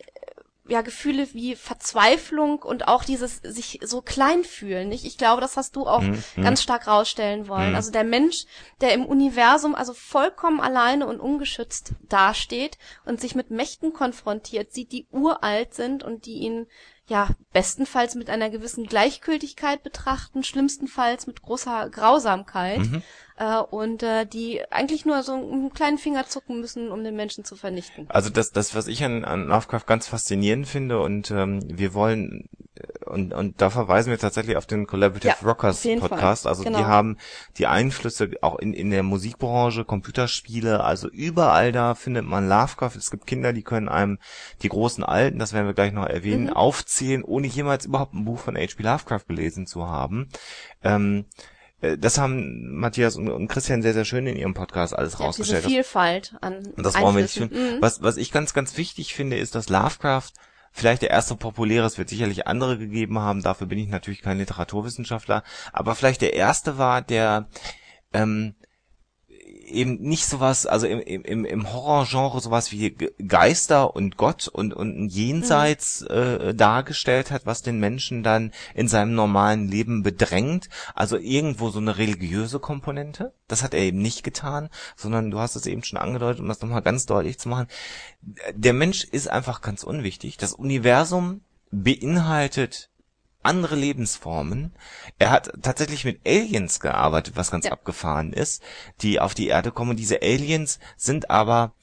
ja, 0.67 0.81
Gefühle 0.81 1.27
wie 1.33 1.55
Verzweiflung 1.55 2.59
und 2.59 2.87
auch 2.87 3.03
dieses 3.03 3.37
sich 3.37 3.79
so 3.83 4.01
klein 4.01 4.43
fühlen, 4.43 4.89
nicht? 4.89 5.05
Ich 5.05 5.17
glaube, 5.17 5.41
das 5.41 5.57
hast 5.57 5.75
du 5.75 5.87
auch 5.87 6.03
ganz 6.35 6.61
stark 6.61 6.87
rausstellen 6.87 7.47
wollen. 7.47 7.75
Also 7.75 7.91
der 7.91 8.03
Mensch, 8.03 8.45
der 8.79 8.93
im 8.93 9.05
Universum 9.05 9.73
also 9.73 9.93
vollkommen 9.93 10.61
alleine 10.61 11.07
und 11.07 11.19
ungeschützt 11.19 11.93
dasteht 12.07 12.77
und 13.05 13.19
sich 13.19 13.33
mit 13.33 13.49
Mächten 13.49 13.91
konfrontiert 13.91 14.71
sieht, 14.71 14.91
die 14.91 15.07
uralt 15.11 15.73
sind 15.73 16.03
und 16.03 16.25
die 16.25 16.39
ihn 16.39 16.67
ja 17.07 17.27
bestenfalls 17.51 18.15
mit 18.15 18.29
einer 18.29 18.49
gewissen 18.49 18.85
Gleichgültigkeit 18.85 19.83
betrachten, 19.83 20.43
schlimmstenfalls 20.43 21.27
mit 21.27 21.41
großer 21.41 21.89
Grausamkeit 21.89 22.81
äh, 23.41 23.57
und 23.59 24.03
äh, 24.03 24.25
die 24.25 24.61
eigentlich 24.71 25.05
nur 25.05 25.23
so 25.23 25.33
einen 25.33 25.73
kleinen 25.73 25.97
Finger 25.97 26.27
zucken 26.27 26.61
müssen, 26.61 26.91
um 26.91 27.03
den 27.03 27.15
Menschen 27.15 27.43
zu 27.43 27.55
vernichten. 27.55 28.05
Also 28.09 28.29
das, 28.29 28.51
das, 28.51 28.75
was 28.75 28.87
ich 28.87 29.03
an, 29.03 29.25
an 29.25 29.47
Lovecraft 29.47 29.87
ganz 29.87 30.07
faszinierend 30.07 30.67
finde 30.67 30.99
und 31.01 31.31
ähm, 31.31 31.59
wir 31.65 31.95
wollen 31.95 32.47
äh, 32.75 33.05
und, 33.05 33.33
und 33.33 33.59
da 33.59 33.69
verweisen 33.71 34.11
wir 34.11 34.19
tatsächlich 34.19 34.57
auf 34.57 34.67
den 34.67 34.85
Collaborative 34.85 35.33
Ja, 35.41 35.47
Rockers 35.47 35.81
Podcast. 35.99 36.43
Fall. 36.43 36.51
Also 36.51 36.63
Genau. 36.63 36.77
die 36.77 36.85
haben 36.85 37.17
die 37.57 37.65
Einflüsse 37.65 38.29
auch 38.41 38.59
in, 38.59 38.73
in 38.73 38.91
der 38.91 39.01
Musikbranche, 39.03 39.85
Computerspiele, 39.85 40.83
also 40.83 41.09
überall 41.09 41.71
da 41.71 41.95
findet 41.95 42.25
man 42.25 42.47
Lovecraft. 42.47 42.95
Es 42.95 43.09
gibt 43.09 43.25
Kinder, 43.25 43.53
die 43.53 43.63
können 43.63 43.89
einem 43.89 44.19
die 44.61 44.69
großen 44.69 45.03
Alten, 45.03 45.39
das 45.39 45.51
werden 45.53 45.65
wir 45.65 45.73
gleich 45.73 45.93
noch 45.93 46.05
erwähnen, 46.05 46.45
Mhm. 46.45 46.53
aufzählen, 46.53 47.23
ohne 47.23 47.47
jemals 47.47 47.85
überhaupt 47.85 48.13
ein 48.13 48.23
Buch 48.25 48.39
von 48.39 48.55
H.P. 48.55 48.83
Lovecraft 48.83 49.25
gelesen 49.27 49.65
zu 49.65 49.87
haben. 49.87 50.29
Ähm, 50.83 51.25
äh, 51.37 51.50
das 51.81 52.17
haben 52.17 52.75
Matthias 52.75 53.15
und, 53.15 53.47
Christian 53.47 53.81
sehr, 53.81 53.93
sehr 53.93 54.05
schön 54.05 54.27
in 54.27 54.35
ihrem 54.35 54.53
Podcast 54.53 54.95
alles 54.95 55.13
Ja, 55.13 55.17
diese 55.17 55.23
rausgestellt. 55.23 55.65
Vielfalt 55.65 56.35
an 56.41 56.57
Und 56.75 56.85
das 56.85 56.93
brauchen 56.93 57.15
wir 57.15 57.23
nicht. 57.23 57.39
Mhm. 57.39 57.77
Was, 57.79 58.03
was 58.03 58.17
ich 58.17 58.31
ganz, 58.31 58.53
ganz 58.53 58.77
wichtig 58.77 59.13
finde, 59.15 59.37
ist, 59.37 59.55
dass 59.55 59.69
Lovecraft 59.69 60.31
vielleicht 60.71 61.01
der 61.01 61.09
erste 61.09 61.35
populäre, 61.35 61.85
es 61.85 61.97
wird 61.97 62.09
sicherlich 62.09 62.47
andere 62.47 62.77
gegeben 62.77 63.19
haben, 63.19 63.41
dafür 63.41 63.67
bin 63.67 63.79
ich 63.79 63.89
natürlich 63.89 64.21
kein 64.21 64.37
Literaturwissenschaftler, 64.37 65.43
aber 65.73 65.95
vielleicht 65.95 66.21
der 66.21 66.33
erste 66.33 66.77
war, 66.77 67.01
der 67.01 67.47
ähm, 68.13 68.55
eben 69.71 69.99
nicht 70.01 70.25
sowas, 70.25 70.65
also 70.65 70.85
im, 70.87 70.99
im, 70.99 71.45
im- 71.45 71.73
Horrorgenre 71.73 72.39
sowas 72.39 72.71
wie 72.71 72.91
Ge- 72.91 73.13
Geister 73.27 73.95
und 73.95 74.17
Gott 74.17 74.47
und, 74.47 74.73
und 74.73 74.97
ein 74.97 75.09
Jenseits 75.09 76.01
äh, 76.03 76.53
dargestellt 76.53 77.31
hat, 77.31 77.45
was 77.45 77.61
den 77.61 77.79
Menschen 77.79 78.21
dann 78.23 78.51
in 78.75 78.87
seinem 78.87 79.15
normalen 79.15 79.67
Leben 79.67 80.03
bedrängt. 80.03 80.69
Also 80.93 81.17
irgendwo 81.17 81.69
so 81.69 81.79
eine 81.79 81.97
religiöse 81.97 82.59
Komponente. 82.59 83.33
Das 83.47 83.63
hat 83.63 83.73
er 83.73 83.81
eben 83.81 84.01
nicht 84.01 84.23
getan, 84.23 84.69
sondern 84.95 85.31
du 85.31 85.39
hast 85.39 85.55
es 85.55 85.65
eben 85.65 85.83
schon 85.83 85.97
angedeutet, 85.97 86.41
um 86.41 86.47
das 86.47 86.61
nochmal 86.61 86.81
ganz 86.83 87.05
deutlich 87.05 87.39
zu 87.39 87.49
machen. 87.49 87.67
Der 88.53 88.73
Mensch 88.73 89.03
ist 89.03 89.29
einfach 89.29 89.61
ganz 89.61 89.83
unwichtig. 89.83 90.37
Das 90.37 90.53
Universum 90.53 91.41
beinhaltet 91.71 92.89
andere 93.43 93.75
Lebensformen. 93.75 94.73
Er 95.19 95.31
hat 95.31 95.51
tatsächlich 95.61 96.05
mit 96.05 96.19
Aliens 96.25 96.79
gearbeitet, 96.79 97.35
was 97.35 97.51
ganz 97.51 97.65
Ja. 97.65 97.71
abgefahren 97.71 98.33
ist, 98.33 98.61
die 99.01 99.19
auf 99.19 99.33
die 99.33 99.47
Erde 99.47 99.71
kommen. 99.71 99.91
Und 99.91 99.99
diese 99.99 100.21
Aliens 100.21 100.79
sind 100.97 101.29
aber 101.29 101.73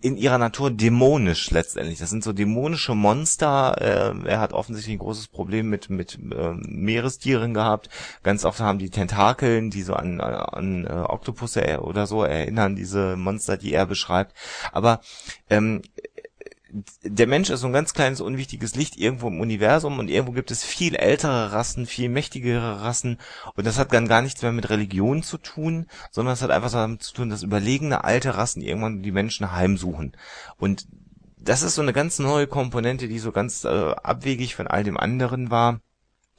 in 0.00 0.16
ihrer 0.16 0.38
Natur 0.38 0.70
dämonisch 0.70 1.50
letztendlich. 1.50 1.98
Das 1.98 2.10
sind 2.10 2.24
so 2.24 2.32
dämonische 2.32 2.94
Monster. 2.94 3.76
Äh, 3.80 4.28
er 4.28 4.40
hat 4.40 4.52
offensichtlich 4.52 4.96
ein 4.96 5.00
großes 5.00 5.28
Problem 5.28 5.68
mit 5.68 5.90
mit 5.90 6.14
äh, 6.14 6.52
Meerestieren 6.54 7.54
gehabt. 7.54 7.88
Ganz 8.22 8.44
oft 8.44 8.58
haben 8.58 8.78
die 8.78 8.90
Tentakeln, 8.90 9.70
die 9.70 9.82
so 9.82 9.94
an, 9.94 10.20
an 10.20 10.86
äh, 10.86 10.90
Oktopusse 10.90 11.60
er- 11.64 11.84
oder 11.84 12.06
so 12.06 12.24
erinnern, 12.24 12.74
diese 12.74 13.16
Monster, 13.16 13.56
die 13.58 13.72
er 13.74 13.86
beschreibt. 13.86 14.34
Aber 14.72 15.00
ähm, 15.50 15.82
der 17.02 17.26
Mensch 17.26 17.50
ist 17.50 17.60
so 17.60 17.66
ein 17.66 17.72
ganz 17.72 17.94
kleines 17.94 18.20
unwichtiges 18.20 18.74
Licht 18.74 18.96
irgendwo 18.96 19.28
im 19.28 19.40
Universum 19.40 19.98
und 19.98 20.08
irgendwo 20.08 20.32
gibt 20.32 20.50
es 20.50 20.64
viel 20.64 20.94
ältere 20.94 21.52
Rassen, 21.52 21.86
viel 21.86 22.08
mächtigere 22.08 22.82
Rassen 22.82 23.18
und 23.54 23.66
das 23.66 23.78
hat 23.78 23.92
dann 23.92 24.08
gar 24.08 24.22
nichts 24.22 24.42
mehr 24.42 24.52
mit 24.52 24.68
Religion 24.70 25.22
zu 25.22 25.38
tun, 25.38 25.86
sondern 26.10 26.34
es 26.34 26.42
hat 26.42 26.50
einfach 26.50 26.72
damit 26.72 27.02
zu 27.02 27.14
tun, 27.14 27.30
dass 27.30 27.42
überlegene 27.42 28.04
alte 28.04 28.36
Rassen 28.36 28.62
irgendwann 28.62 29.02
die 29.02 29.12
Menschen 29.12 29.52
heimsuchen. 29.52 30.16
Und 30.58 30.86
das 31.38 31.62
ist 31.62 31.76
so 31.76 31.82
eine 31.82 31.92
ganz 31.92 32.18
neue 32.18 32.46
Komponente, 32.46 33.08
die 33.08 33.18
so 33.18 33.32
ganz 33.32 33.64
äh, 33.64 33.68
abwegig 33.68 34.54
von 34.54 34.66
all 34.66 34.84
dem 34.84 34.96
anderen 34.96 35.50
war. 35.50 35.80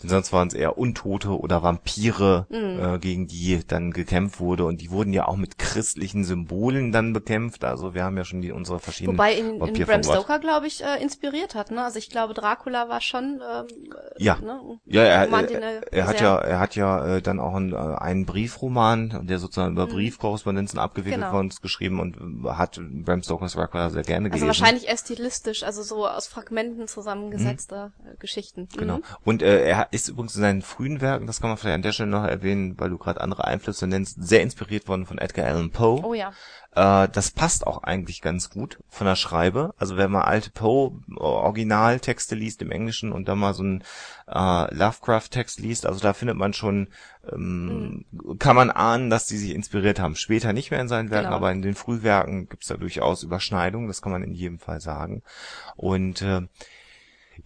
Denn 0.01 0.09
sonst 0.09 0.31
waren 0.31 0.47
es 0.47 0.53
eher 0.53 0.77
Untote 0.77 1.29
oder 1.39 1.63
Vampire, 1.63 2.45
Mhm. 2.49 2.79
äh, 2.95 2.99
gegen 2.99 3.27
die 3.27 3.59
dann 3.67 3.91
gekämpft 3.91 4.39
wurde. 4.39 4.65
Und 4.65 4.79
die 4.81 4.91
wurden 4.91 5.11
ja 5.11 5.27
auch 5.27 5.37
mit 5.37 5.57
christlichen 5.57 6.23
Symbolen 6.23 6.91
dann 6.91 7.13
bekämpft. 7.13 7.63
Also 7.63 7.93
wir 7.95 8.03
haben 8.03 8.15
ja 8.15 8.23
schon 8.23 8.41
die 8.41 8.51
unsere 8.51 8.79
verschiedenen 8.79 9.17
Wobei 9.17 9.33
in, 9.33 9.59
in 9.59 9.85
Bram. 9.85 10.03
Stoker, 10.03 10.37
glaube 10.39 10.67
ich, 10.67 10.83
äh, 10.83 11.01
inspiriert 11.01 11.55
hat. 11.55 11.71
Ne? 11.71 11.83
Also 11.83 11.97
ich 11.97 12.09
glaube, 12.11 12.33
Dracula 12.35 12.89
war 12.89 13.01
schon 13.01 13.41
ähm, 13.41 13.65
Ja. 14.17 14.35
ne? 14.39 14.59
Ja, 14.85 15.01
er, 15.03 15.25
Roman, 15.25 15.45
er, 15.47 15.93
er 15.93 16.07
hat 16.07 16.21
ja, 16.21 16.37
er 16.37 16.59
hat 16.59 16.75
ja 16.75 17.15
äh, 17.17 17.21
dann 17.21 17.39
auch 17.39 17.55
einen, 17.55 17.73
äh, 17.73 17.77
einen 17.77 18.25
Briefroman, 18.25 19.25
der 19.27 19.39
sozusagen 19.39 19.71
über 19.73 19.87
Briefkorrespondenzen 19.87 20.77
abgewickelt 20.79 21.17
Mhm. 21.17 21.21
Genau. 21.21 21.33
worden 21.33 21.47
ist, 21.49 21.61
geschrieben 21.61 21.99
und 21.99 22.17
äh, 22.45 22.49
hat 22.49 22.79
Bram 23.03 23.23
Stokers 23.23 23.53
Dracula 23.53 23.89
sehr 23.89 24.03
gerne 24.03 24.25
Also 24.31 24.45
gelesen. 24.45 24.47
wahrscheinlich 24.47 24.87
eher 24.87 24.97
stilistisch, 24.97 25.63
also 25.63 25.81
so 25.81 26.07
aus 26.07 26.27
Fragmenten 26.27 26.87
zusammengesetzte 26.87 27.91
äh, 28.05 28.15
Geschichten. 28.19 28.67
Genau. 28.77 28.97
Mhm. 28.97 29.03
Und 29.23 29.41
äh, 29.41 29.67
er 29.67 29.86
ist 29.91 30.07
übrigens 30.09 30.35
in 30.35 30.41
seinen 30.41 30.61
frühen 30.61 31.01
Werken, 31.01 31.27
das 31.27 31.41
kann 31.41 31.49
man 31.49 31.57
vielleicht 31.57 31.75
an 31.75 31.81
der 31.81 31.91
Stelle 31.91 32.09
noch 32.09 32.23
erwähnen, 32.23 32.79
weil 32.79 32.89
du 32.89 32.97
gerade 32.97 33.21
andere 33.21 33.45
Einflüsse 33.45 33.87
nennst, 33.87 34.21
sehr 34.21 34.41
inspiriert 34.41 34.87
worden 34.87 35.05
von 35.05 35.17
Edgar 35.17 35.45
Allan 35.47 35.71
Poe. 35.71 36.01
Oh 36.03 36.13
ja. 36.13 36.31
Äh, 36.75 37.09
das 37.09 37.31
passt 37.31 37.65
auch 37.65 37.83
eigentlich 37.83 38.21
ganz 38.21 38.49
gut 38.49 38.79
von 38.89 39.07
der 39.07 39.15
Schreibe. 39.15 39.73
Also 39.77 39.97
wenn 39.97 40.11
man 40.11 40.23
alte 40.23 40.51
Poe 40.51 40.99
äh, 41.09 41.19
Originaltexte 41.19 42.35
liest 42.35 42.61
im 42.61 42.71
Englischen 42.71 43.11
und 43.11 43.27
dann 43.27 43.39
mal 43.39 43.53
so 43.53 43.63
einen 43.63 43.83
äh, 44.27 44.73
Lovecraft-Text 44.75 45.59
liest, 45.59 45.85
also 45.85 45.99
da 45.99 46.13
findet 46.13 46.37
man 46.37 46.53
schon, 46.53 46.89
ähm, 47.31 48.05
kann 48.39 48.55
man 48.55 48.69
ahnen, 48.69 49.09
dass 49.09 49.25
die 49.27 49.37
sich 49.37 49.55
inspiriert 49.55 49.99
haben. 49.99 50.15
Später 50.15 50.53
nicht 50.53 50.71
mehr 50.71 50.81
in 50.81 50.87
seinen 50.87 51.09
Werken, 51.09 51.27
Genau. 51.27 51.37
aber 51.37 51.51
in 51.51 51.61
den 51.61 51.75
Frühwerken 51.75 52.47
gibt's 52.47 52.67
da 52.67 52.77
durchaus 52.77 53.23
Überschneidungen, 53.23 53.87
das 53.87 54.01
kann 54.01 54.11
man 54.11 54.23
in 54.23 54.33
jedem 54.33 54.59
Fall 54.59 54.81
sagen. 54.81 55.23
Und 55.75 56.21
äh, 56.21 56.41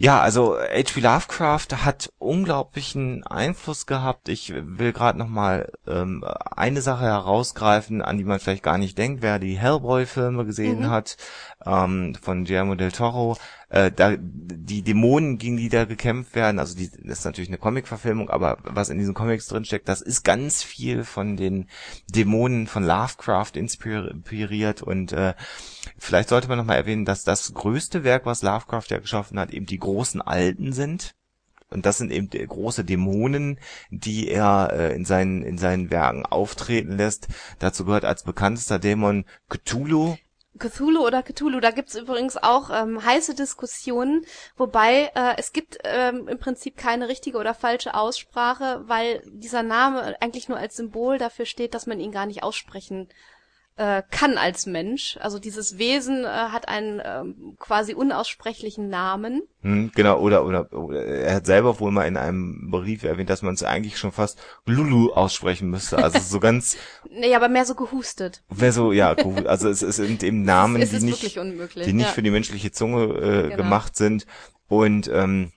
ja, 0.02 0.20
also 0.20 0.58
H.P. 0.58 1.00
Lovecraft 1.00 1.86
hat 1.86 2.12
unglaublichen 2.18 3.24
Einfluss 3.24 3.86
gehabt. 3.86 4.30
Ich 4.30 4.52
will 4.52 4.94
gerade 4.94 5.20
noch 5.20 5.28
mal 5.28 5.72
ähm, 5.86 6.26
eine 6.56 6.82
Sache 6.82 7.04
herausgreifen, 7.04 8.02
an 8.02 8.18
die 8.18 8.24
man 8.24 8.40
vielleicht 8.40 8.64
gar 8.64 8.80
nicht 8.80 8.98
denkt, 8.98 9.22
wer 9.22 9.38
die 9.38 9.60
Hellboy-Filme 9.60 10.44
gesehen 10.44 10.90
hat 10.90 11.18
ähm, 11.66 12.16
von 12.22 12.46
Guillermo 12.46 12.76
del 12.76 12.92
Toro. 12.92 13.38
Äh, 13.70 13.92
da 13.92 14.16
die 14.18 14.82
Dämonen, 14.82 15.38
gegen 15.38 15.58
die 15.58 15.70
da 15.70 15.86
gekämpft 15.86 16.36
werden, 16.36 16.60
also 16.60 16.76
die, 16.76 16.90
das 16.90 17.20
ist 17.20 17.26
natürlich 17.26 17.50
eine 17.50 17.58
Comic-Verfilmung, 17.58 18.30
aber 18.30 18.58
was 18.64 18.90
in 18.90 18.98
diesen 18.98 19.14
Comics 19.14 19.48
drinsteckt, 19.48 19.88
das 19.88 20.02
ist 20.02 20.24
ganz 20.24 20.62
viel 20.62 21.04
von 21.04 21.38
den 21.38 21.68
Dämonen 22.14 22.68
von 22.68 22.84
Lovecraft 22.84 23.54
inspiriert 23.56 24.82
und 24.82 25.14
äh, 25.14 25.36
vielleicht 25.98 26.30
sollte 26.30 26.50
man 26.50 26.58
noch 26.58 26.66
mal 26.66 26.76
erwähnen, 26.76 27.06
dass 27.06 27.24
das 27.24 27.54
größte 27.54 28.04
Werk, 28.04 28.26
was 28.26 28.44
Lovecraft 28.44 28.88
ja 28.90 29.00
geschaffen 29.00 29.40
hat, 29.40 29.52
eben 29.52 29.66
die 29.66 29.80
großen 29.80 30.22
Alten 30.22 30.74
sind. 30.74 31.16
Und 31.70 31.86
das 31.86 31.98
sind 31.98 32.12
eben 32.12 32.30
große 32.30 32.84
Dämonen, 32.84 33.58
die 33.90 34.28
er 34.28 34.74
äh, 34.74 34.94
in 34.94 35.06
seinen 35.06 35.42
in 35.42 35.58
seinen 35.58 35.90
Werken 35.90 36.26
auftreten 36.26 36.98
lässt. 36.98 37.30
Dazu 37.60 37.86
gehört 37.86 38.04
als 38.04 38.24
bekanntester 38.24 38.78
Dämon 38.78 39.24
Cthulhu. 39.48 40.18
Cthulhu 40.60 41.06
oder 41.06 41.24
Cthulhu, 41.24 41.60
da 41.60 41.72
gibt's 41.72 41.96
übrigens 41.96 42.36
auch 42.38 42.70
ähm, 42.72 43.04
heiße 43.04 43.36
Diskussionen, 43.36 44.26
wobei 44.58 45.12
äh, 45.16 45.36
es 45.38 45.54
gibt 45.54 45.80
ähm, 45.86 46.28
im 46.28 46.40
Prinzip 46.40 46.76
keine 46.76 47.08
richtige 47.08 47.38
oder 47.38 47.54
falsche 47.54 47.94
Aussprache, 47.94 48.84
weil 48.86 49.24
dieser 49.28 49.64
Name 49.64 50.16
eigentlich 50.20 50.50
nur 50.50 50.58
als 50.58 50.76
Symbol 50.76 51.18
dafür 51.18 51.46
steht, 51.46 51.74
dass 51.74 51.88
man 51.88 52.00
ihn 52.00 52.12
gar 52.12 52.26
nicht 52.26 52.44
aussprechen 52.44 53.08
äh, 53.78 54.04
kann 54.12 54.38
als 54.38 54.66
Mensch. 54.66 55.18
Also 55.22 55.40
dieses 55.40 55.78
Wesen 55.78 56.24
äh, 56.26 56.28
hat 56.28 56.68
einen 56.68 57.02
ähm, 57.04 57.56
quasi 57.58 57.94
unaussprechlichen 57.94 58.90
Namen. 58.90 59.42
Hm, 59.62 59.92
genau, 59.96 60.20
oder, 60.20 60.46
oder, 60.46 60.72
oder 60.74 61.04
er 61.06 61.36
hat 61.36 61.46
selber 61.46 61.80
wohl 61.80 61.92
mal 61.92 62.06
in 62.06 62.18
einem 62.18 62.70
Brief 62.70 63.04
erwähnt, 63.04 63.30
dass 63.30 63.42
man 63.42 63.54
es 63.54 63.64
eigentlich 63.64 63.98
schon 63.98 64.12
fast 64.12 64.40
Lulu 64.66 65.12
aussprechen 65.14 65.70
müsste. 65.70 65.98
Also 65.98 66.20
so 66.20 66.40
ganz, 66.42 66.78
Nee, 67.10 67.34
aber 67.36 67.50
mehr 67.50 67.66
so 67.66 67.76
gehustet. 67.76 68.44
wäre 68.50 68.72
so, 68.72 68.92
ja, 68.92 69.14
also 69.46 69.70
es, 69.70 69.82
es 69.82 69.96
sind 69.96 70.22
eben 70.24 70.44
Namen, 70.44 70.82
die 70.82 71.00
nicht, 71.00 71.36
die 71.36 71.94
nicht 71.94 72.06
ja. 72.08 72.12
für 72.12 72.22
die 72.24 72.32
menschliche 72.32 72.72
Zunge 72.72 73.04
äh, 73.04 73.42
Genau. 73.44 73.56
gemacht 73.56 73.96
sind. 73.96 74.26
Und 74.68 75.10
ähm, 75.14 75.52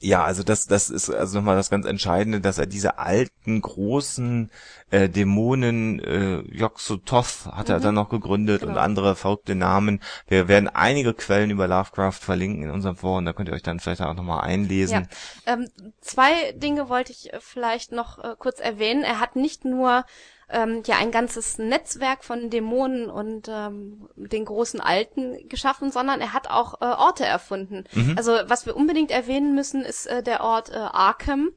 Ja, 0.00 0.24
also 0.24 0.42
das, 0.42 0.66
das 0.66 0.90
ist 0.90 1.10
also 1.10 1.38
nochmal 1.38 1.56
das 1.56 1.70
ganz 1.70 1.86
Entscheidende, 1.86 2.40
dass 2.40 2.58
er 2.58 2.66
diese 2.66 2.98
alten, 2.98 3.60
großen 3.62 4.50
äh, 4.90 5.08
Dämonen, 5.08 5.98
äh, 6.00 6.40
Yog-Sothoth 6.54 7.46
hat 7.52 7.68
er 7.68 7.78
Mhm. 7.78 7.82
dann 7.82 7.94
noch 7.94 8.08
gegründet 8.10 8.60
Genau. 8.60 8.72
und 8.72 8.78
andere 8.78 9.16
verrückte 9.16 9.54
Namen. 9.54 10.00
Wir 10.28 10.46
werden 10.48 10.68
einige 10.68 11.14
Quellen 11.14 11.50
über 11.50 11.66
Lovecraft 11.68 12.12
verlinken 12.20 12.64
in 12.64 12.70
unserem 12.70 12.96
Forum, 12.96 13.24
da 13.24 13.32
könnt 13.32 13.48
ihr 13.48 13.54
euch 13.54 13.62
dann 13.62 13.80
vielleicht 13.80 14.02
auch 14.02 14.14
nochmal 14.14 14.42
einlesen. 14.44 15.08
Ja. 15.46 15.54
Ähm, 15.54 15.68
zwei 16.00 16.52
Dinge 16.52 16.88
wollte 16.88 17.12
ich 17.12 17.32
äh, 17.32 17.40
vielleicht 17.40 17.92
noch 17.92 18.18
äh, 18.22 18.34
kurz 18.38 18.60
erwähnen. 18.60 19.02
Er 19.04 19.20
hat 19.20 19.36
nicht 19.36 19.64
nur 19.64 20.04
ähm, 20.50 20.82
ja 20.86 20.96
ein 20.96 21.10
ganzes 21.10 21.58
Netzwerk 21.58 22.24
von 22.24 22.50
Dämonen 22.50 23.10
und 23.10 23.48
ähm, 23.48 24.08
den 24.16 24.44
großen 24.44 24.80
Alten 24.80 25.48
geschaffen, 25.48 25.90
sondern 25.90 26.20
er 26.20 26.32
hat 26.32 26.48
auch 26.50 26.80
äh, 26.80 26.84
Orte 26.84 27.24
erfunden. 27.24 27.84
Also 28.16 28.32
was 28.46 28.66
wir 28.66 28.76
unbedingt 28.76 29.10
erwähnen 29.10 29.54
müssen, 29.54 29.82
ist 29.82 30.06
äh, 30.06 30.22
der 30.22 30.42
Ort 30.42 30.70
äh, 30.70 30.74
Arkham, 30.74 31.52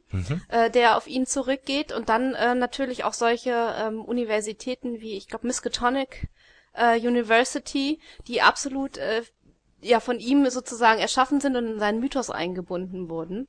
äh, 0.50 0.70
der 0.70 0.98
auf 0.98 1.08
ihn 1.08 1.26
zurückgeht 1.26 1.92
und 1.92 2.10
dann 2.10 2.34
äh, 2.34 2.56
natürlich 2.56 3.04
auch 3.04 3.14
solche 3.14 3.76
ähm, 3.80 4.02
Universitäten 4.02 5.00
wie 5.00 5.18
ich 5.18 5.28
glaube 5.28 5.48
Miskatonic 5.48 6.30
äh, 6.74 7.00
University, 7.00 8.00
die 8.28 8.42
absolut 8.42 8.98
äh, 8.98 9.24
ja 9.82 10.00
von 10.00 10.20
ihm 10.20 10.50
sozusagen 10.50 11.00
erschaffen 11.00 11.40
sind 11.40 11.56
und 11.56 11.68
in 11.68 11.80
seinen 11.80 12.00
Mythos 12.00 12.30
eingebunden 12.30 13.10
wurden. 13.10 13.48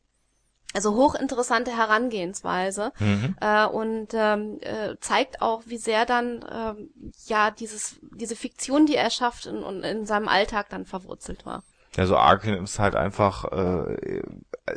Also 0.74 0.94
hochinteressante 0.94 1.70
Herangehensweise 1.76 2.92
äh, 3.40 3.66
und 3.66 4.08
ähm, 4.12 4.58
äh, 4.60 4.96
zeigt 5.00 5.40
auch, 5.40 5.62
wie 5.64 5.78
sehr 5.78 6.04
dann 6.04 6.44
ähm, 6.52 6.90
ja 7.26 7.50
dieses 7.50 7.96
diese 8.14 8.36
Fiktion, 8.36 8.84
die 8.84 8.96
er 8.96 9.10
schafft, 9.10 9.46
in, 9.46 9.62
in, 9.62 9.82
in 9.82 10.06
seinem 10.06 10.28
Alltag 10.28 10.68
dann 10.68 10.84
verwurzelt 10.84 11.46
war. 11.46 11.62
Also 11.96 12.16
Arkham 12.18 12.62
ist 12.62 12.78
halt 12.78 12.94
einfach, 12.94 13.44
äh, 13.50 14.22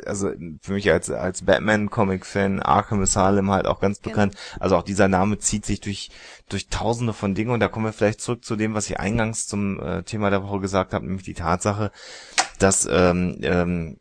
also 0.06 0.32
für 0.62 0.72
mich 0.72 0.90
als 0.90 1.10
als 1.10 1.44
Batman-Comic-Fan 1.44 2.60
Arkham 2.60 3.02
Asylum 3.02 3.50
halt 3.50 3.66
auch 3.66 3.78
ganz 3.80 4.00
Genau. 4.00 4.14
bekannt. 4.14 4.34
Also 4.58 4.76
auch 4.76 4.82
dieser 4.82 5.08
Name 5.08 5.38
zieht 5.38 5.66
sich 5.66 5.80
durch 5.82 6.10
durch 6.48 6.68
Tausende 6.68 7.12
von 7.12 7.34
Dingen 7.34 7.50
und 7.50 7.60
da 7.60 7.68
kommen 7.68 7.84
wir 7.84 7.92
vielleicht 7.92 8.22
zurück 8.22 8.44
zu 8.44 8.56
dem, 8.56 8.72
was 8.74 8.88
ich 8.88 8.98
eingangs 8.98 9.46
zum 9.46 9.78
äh, 9.78 10.02
Thema 10.04 10.30
der 10.30 10.42
Woche 10.42 10.58
gesagt 10.60 10.94
habe, 10.94 11.04
nämlich 11.04 11.24
die 11.24 11.34
Tatsache, 11.34 11.92
dass 12.58 12.88
ähm, 12.90 13.38
ähm, 13.42 13.98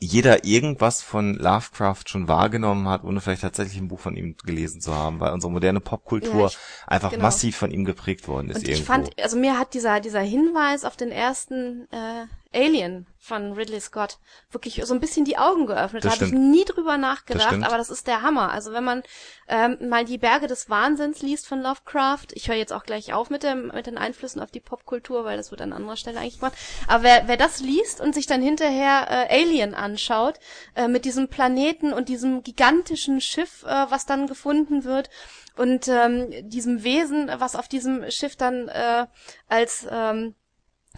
jeder 0.00 0.44
irgendwas 0.44 1.02
von 1.02 1.34
Lovecraft 1.34 2.02
schon 2.06 2.28
wahrgenommen 2.28 2.88
hat, 2.88 3.04
ohne 3.04 3.20
vielleicht 3.20 3.42
tatsächlich 3.42 3.78
ein 3.78 3.88
Buch 3.88 4.00
von 4.00 4.16
ihm 4.16 4.36
gelesen 4.44 4.80
zu 4.80 4.94
haben, 4.94 5.20
weil 5.20 5.32
unsere 5.32 5.52
moderne 5.52 5.80
Popkultur 5.80 6.40
Ja, 6.40 6.46
ich- 6.48 6.58
einfach 6.86 7.10
genau. 7.10 7.22
massiv 7.22 7.56
von 7.56 7.70
ihm 7.70 7.84
geprägt 7.84 8.28
worden 8.28 8.50
ist 8.50 8.56
Und 8.56 8.62
irgendwo. 8.64 8.80
ich 8.80 8.86
fand, 8.86 9.22
also 9.22 9.36
mir 9.36 9.58
hat 9.58 9.74
dieser 9.74 10.00
dieser 10.00 10.20
Hinweis 10.20 10.84
auf 10.84 10.96
den 10.96 11.10
ersten 11.10 11.86
äh, 11.92 12.26
Alien 12.54 13.06
von 13.18 13.52
Ridley 13.52 13.80
Scott 13.80 14.18
wirklich 14.50 14.82
so 14.84 14.92
ein 14.94 15.00
bisschen 15.00 15.24
die 15.24 15.38
Augen 15.38 15.66
geöffnet. 15.66 16.04
Das 16.04 16.12
Da 16.18 16.20
habe 16.20 16.26
ich 16.26 16.32
nie 16.32 16.64
drüber 16.64 16.92
Das 16.92 17.00
nachgedacht, 17.00 17.46
stimmt. 17.48 17.66
aber 17.66 17.78
das 17.78 17.90
ist 17.90 18.06
der 18.06 18.22
Hammer. 18.22 18.50
Also 18.52 18.72
wenn 18.72 18.84
man 18.84 19.02
ähm, 19.48 19.76
mal 19.88 20.04
die 20.04 20.18
Berge 20.18 20.46
des 20.46 20.68
Wahnsinns 20.68 21.22
liest 21.22 21.46
von 21.46 21.62
Lovecraft, 21.62 22.26
ich 22.32 22.48
höre 22.48 22.56
jetzt 22.56 22.72
auch 22.72 22.84
gleich 22.84 23.12
auf 23.14 23.30
mit 23.30 23.42
dem 23.42 23.68
mit 23.68 23.86
den 23.86 23.98
Einflüssen 23.98 24.40
auf 24.42 24.50
die 24.50 24.60
Popkultur, 24.60 25.24
weil 25.24 25.36
das 25.36 25.50
wird 25.50 25.62
an 25.62 25.72
anderer 25.72 25.96
Stelle 25.96 26.20
eigentlich 26.20 26.40
gemacht. 26.40 26.56
Aber 26.86 27.02
wer, 27.02 27.28
wer 27.28 27.36
das 27.36 27.60
liest 27.60 28.00
und 28.00 28.14
sich 28.14 28.26
dann 28.26 28.42
hinterher 28.42 29.06
äh, 29.08 29.42
Alien 29.42 29.74
anschaut, 29.74 30.38
äh, 30.74 30.88
mit 30.88 31.04
diesem 31.04 31.28
Planeten 31.28 31.92
und 31.92 32.08
diesem 32.08 32.42
gigantischen 32.42 33.20
Schiff, 33.20 33.64
äh, 33.64 33.86
was 33.88 34.06
dann 34.06 34.26
gefunden 34.26 34.84
wird, 34.84 35.08
und 35.56 35.88
ähm, 35.88 36.30
diesem 36.48 36.82
Wesen, 36.82 37.30
was 37.38 37.54
auf 37.56 37.68
diesem 37.68 38.10
Schiff 38.10 38.36
dann 38.36 38.68
äh, 38.68 39.06
als 39.48 39.86
ähm, 39.90 40.34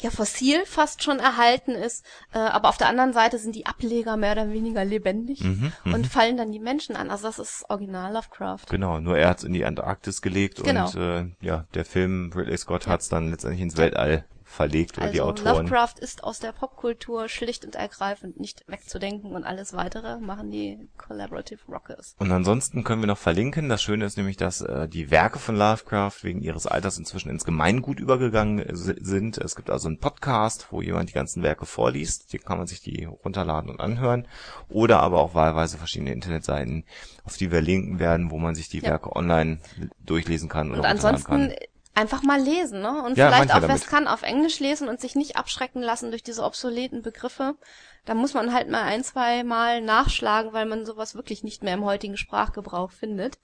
ja 0.03 0.11
fossil 0.11 0.65
fast 0.67 1.03
schon 1.03 1.19
erhalten 1.19 1.71
ist, 1.73 2.05
äh, 2.35 2.39
aber 2.39 2.69
auf 2.69 2.77
der 2.77 2.89
anderen 2.89 3.13
Seite 3.13 3.39
sind 3.39 3.55
die 3.55 3.67
Ableger 3.67 4.17
mehr 4.17 4.33
oder 4.33 4.51
weniger 4.53 4.85
lebendig 4.85 5.41
Mhm, 5.43 5.73
und 5.85 6.07
fallen 6.07 6.37
dann 6.37 6.53
die 6.53 6.59
Menschen 6.61 6.97
an. 6.97 7.11
Also 7.11 7.27
das 7.27 7.39
ist 7.39 7.65
Original 7.69 8.13
Lovecraft. 8.13 8.67
Genau, 8.69 9.01
nur 9.01 9.17
er 9.19 9.29
hat 9.31 9.39
es 9.39 9.45
in 9.45 9.53
die 9.53 9.65
Antarktis 9.65 10.21
gelegt 10.23 10.63
Genau. 10.63 10.87
und 10.87 10.95
äh, 10.97 11.25
ja, 11.41 11.65
der 11.75 11.85
Film 11.85 12.31
Ridley 12.35 12.57
Scott 12.59 12.87
hat 12.87 13.01
es 13.01 13.09
dann 13.09 13.31
letztendlich 13.31 13.63
ins 13.63 13.77
Weltall 13.77 14.25
verlegt 14.57 14.99
oder 14.99 15.09
die 15.11 15.21
Also 15.21 15.31
Autoren. 15.31 15.67
Lovecraft 15.67 15.95
ist 16.01 16.25
aus 16.25 16.41
der 16.41 16.53
Popkultur 16.53 17.29
schlicht 17.29 17.65
und 17.65 17.75
ergreifend 17.77 18.41
nicht 18.41 18.65
wegzudenken 18.67 19.33
und 19.33 19.45
alles 19.45 19.75
weitere 19.75 20.19
machen 20.19 20.51
die 20.51 20.89
Collaborative 20.97 21.61
Rockers. 21.69 22.17
Und 22.19 22.33
ansonsten 22.33 22.83
können 22.83 23.03
wir 23.03 23.07
noch 23.07 23.19
verlinken. 23.19 23.69
Das 23.69 23.83
Schöne 23.83 24.05
ist 24.07 24.17
nämlich, 24.17 24.37
dass 24.37 24.63
äh, 24.63 24.89
die 24.89 25.11
Werke 25.11 25.39
von 25.39 25.57
Lovecraft 25.57 26.23
wegen 26.23 26.41
ihres 26.43 26.67
Alters 26.67 26.99
inzwischen 26.99 27.29
ins 27.31 27.45
Gemeingut 27.45 28.01
übergegangen 28.01 28.59
äh, 28.59 28.75
si- 28.75 28.97
sind. 29.01 29.39
Es 29.39 29.55
gibt 29.55 29.71
also 29.71 29.89
einen 29.89 29.99
Podcast, 30.01 30.69
wo 30.71 30.81
jemand 30.83 31.11
die 31.11 31.15
ganzen 31.15 31.43
Werke 31.43 31.67
vorliest. 31.67 32.25
Hier 32.31 32.41
kann 32.41 32.59
man 32.59 32.67
sich 32.67 32.81
die 32.81 33.05
runterladen 33.05 33.71
und 33.71 33.81
anhören. 33.81 34.27
Oder 34.69 35.01
aber 35.01 35.21
auch 35.21 35.35
wahlweise 35.35 35.77
verschiedene 35.79 36.13
Internetseiten, 36.13 36.85
auf 37.25 37.37
die 37.37 37.53
wir 37.53 37.61
linken 37.61 37.99
werden, 37.99 38.31
wo 38.31 38.39
man 38.39 38.55
sich 38.55 38.69
die 38.69 38.79
Ja. 38.79 38.91
Werke 38.91 39.15
online 39.15 39.59
durchlesen 40.05 40.49
kann 40.49 40.71
oder 40.71 40.79
Und 40.81 40.87
ansonsten 40.87 41.27
kann. 41.31 41.53
Einfach 41.97 42.23
mal 42.23 42.41
lesen, 42.41 42.81
ne? 42.81 43.03
Und 43.03 43.17
Ja, 43.17 43.29
vielleicht 43.29 43.53
auch, 43.55 43.63
wer 43.63 43.75
es 43.75 43.87
kann, 43.87 44.07
auf 44.07 44.23
Englisch 44.23 44.61
lesen 44.61 44.89
und 44.89 45.01
sich 45.01 45.17
nicht 45.17 45.37
abschrecken 45.37 45.81
lassen 45.83 46.11
durch 46.11 46.23
diese 46.23 46.45
obsoleten 46.45 47.03
Begriffe. 47.03 47.57
Da 48.05 48.15
muss 48.15 48.35
man 48.35 48.53
halt 48.53 48.69
mal 48.71 48.83
ein, 48.83 49.03
zwei 49.03 49.43
Mal 49.43 49.81
nachschlagen, 49.81 50.53
weil 50.53 50.67
man 50.67 50.85
sowas 50.85 51.15
wirklich 51.15 51.43
nicht 51.43 51.63
mehr 51.65 51.75
im 51.75 51.85
heutigen 51.85 52.17
Sprachgebrauch 52.17 52.91
findet. 52.93 53.39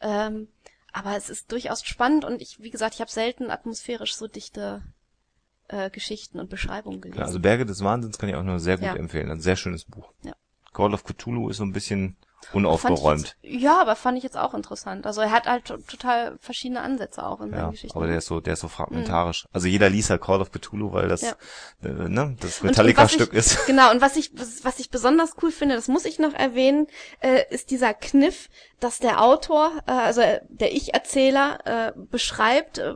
Ähm, 0.00 0.48
aber 0.92 1.16
es 1.16 1.28
ist 1.28 1.52
durchaus 1.52 1.84
spannend 1.84 2.24
und 2.24 2.40
ich, 2.40 2.60
wie 2.60 2.70
gesagt, 2.70 2.94
ich 2.94 3.00
habe 3.00 3.10
selten 3.10 3.50
atmosphärisch 3.50 4.14
so 4.14 4.28
dichte 4.28 4.82
äh, 5.68 5.90
Geschichten 5.90 6.38
und 6.38 6.48
Beschreibungen 6.48 7.00
gelesen. 7.00 7.18
Ja, 7.20 7.26
also 7.26 7.40
Berge 7.40 7.66
des 7.66 7.82
Wahnsinns 7.82 8.18
kann 8.18 8.28
ich 8.28 8.36
auch 8.36 8.42
nur 8.44 8.60
sehr 8.60 8.76
gut 8.78 8.86
Ja. 8.86 8.94
empfehlen. 8.94 9.30
Ein 9.30 9.40
sehr 9.40 9.56
schönes 9.56 9.84
Buch. 9.84 10.12
Ja. 10.22 10.32
Call 10.72 10.94
of 10.94 11.04
Cthulhu 11.04 11.48
ist 11.50 11.56
so 11.56 11.64
ein 11.64 11.72
bisschen 11.72 12.16
unaufgeräumt. 12.52 13.36
Jetzt, 13.42 13.62
ja, 13.62 13.80
aber 13.80 13.96
fand 13.96 14.16
ich 14.18 14.24
jetzt 14.24 14.36
auch 14.36 14.54
interessant. 14.54 15.06
Also 15.06 15.20
er 15.20 15.30
hat 15.30 15.46
halt 15.46 15.64
to- 15.64 15.78
total 15.78 16.36
verschiedene 16.40 16.80
Ansätze 16.80 17.26
auch 17.26 17.40
in 17.40 17.50
Ja, 17.52 17.58
seinen 17.60 17.70
Geschichten. 17.72 17.96
aber 17.96 18.06
der 18.06 18.18
ist 18.18 18.26
so, 18.26 18.40
der 18.40 18.52
ist 18.54 18.60
so 18.60 18.68
fragmentarisch. 18.68 19.46
Also 19.52 19.66
jeder 19.68 19.90
liest 19.90 20.10
halt 20.10 20.20
Call 20.22 20.40
of 20.40 20.50
Cthulhu, 20.52 20.92
weil 20.92 21.08
das, 21.08 21.22
Ja. 21.22 21.32
äh, 21.82 21.88
ne, 22.08 22.36
das 22.40 22.62
Metallica-Stück 22.62 23.32
ist. 23.32 23.66
Genau, 23.66 23.90
und 23.90 24.00
was 24.00 24.16
ich, 24.16 24.30
was 24.62 24.78
ich 24.78 24.90
besonders 24.90 25.32
cool 25.42 25.50
finde, 25.50 25.74
das 25.74 25.88
muss 25.88 26.04
ich 26.04 26.18
noch 26.18 26.34
erwähnen, 26.34 26.86
äh, 27.20 27.42
ist 27.50 27.70
dieser 27.70 27.94
Kniff, 27.94 28.48
dass 28.80 28.98
der 28.98 29.22
Autor, 29.22 29.72
äh, 29.86 29.92
also 29.92 30.22
der 30.48 30.72
Ich-Erzähler, 30.74 31.58
äh, 31.64 31.92
beschreibt, 31.96 32.78
äh, 32.78 32.94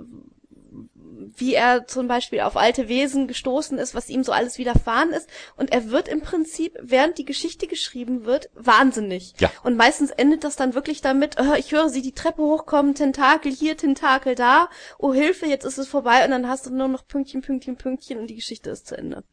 wie 1.36 1.54
er 1.54 1.86
zum 1.86 2.08
Beispiel 2.08 2.40
auf 2.40 2.56
alte 2.56 2.88
Wesen 2.88 3.28
gestoßen 3.28 3.78
ist, 3.78 3.94
was 3.94 4.08
ihm 4.08 4.24
so 4.24 4.32
alles 4.32 4.58
widerfahren 4.58 5.10
ist. 5.10 5.28
Und 5.56 5.72
er 5.72 5.90
wird 5.90 6.08
im 6.08 6.20
Prinzip, 6.20 6.78
während 6.80 7.18
die 7.18 7.24
Geschichte 7.24 7.66
geschrieben 7.66 8.24
wird, 8.24 8.50
wahnsinnig. 8.54 9.34
Ja. 9.38 9.50
Und 9.62 9.76
meistens 9.76 10.10
endet 10.10 10.44
das 10.44 10.56
dann 10.56 10.74
wirklich 10.74 11.00
damit, 11.00 11.38
äh, 11.38 11.58
ich 11.58 11.72
höre 11.72 11.88
sie 11.88 12.02
die 12.02 12.12
Treppe 12.12 12.42
hochkommen, 12.42 12.94
Tentakel 12.94 13.52
hier, 13.52 13.76
Tentakel 13.76 14.34
da, 14.34 14.68
oh 14.98 15.12
Hilfe, 15.12 15.46
jetzt 15.46 15.64
ist 15.64 15.78
es 15.78 15.88
vorbei 15.88 16.24
und 16.24 16.30
dann 16.30 16.48
hast 16.48 16.66
du 16.66 16.70
nur 16.70 16.88
noch 16.88 17.06
Pünktchen, 17.06 17.42
Pünktchen, 17.42 17.76
Pünktchen 17.76 18.18
und 18.18 18.28
die 18.28 18.36
Geschichte 18.36 18.70
ist 18.70 18.86
zu 18.86 18.96
Ende. 18.96 19.24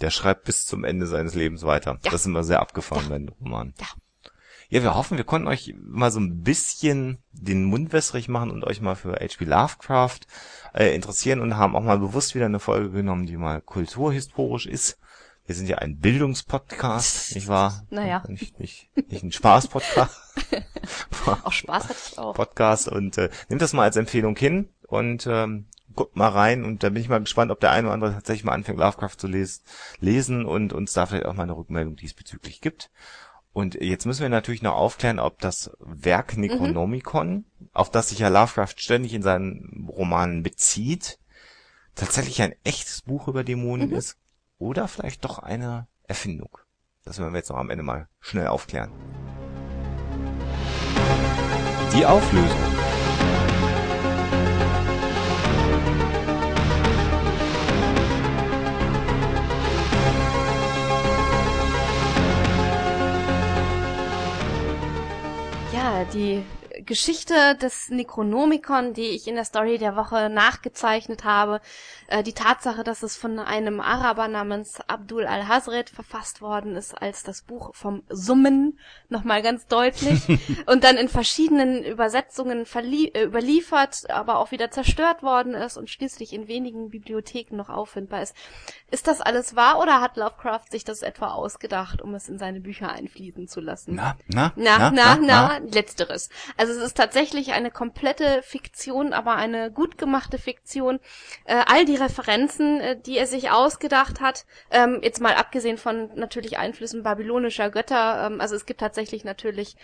Der 0.00 0.10
schreibt 0.10 0.44
bis 0.44 0.66
zum 0.66 0.84
Ende 0.84 1.06
seines 1.06 1.34
Lebens 1.34 1.64
weiter. 1.64 1.98
Ja. 2.04 2.10
Das 2.10 2.20
ist 2.20 2.26
immer 2.26 2.44
sehr 2.44 2.60
abgefahren, 2.60 3.10
wenn 3.10 3.28
Roman. 3.28 3.74
Ja. 3.80 3.86
Ja, 4.68 4.82
wir 4.82 4.94
hoffen, 4.94 5.16
wir 5.16 5.24
konnten 5.24 5.48
euch 5.48 5.74
mal 5.78 6.10
so 6.10 6.20
ein 6.20 6.42
bisschen 6.42 7.18
den 7.32 7.64
Mund 7.64 7.92
wässrig 7.92 8.28
machen 8.28 8.50
und 8.50 8.64
euch 8.64 8.80
mal 8.80 8.96
für 8.96 9.12
H.P. 9.14 9.44
Lovecraft 9.44 10.20
äh, 10.74 10.94
interessieren 10.94 11.40
und 11.40 11.56
haben 11.56 11.76
auch 11.76 11.82
mal 11.82 11.98
bewusst 11.98 12.34
wieder 12.34 12.46
eine 12.46 12.60
Folge 12.60 12.90
genommen, 12.90 13.26
die 13.26 13.36
mal 13.36 13.60
kulturhistorisch 13.60 14.66
ist. 14.66 14.98
Wir 15.46 15.54
sind 15.54 15.68
ja 15.68 15.76
ein 15.78 15.98
Bildungspodcast, 15.98 17.34
nicht 17.34 17.48
wahr? 17.48 17.84
Naja. 17.90 18.24
Nicht, 18.28 18.58
nicht, 18.58 18.88
nicht 19.10 19.22
ein 19.22 19.32
Spaß-Podcast. 19.32 20.16
Auch 21.44 21.52
Spaß 21.52 21.84
hatte 21.84 21.98
ich 22.12 22.18
auch. 22.18 22.34
Podcast 22.34 22.88
und 22.88 23.18
äh, 23.18 23.30
nimmt 23.48 23.62
das 23.62 23.72
mal 23.72 23.82
als 23.82 23.96
Empfehlung 23.96 24.36
hin 24.36 24.68
und 24.86 25.26
ähm, 25.26 25.66
guckt 25.94 26.16
mal 26.16 26.28
rein 26.28 26.64
und 26.64 26.82
da 26.82 26.90
bin 26.90 27.02
ich 27.02 27.08
mal 27.08 27.20
gespannt, 27.20 27.50
ob 27.50 27.60
der 27.60 27.70
eine 27.70 27.86
oder 27.86 27.94
andere 27.94 28.12
tatsächlich 28.12 28.44
mal 28.44 28.52
anfängt, 28.52 28.78
Lovecraft 28.78 29.16
zu 29.18 29.26
les 29.26 29.62
lesen 30.00 30.44
und 30.44 30.72
uns 30.72 30.92
da 30.92 31.06
vielleicht 31.06 31.26
auch 31.26 31.34
mal 31.34 31.44
eine 31.44 31.56
Rückmeldung 31.56 31.96
diesbezüglich 31.96 32.60
gibt. 32.60 32.90
Und 33.54 33.76
jetzt 33.76 34.04
müssen 34.04 34.22
wir 34.22 34.28
natürlich 34.28 34.62
noch 34.62 34.74
aufklären, 34.74 35.20
ob 35.20 35.38
das 35.38 35.70
Werk 35.78 36.36
Necronomicon, 36.36 37.44
auf 37.72 37.88
das 37.88 38.08
sich 38.08 38.18
ja 38.18 38.28
Lovecraft 38.28 38.74
ständig 38.76 39.14
in 39.14 39.22
seinen 39.22 39.88
Romanen 39.88 40.42
bezieht, 40.42 41.20
tatsächlich 41.94 42.42
ein 42.42 42.56
echtes 42.64 43.02
Buch 43.02 43.28
über 43.28 43.44
Dämonen 43.44 43.92
ist 43.92 44.18
oder 44.58 44.88
vielleicht 44.88 45.24
doch 45.24 45.38
eine 45.38 45.86
Erfindung. 46.02 46.58
Das 47.04 47.20
werden 47.20 47.32
wir 47.32 47.38
jetzt 47.38 47.50
noch 47.50 47.56
am 47.56 47.70
Ende 47.70 47.84
mal 47.84 48.08
schnell 48.18 48.48
aufklären. 48.48 48.90
Die 51.94 52.04
Auflösung. 52.04 52.73
Ja, 66.04 66.10
die 66.12 66.42
Geschichte 66.84 67.56
des 67.56 67.90
Necronomicon, 67.90 68.92
die 68.94 69.08
ich 69.08 69.26
in 69.26 69.34
der 69.34 69.44
Story 69.44 69.78
der 69.78 69.96
Woche 69.96 70.28
nachgezeichnet 70.28 71.24
habe, 71.24 71.60
äh, 72.08 72.22
die 72.22 72.32
Tatsache, 72.32 72.84
dass 72.84 73.02
es 73.02 73.16
von 73.16 73.38
einem 73.38 73.80
Araber 73.80 74.28
namens 74.28 74.80
Abdul 74.86 75.26
al-Hazred 75.26 75.90
verfasst 75.90 76.40
worden 76.40 76.76
ist, 76.76 77.00
als 77.00 77.22
das 77.22 77.42
Buch 77.42 77.74
vom 77.74 78.02
Summen, 78.08 78.78
nochmal 79.08 79.42
ganz 79.42 79.66
deutlich, 79.66 80.22
und 80.66 80.84
dann 80.84 80.96
in 80.96 81.08
verschiedenen 81.08 81.82
Übersetzungen 81.82 82.66
äh, 82.66 83.24
überliefert, 83.24 84.10
aber 84.10 84.38
auch 84.38 84.50
wieder 84.50 84.70
zerstört 84.70 85.22
worden 85.22 85.54
ist 85.54 85.76
und 85.76 85.90
schließlich 85.90 86.32
in 86.32 86.48
wenigen 86.48 86.90
Bibliotheken 86.90 87.56
noch 87.56 87.68
auffindbar 87.68 88.22
ist. 88.22 88.34
Ist 88.90 89.06
das 89.06 89.20
alles 89.20 89.56
wahr 89.56 89.80
oder 89.80 90.00
hat 90.00 90.16
Lovecraft 90.16 90.70
sich 90.70 90.84
das 90.84 91.02
etwa 91.02 91.28
ausgedacht, 91.28 92.02
um 92.02 92.14
es 92.14 92.28
in 92.28 92.38
seine 92.38 92.60
Bücher 92.60 92.90
einfließen 92.90 93.48
zu 93.48 93.60
lassen? 93.60 93.94
Na, 93.94 94.16
na, 94.26 94.52
Na, 94.56 94.78
na, 94.78 94.90
na, 94.90 95.16
na, 95.16 95.58
na, 95.58 95.58
letzteres. 95.72 96.28
Also 96.56 96.73
es 96.74 96.82
ist 96.82 96.96
tatsächlich 96.96 97.52
eine 97.52 97.70
komplette 97.70 98.42
Fiktion, 98.42 99.12
aber 99.12 99.36
eine 99.36 99.70
gut 99.70 99.98
gemachte 99.98 100.38
Fiktion. 100.38 101.00
Äh, 101.44 101.62
all 101.66 101.84
die 101.84 101.96
Referenzen, 101.96 102.80
äh, 102.80 103.00
die 103.00 103.18
er 103.18 103.26
sich 103.26 103.50
ausgedacht 103.50 104.20
hat, 104.20 104.44
ähm, 104.70 105.00
jetzt 105.02 105.20
mal 105.20 105.34
abgesehen 105.34 105.78
von 105.78 106.10
natürlich 106.14 106.58
Einflüssen 106.58 107.02
babylonischer 107.02 107.70
Götter, 107.70 108.26
ähm, 108.26 108.40
also 108.40 108.54
es 108.56 108.66
gibt 108.66 108.80
tatsächlich 108.80 109.24
natürlich 109.24 109.76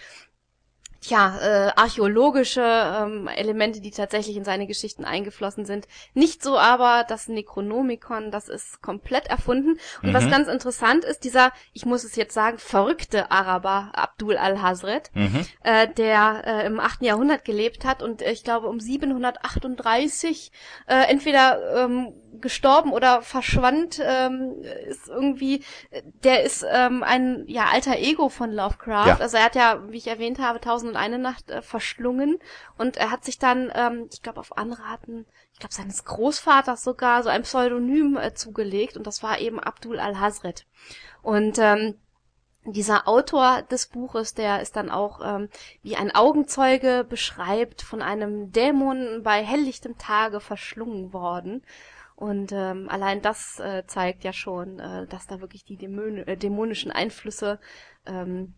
tja, 1.01 1.39
äh, 1.41 1.73
archäologische 1.77 2.63
ähm, 2.63 3.29
Elemente, 3.29 3.81
die 3.81 3.91
tatsächlich 3.91 4.37
in 4.37 4.45
seine 4.45 4.67
Geschichten 4.67 5.05
eingeflossen 5.05 5.65
sind. 5.65 5.87
Nicht 6.15 6.43
so 6.43 6.59
aber 6.59 7.05
das 7.09 7.29
Necronomicon, 7.29 8.31
das 8.31 8.49
ist 8.49 8.83
komplett 8.83 9.27
erfunden. 9.27 9.79
Und 10.03 10.11
Mhm. 10.11 10.15
was 10.15 10.29
ganz 10.29 10.49
interessant 10.49 11.05
ist, 11.05 11.25
dieser, 11.25 11.53
ich 11.73 11.87
muss 11.87 12.05
es 12.05 12.17
jetzt 12.17 12.35
sagen, 12.35 12.59
verrückte 12.59 13.31
Araber 13.31 13.91
Abdul 13.95 14.37
al-Hazred, 14.37 15.11
Mhm. 15.15 15.47
äh, 15.63 15.89
der 15.89 16.43
äh, 16.47 16.67
im 16.67 16.79
8. 16.81 17.03
Jahrhundert 17.03 17.45
gelebt 17.45 17.85
hat 17.85 18.03
und 18.03 18.23
äh, 18.23 18.33
ich 18.33 18.45
glaube 18.45 18.69
um 18.69 18.79
738 18.79 20.53
äh, 20.87 21.11
entweder 21.11 21.85
ähm, 21.85 22.13
gestorben 22.41 22.93
oder 22.93 23.23
verschwand, 23.23 24.01
ähm, 24.03 24.55
ist 24.89 25.09
irgendwie, 25.09 25.65
äh, 25.91 26.03
der 26.25 26.43
ist 26.45 26.65
ähm, 26.71 27.03
ein 27.03 27.45
ja 27.49 27.67
alter 27.73 27.97
Ego 27.99 28.29
von 28.29 28.51
Lovecraft. 28.53 29.07
Ja. 29.07 29.17
Also 29.21 29.37
er 29.37 29.45
hat 29.45 29.55
ja, 29.57 29.83
wie 29.89 29.97
ich 29.97 30.07
erwähnt 30.07 30.39
habe, 30.39 30.61
Tausend 30.61 30.90
und 30.91 30.97
eine 30.97 31.19
Nacht 31.19 31.51
äh, 31.51 31.63
verschlungen 31.63 32.39
und 32.77 32.97
er 32.97 33.11
hat 33.11 33.25
sich 33.25 33.39
dann, 33.39 33.73
ähm, 33.75 34.09
ich 34.13 34.23
glaube 34.23 34.41
auf 34.41 34.57
Anraten, 34.59 35.27
ich 35.53 35.59
glaube 35.59 35.75
seines 35.75 36.05
Großvaters 36.05 36.83
sogar, 36.83 37.23
so 37.23 37.29
ein 37.29 37.43
Pseudonym 37.43 38.17
äh, 38.17 38.35
zugelegt 38.35 38.97
und 38.97 39.07
das 39.07 39.23
war 39.23 39.39
eben 39.39 39.59
Abdul 39.59 39.99
al-Hazred. 39.99 40.67
Und 41.23 41.59
ähm, 41.59 41.95
dieser 42.65 43.09
Autor 43.09 43.63
des 43.63 43.87
Buches, 43.87 44.35
der 44.35 44.61
ist 44.61 44.77
dann 44.77 44.91
auch 44.91 45.21
ähm, 45.25 45.49
wie 45.83 45.97
ein 45.97 46.15
Augenzeuge 46.15 47.07
beschreibt, 47.09 47.83
von 47.83 48.03
einem 48.03 48.53
Dämon 48.53 49.23
bei 49.23 49.43
helllichtem 49.43 49.97
Tage 49.97 50.41
verschlungen 50.41 51.13
worden. 51.13 51.63
Und 52.17 52.53
ähm, 52.53 52.91
allein 52.91 53.23
das 53.23 53.61
äh, 53.61 53.87
zeigt 53.87 54.25
ja 54.25 54.35
schon, 54.35 54.79
äh, 54.79 55.07
dass 55.07 55.27
da 55.27 55.41
wirklich 55.41 55.65
die 55.65 55.77
Dämon 55.77 56.19
äh, 56.19 56.37
dämonischen 56.37 56.91
Einflüsse 56.91 57.59
ähm, 58.05 58.55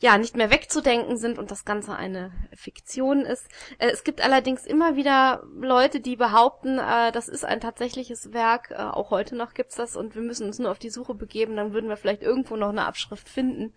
ja 0.00 0.16
nicht 0.16 0.34
mehr 0.34 0.50
wegzudenken 0.50 1.18
sind 1.18 1.38
und 1.38 1.50
das 1.50 1.64
Ganze 1.64 1.94
eine 1.94 2.32
Fiktion 2.54 3.20
ist. 3.20 3.46
Äh, 3.78 3.90
es 3.90 4.02
gibt 4.02 4.22
allerdings 4.22 4.64
immer 4.64 4.96
wieder 4.96 5.44
Leute, 5.54 6.00
die 6.00 6.16
behaupten, 6.16 6.78
äh, 6.78 7.12
das 7.12 7.28
ist 7.28 7.44
ein 7.44 7.60
tatsächliches 7.60 8.32
Werk. 8.32 8.70
Äh, 8.70 8.76
auch 8.76 9.10
heute 9.10 9.36
noch 9.36 9.52
gibt's 9.52 9.76
das 9.76 9.96
und 9.96 10.14
wir 10.14 10.22
müssen 10.22 10.46
uns 10.46 10.58
nur 10.58 10.70
auf 10.70 10.78
die 10.78 10.90
Suche 10.90 11.14
begeben, 11.14 11.56
dann 11.56 11.74
würden 11.74 11.90
wir 11.90 11.98
vielleicht 11.98 12.22
irgendwo 12.22 12.56
noch 12.56 12.70
eine 12.70 12.86
Abschrift 12.86 13.28
finden. 13.28 13.74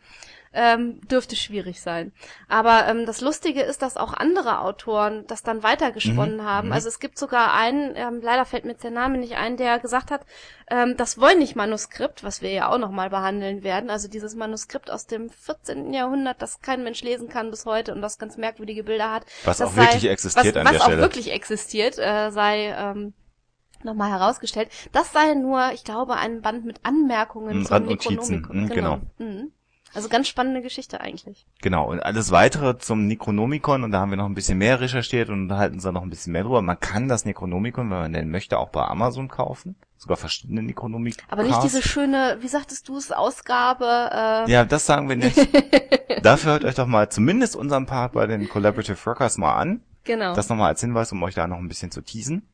Ähm, 0.55 1.01
dürfte 1.07 1.35
schwierig 1.35 1.81
sein. 1.81 2.11
Aber 2.47 2.87
ähm, 2.87 3.07
das 3.07 3.21
Lustige 3.21 3.61
ist, 3.61 3.81
dass 3.81 3.97
auch 3.97 4.13
andere 4.13 4.59
Autoren 4.59 5.25
das 5.25 5.41
dann 5.41 5.63
weitergesponnen 5.63 6.37
Mhm, 6.37 6.43
haben. 6.43 6.67
mhm. 6.67 6.73
Also 6.73 6.89
es 6.89 6.99
gibt 6.99 7.17
sogar 7.17 7.53
einen, 7.55 7.93
ähm, 7.95 8.19
leider 8.21 8.45
fällt 8.45 8.63
mir 8.65 8.71
jetzt 8.73 8.83
der 8.83 8.91
Name 8.91 9.17
nicht 9.17 9.35
ein, 9.35 9.57
der 9.57 9.79
gesagt 9.79 10.11
hat, 10.11 10.21
ähm, 10.69 10.95
das 10.95 11.19
Voynich-Manuskript, 11.19 12.23
was 12.23 12.41
wir 12.43 12.51
ja 12.51 12.69
auch 12.69 12.77
nochmal 12.77 13.09
behandeln 13.09 13.63
werden, 13.63 13.89
also 13.89 14.07
dieses 14.07 14.35
Manuskript 14.35 14.91
aus 14.91 15.07
dem 15.07 15.29
14. 15.31 15.91
Jahrhundert, 15.93 16.41
das 16.41 16.61
kein 16.61 16.83
Mensch 16.83 17.01
lesen 17.01 17.29
kann 17.29 17.49
bis 17.49 17.65
heute 17.65 17.93
und 17.93 18.01
das 18.01 18.19
ganz 18.19 18.37
merkwürdige 18.37 18.83
Bilder 18.83 19.11
hat. 19.11 19.25
Was 19.45 19.59
auch 19.59 19.75
wirklich 19.75 20.05
existiert 20.07 20.55
was, 20.55 20.59
an 20.61 20.65
was 20.65 20.71
der 20.73 20.81
auch 20.81 20.85
Stelle. 20.85 21.01
wirklich 21.01 21.31
existiert, 21.31 21.97
äh, 21.97 22.29
sei 22.31 22.75
ähm, 22.77 23.13
nochmal 23.83 24.11
herausgestellt. 24.11 24.69
Das 24.91 25.11
sei 25.11 25.33
nur, 25.33 25.71
ich 25.73 25.83
glaube, 25.83 26.15
ein 26.15 26.41
Band 26.41 26.63
mit 26.63 26.79
Anmerkungen 26.83 27.61
Mm, 27.61 27.65
zum 27.65 27.73
Randnotizen, 27.73 28.35
Necronomicon. 28.41 28.65
mm, 28.65 28.69
genau. 28.69 28.99
Mhm. 29.17 29.51
Also 29.95 30.09
ganz 30.09 30.27
spannende 30.27 30.61
Geschichte 30.61 31.01
eigentlich. 31.01 31.45
Genau, 31.61 31.89
und 31.91 31.99
alles 31.99 32.31
weitere 32.31 32.77
zum 32.77 33.05
Necronomicon, 33.07 33.83
und 33.83 33.91
da 33.91 33.99
haben 33.99 34.09
wir 34.09 34.17
noch 34.17 34.25
ein 34.25 34.33
bisschen 34.33 34.57
mehr 34.57 34.79
recherchiert 34.79 35.29
und 35.29 35.43
unterhalten 35.43 35.75
uns 35.75 35.83
da 35.83 35.91
noch 35.91 36.01
ein 36.01 36.09
bisschen 36.09 36.33
mehr 36.33 36.43
drüber. 36.43 36.61
Man 36.61 36.79
kann 36.79 37.07
das 37.07 37.25
Necronomicon, 37.25 37.89
wenn 37.91 37.97
man 37.99 38.13
denn 38.13 38.29
möchte, 38.31 38.57
auch 38.57 38.69
bei 38.69 38.83
Amazon 38.85 39.27
kaufen. 39.27 39.75
Sogar 39.97 40.17
verschiedene 40.17 40.63
Necronomicon. 40.63 41.23
Aber 41.29 41.43
nicht 41.43 41.63
diese 41.63 41.81
schöne, 41.81 42.37
wie 42.41 42.47
sagtest 42.47 42.89
du 42.89 42.97
es, 42.97 43.11
Ausgabe, 43.11 43.85
äh, 44.45 44.51
Ja, 44.51 44.65
das 44.65 44.85
sagen 44.85 45.07
wir 45.09 45.15
nicht. 45.15 45.37
Dafür 46.23 46.53
hört 46.53 46.65
euch 46.65 46.75
doch 46.75 46.87
mal 46.87 47.09
zumindest 47.09 47.55
unseren 47.55 47.85
Part 47.85 48.13
bei 48.13 48.25
den 48.27 48.49
Collaborative 48.49 48.97
Workers 49.05 49.37
mal 49.37 49.55
an. 49.55 49.81
genau. 50.03 50.33
Das 50.35 50.49
nochmal 50.49 50.69
als 50.69 50.81
Hinweis, 50.81 51.11
um 51.11 51.21
euch 51.23 51.35
da 51.35 51.47
noch 51.47 51.57
ein 51.57 51.67
bisschen 51.67 51.91
zu 51.91 52.01
teasen. 52.01 52.47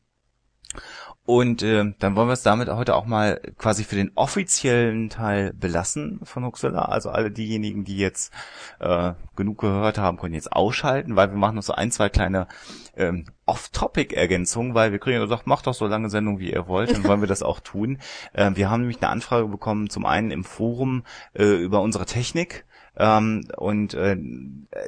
Und 1.30 1.62
äh, 1.62 1.94
dann 2.00 2.16
wollen 2.16 2.26
wir 2.26 2.32
es 2.32 2.42
damit 2.42 2.68
heute 2.70 2.96
auch 2.96 3.06
mal 3.06 3.40
quasi 3.56 3.84
für 3.84 3.94
den 3.94 4.10
offiziellen 4.16 5.10
Teil 5.10 5.52
belassen 5.52 6.18
von 6.24 6.44
Huxilla. 6.44 6.86
Also 6.86 7.10
alle 7.10 7.30
diejenigen, 7.30 7.84
die 7.84 7.98
jetzt 7.98 8.32
äh, 8.80 9.12
genug 9.36 9.58
gehört 9.58 9.96
haben, 9.96 10.18
können 10.18 10.34
jetzt 10.34 10.52
ausschalten, 10.52 11.14
weil 11.14 11.30
wir 11.30 11.36
machen 11.36 11.54
noch 11.54 11.62
so 11.62 11.72
ein, 11.72 11.92
zwei 11.92 12.08
kleine 12.08 12.48
ähm, 12.96 13.26
Off-Topic-Ergänzungen, 13.46 14.74
weil 14.74 14.90
wir 14.90 14.98
kriegen 14.98 15.18
ja 15.18 15.22
gesagt, 15.22 15.46
macht 15.46 15.68
doch 15.68 15.74
so 15.74 15.86
lange 15.86 16.10
Sendung, 16.10 16.40
wie 16.40 16.52
ihr 16.52 16.66
wollt, 16.66 16.90
dann 16.90 17.04
wollen 17.04 17.20
wir 17.20 17.28
das 17.28 17.44
auch 17.44 17.60
tun. 17.60 17.98
Äh, 18.32 18.50
wir 18.54 18.68
haben 18.68 18.80
nämlich 18.80 19.00
eine 19.00 19.12
Anfrage 19.12 19.46
bekommen, 19.46 19.88
zum 19.88 20.06
einen 20.06 20.32
im 20.32 20.42
Forum 20.42 21.04
äh, 21.34 21.44
über 21.44 21.80
unsere 21.80 22.06
Technik. 22.06 22.64
Ähm, 22.96 23.46
und 23.56 23.94
äh, 23.94 24.16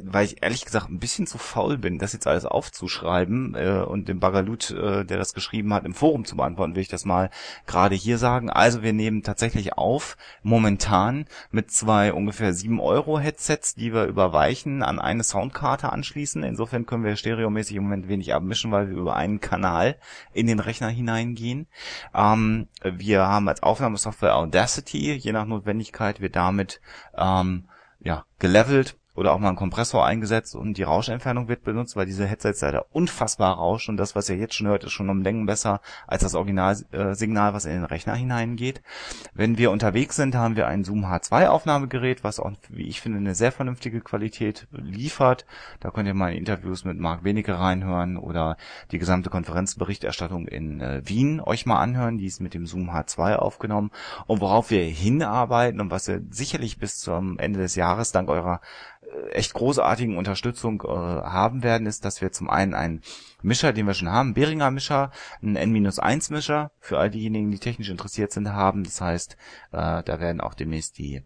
weil 0.03 0.27
ich 0.27 0.43
ehrlich 0.43 0.65
gesagt 0.65 0.91
ein 0.91 0.99
bisschen 0.99 1.27
zu 1.27 1.39
faul 1.39 1.79
bin, 1.79 1.99
das 1.99 2.13
jetzt 2.13 2.27
alles 2.27 2.45
aufzuschreiben 2.45 3.55
äh, 3.55 3.85
und 3.87 4.09
dem 4.09 4.21
Bagalut, 4.21 4.71
äh, 4.71 5.05
der 5.05 5.19
das 5.19 5.35
geschrieben 5.35 5.73
hat, 5.73 5.85
im 5.85 5.95
Forum 5.95 6.25
zu 6.25 6.37
beantworten, 6.37 6.75
will 6.75 6.83
ich 6.83 6.89
das 6.89 7.05
mal 7.05 7.31
gerade 7.67 7.95
hier 7.95 8.19
sagen. 8.19 8.51
Also 8.51 8.83
wir 8.83 8.93
nehmen 8.93 9.23
tatsächlich 9.23 9.75
auf, 9.75 10.17
momentan 10.43 11.27
mit 11.51 11.71
zwei 11.71 12.13
ungefähr 12.13 12.53
7 12.53 12.81
Euro 12.81 13.19
Headsets, 13.19 13.75
die 13.75 13.93
wir 13.93 14.05
über 14.05 14.33
Weichen 14.33 14.83
an 14.83 14.99
eine 14.99 15.25
Soundkarte 15.25 15.93
anschließen. 15.93 16.43
Insofern 16.43 16.87
können 16.87 17.05
wir 17.05 17.17
stereomäßig 17.17 17.77
im 17.77 17.85
Moment 17.85 18.09
wenig 18.09 18.35
abmischen, 18.35 18.73
weil 18.73 18.89
wir 18.89 18.97
über 18.97 19.17
einen 19.17 19.41
Kanal 19.41 19.97
in 20.33 20.47
den 20.47 20.61
Rechner 20.61 20.89
hineingehen. 20.89 21.67
Ähm, 22.15 22.69
wir 22.83 23.27
haben 23.27 23.49
als 23.49 23.63
Aufnahmesoftware 23.63 24.37
Audacity, 24.37 25.13
je 25.15 25.33
nach 25.33 25.47
Notwendigkeit 25.47 26.21
wird 26.21 26.37
damit 26.37 26.81
ähm, 27.17 27.65
ja, 28.05 28.25
gelevelt 28.39 28.97
oder 29.15 29.33
auch 29.33 29.39
mal 29.39 29.49
einen 29.49 29.57
Kompressor 29.57 30.05
eingesetzt 30.07 30.55
und 30.55 30.79
die 30.79 30.83
Rauschentfernung 30.83 31.49
wird 31.49 31.65
benutzt, 31.65 31.97
weil 31.97 32.07
diese 32.07 32.27
Headsets 32.27 32.61
leider 32.63 32.87
unfassbar 32.93 33.57
rauschen 33.57 33.93
und 33.93 33.97
das, 33.99 34.15
was 34.15 34.29
ihr 34.29 34.37
jetzt 34.37 34.55
schon 34.55 34.67
hört, 34.67 34.85
ist 34.85 34.93
schon 34.93 35.11
um 35.11 35.23
Längen 35.23 35.47
besser 35.47 35.81
als 36.07 36.23
das 36.23 36.35
Originalsignal, 36.35 37.55
was 37.55 37.65
in 37.65 37.73
den 37.73 37.85
Rechner 37.85 38.15
hineingeht. 38.15 38.83
Wenn 39.35 39.59
wir 39.59 39.71
unterwegs 39.71 40.17
sind, 40.17 40.35
haben 40.35 40.57
wir 40.57 40.67
ein 40.67 40.85
Zoom 40.85 41.05
H2 41.05 41.49
Aufnahmegerät, 41.49 42.25
was 42.25 42.41
auch, 42.41 42.53
wie 42.69 42.89
ich 42.89 43.01
finde, 43.01 43.19
eine 43.19 43.35
sehr 43.35 43.53
vernünftige 43.53 44.01
Qualität 44.01 44.67
liefert. 44.71 45.47
Da 45.81 45.91
könnt 45.91 46.09
ihr 46.09 46.15
mal 46.15 46.33
in 46.33 46.39
Interviews 46.39 46.85
mit 46.85 46.99
Marc 46.99 47.23
Benecke 47.23 47.59
reinhören 47.59 48.17
oder 48.17 48.57
die 48.91 48.99
gesamte 48.99 49.31
Konferenzberichterstattung 49.31 50.47
in 50.49 50.81
äh, 50.81 51.03
Wien 51.05 51.41
euch 51.41 51.67
mal 51.67 51.81
anhören. 51.81 52.19
Die 52.19 52.27
ist 52.27 52.41
mit 52.41 52.55
dem 52.55 52.67
Zoom 52.67 52.91
H2 52.91 53.37
aufgenommen. 53.37 53.91
Und 54.27 54.41
worauf 54.41 54.71
wir 54.71 54.85
hinarbeiten 54.85 55.81
und 55.81 55.91
was 55.91 56.09
wir 56.09 56.23
sicherlich 56.31 56.79
bis 56.79 56.99
zum 56.99 57.39
Ende 57.39 57.61
des 57.61 57.75
Jahres 57.75 58.13
dank 58.13 58.29
eurer 58.29 58.61
äh, 59.02 59.02
echt 59.31 59.55
großartigen 59.55 60.17
Unterstützung 60.17 60.83
äh, 60.83 60.89
haben 60.89 61.63
werden, 61.63 61.87
ist, 61.87 62.05
dass 62.05 62.21
wir 62.21 62.33
zum 62.33 62.51
einen 62.51 62.75
einen 62.75 63.03
Mischer, 63.43 63.73
den 63.73 63.87
wir 63.87 63.95
schon 63.95 64.11
haben, 64.11 64.35
Behringer 64.35 64.71
Mischer, 64.71 65.11
einen 65.43 65.57
N-1 65.57 66.33
Mischer, 66.33 66.71
für 66.81 66.99
all 66.99 67.11
diejenigen, 67.11 67.51
die 67.51 67.59
technisch 67.59 67.91
interessiert 67.91 68.33
sind, 68.33 68.53
haben. 68.53 68.85
Das 68.85 69.01
heißt, 69.01 69.37
äh, 69.73 70.03
da 70.03 70.21
werden 70.21 70.41
auch 70.41 70.55
demnächst 70.55 70.99
die 70.99 71.23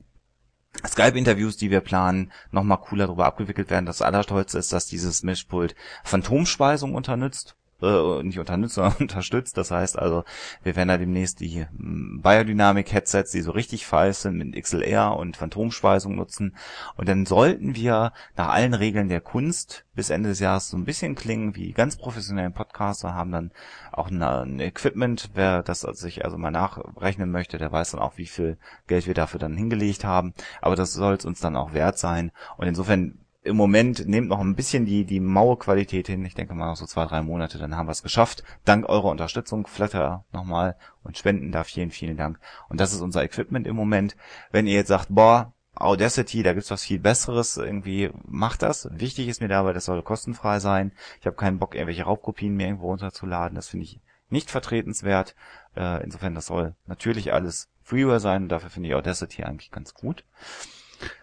Skype-Interviews, 0.86 1.56
die 1.56 1.70
wir 1.70 1.80
planen, 1.80 2.32
nochmal 2.50 2.78
cooler 2.78 3.06
darüber 3.06 3.26
abgewickelt 3.26 3.70
werden. 3.70 3.86
Das 3.86 4.02
Allertollste 4.02 4.58
ist, 4.58 4.72
dass 4.72 4.86
dieses 4.86 5.22
Mischpult 5.22 5.74
Phantomspeisung 6.04 6.94
unternützt. 6.94 7.56
Äh, 7.82 8.22
nicht 8.22 8.38
unternützt, 8.38 8.74
sondern 8.76 8.96
unterstützt. 9.00 9.56
Das 9.58 9.70
heißt 9.70 9.98
also, 9.98 10.24
wir 10.62 10.76
werden 10.76 10.88
da 10.88 10.96
demnächst 10.96 11.40
die 11.40 11.66
mm, 11.72 12.22
Biodynamic-Headsets, 12.22 13.32
die 13.32 13.42
so 13.42 13.50
richtig 13.50 13.86
falsch 13.86 14.18
sind, 14.18 14.38
mit 14.38 14.56
XLR 14.56 15.16
und 15.16 15.36
Phantomspeisung 15.36 16.16
nutzen. 16.16 16.56
Und 16.96 17.08
dann 17.08 17.26
sollten 17.26 17.74
wir 17.74 18.12
nach 18.36 18.48
allen 18.48 18.72
Regeln 18.72 19.08
der 19.08 19.20
Kunst 19.20 19.84
bis 19.94 20.10
Ende 20.10 20.30
des 20.30 20.40
Jahres 20.40 20.68
so 20.68 20.76
ein 20.76 20.84
bisschen 20.84 21.14
klingen 21.14 21.54
wie 21.54 21.72
ganz 21.72 21.96
professionellen 21.96 22.52
Podcaster, 22.54 23.14
haben 23.14 23.32
dann 23.32 23.50
auch 23.92 24.10
ein 24.10 24.60
Equipment. 24.60 25.30
Wer 25.34 25.62
das 25.62 25.80
sich 25.80 26.24
also 26.24 26.38
mal 26.38 26.50
nachrechnen 26.50 27.30
möchte, 27.30 27.58
der 27.58 27.72
weiß 27.72 27.92
dann 27.92 28.00
auch, 28.00 28.16
wie 28.16 28.26
viel 28.26 28.58
Geld 28.86 29.06
wir 29.06 29.14
dafür 29.14 29.40
dann 29.40 29.56
hingelegt 29.56 30.04
haben. 30.04 30.34
Aber 30.62 30.76
das 30.76 30.94
soll 30.94 31.14
es 31.14 31.24
uns 31.26 31.40
dann 31.40 31.56
auch 31.56 31.74
wert 31.74 31.98
sein. 31.98 32.32
Und 32.56 32.66
insofern 32.68 33.18
im 33.46 33.56
Moment 33.56 34.06
nehmt 34.06 34.28
noch 34.28 34.40
ein 34.40 34.56
bisschen 34.56 34.84
die, 34.84 35.04
die 35.04 35.20
Mauerqualität 35.20 36.08
hin. 36.08 36.24
Ich 36.24 36.34
denke 36.34 36.54
mal 36.54 36.66
noch 36.66 36.76
so 36.76 36.86
zwei, 36.86 37.06
drei 37.06 37.22
Monate, 37.22 37.58
dann 37.58 37.76
haben 37.76 37.86
wir 37.86 37.92
es 37.92 38.02
geschafft. 38.02 38.42
Dank 38.64 38.88
eurer 38.88 39.10
Unterstützung, 39.10 39.66
Flatter 39.66 40.24
nochmal 40.32 40.76
und 41.02 41.16
Spenden 41.16 41.52
da 41.52 41.64
vielen, 41.64 41.90
vielen 41.90 42.16
Dank. 42.16 42.38
Und 42.68 42.80
das 42.80 42.92
ist 42.92 43.00
unser 43.00 43.22
Equipment 43.22 43.66
im 43.66 43.76
Moment. 43.76 44.16
Wenn 44.50 44.66
ihr 44.66 44.74
jetzt 44.74 44.88
sagt, 44.88 45.06
boah, 45.10 45.52
Audacity, 45.74 46.42
da 46.42 46.54
gibt's 46.54 46.70
was 46.70 46.84
viel 46.84 46.98
Besseres, 46.98 47.56
irgendwie 47.56 48.10
macht 48.24 48.62
das. 48.62 48.88
Wichtig 48.92 49.28
ist 49.28 49.40
mir 49.40 49.48
dabei, 49.48 49.72
das 49.72 49.84
soll 49.84 50.02
kostenfrei 50.02 50.58
sein. 50.58 50.92
Ich 51.20 51.26
habe 51.26 51.36
keinen 51.36 51.58
Bock, 51.58 51.74
irgendwelche 51.74 52.04
Raubkopien 52.04 52.56
mir 52.56 52.66
irgendwo 52.66 52.88
runterzuladen. 52.88 53.54
Das 53.54 53.68
finde 53.68 53.84
ich 53.84 54.00
nicht 54.28 54.50
vertretenswert. 54.50 55.34
Äh, 55.76 56.02
insofern, 56.02 56.34
das 56.34 56.46
soll 56.46 56.74
natürlich 56.86 57.32
alles 57.32 57.68
Freeware 57.82 58.20
sein. 58.20 58.48
Dafür 58.48 58.70
finde 58.70 58.88
ich 58.88 58.94
Audacity 58.94 59.44
eigentlich 59.44 59.70
ganz 59.70 59.94
gut. 59.94 60.24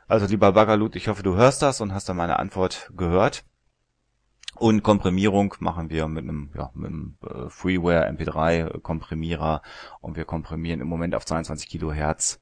Also 0.07 0.26
lieber 0.28 0.51
Bagalut, 0.51 0.95
ich 0.95 1.07
hoffe, 1.07 1.24
du 1.24 1.36
hörst 1.36 1.61
das 1.61 1.82
und 1.82 1.93
hast 1.93 2.09
dann 2.09 2.17
meine 2.17 2.39
Antwort 2.39 2.91
gehört. 2.95 3.43
Und 4.55 4.84
Komprimierung 4.84 5.55
machen 5.59 5.89
wir 5.89 6.07
mit 6.07 6.24
einem, 6.24 6.51
ja, 6.55 6.69
mit 6.74 6.88
einem 6.88 7.17
äh, 7.24 7.49
Freeware 7.49 8.07
MP3 8.09 8.80
Komprimierer 8.82 9.61
und 9.99 10.15
wir 10.15 10.26
komprimieren 10.26 10.80
im 10.80 10.88
Moment 10.88 11.15
auf 11.15 11.26
22 11.26 11.67
Kilohertz 11.67 12.39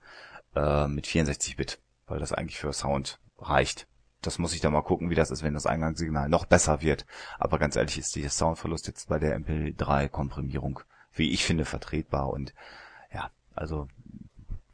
äh, 0.55 0.87
mit 0.87 1.07
64 1.07 1.55
Bit, 1.55 1.79
weil 2.07 2.19
das 2.19 2.33
eigentlich 2.33 2.59
für 2.59 2.73
Sound 2.73 3.19
reicht. 3.39 3.87
Das 4.21 4.37
muss 4.37 4.53
ich 4.53 4.61
dann 4.61 4.73
mal 4.73 4.83
gucken, 4.83 5.09
wie 5.09 5.15
das 5.15 5.31
ist, 5.31 5.41
wenn 5.41 5.53
das 5.53 5.65
Eingangssignal 5.65 6.29
noch 6.29 6.45
besser 6.45 6.81
wird. 6.81 7.05
Aber 7.39 7.57
ganz 7.57 7.75
ehrlich 7.75 7.97
ist 7.97 8.15
der 8.15 8.29
Soundverlust 8.29 8.87
jetzt 8.87 9.09
bei 9.09 9.17
der 9.17 9.39
MP3 9.39 10.09
Komprimierung, 10.09 10.81
wie 11.13 11.31
ich 11.31 11.45
finde, 11.45 11.65
vertretbar 11.65 12.29
und 12.29 12.53
ja, 13.13 13.31
also 13.55 13.87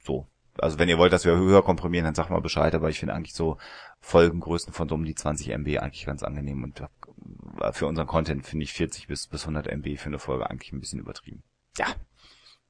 so 0.03 0.27
also 0.61 0.79
wenn 0.79 0.89
ihr 0.89 0.97
wollt, 0.97 1.13
dass 1.13 1.25
wir 1.25 1.35
höher 1.35 1.63
komprimieren, 1.63 2.05
dann 2.05 2.15
sagt 2.15 2.29
mal 2.29 2.41
Bescheid, 2.41 2.73
aber 2.75 2.89
ich 2.89 2.99
finde 2.99 3.13
eigentlich 3.13 3.33
so 3.33 3.57
Folgengrößen 3.99 4.73
von 4.73 4.87
so 4.89 4.95
um 4.95 5.05
die 5.05 5.15
20 5.15 5.49
MB 5.49 5.79
eigentlich 5.79 6.05
ganz 6.05 6.23
angenehm 6.23 6.63
und 6.63 6.81
äh, 6.81 7.71
für 7.73 7.87
unseren 7.87 8.07
Content 8.07 8.45
finde 8.45 8.63
ich 8.63 8.73
40 8.73 9.07
bis, 9.07 9.27
bis 9.27 9.43
100 9.43 9.67
MB 9.67 9.97
für 9.97 10.07
eine 10.07 10.19
Folge 10.19 10.49
eigentlich 10.49 10.71
ein 10.71 10.79
bisschen 10.79 10.99
übertrieben. 10.99 11.43
Ja, 11.77 11.87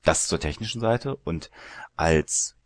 das 0.04 0.28
zur 0.28 0.40
technischen 0.40 0.82
Seite 0.82 1.16
und 1.16 1.52
als 1.96 2.58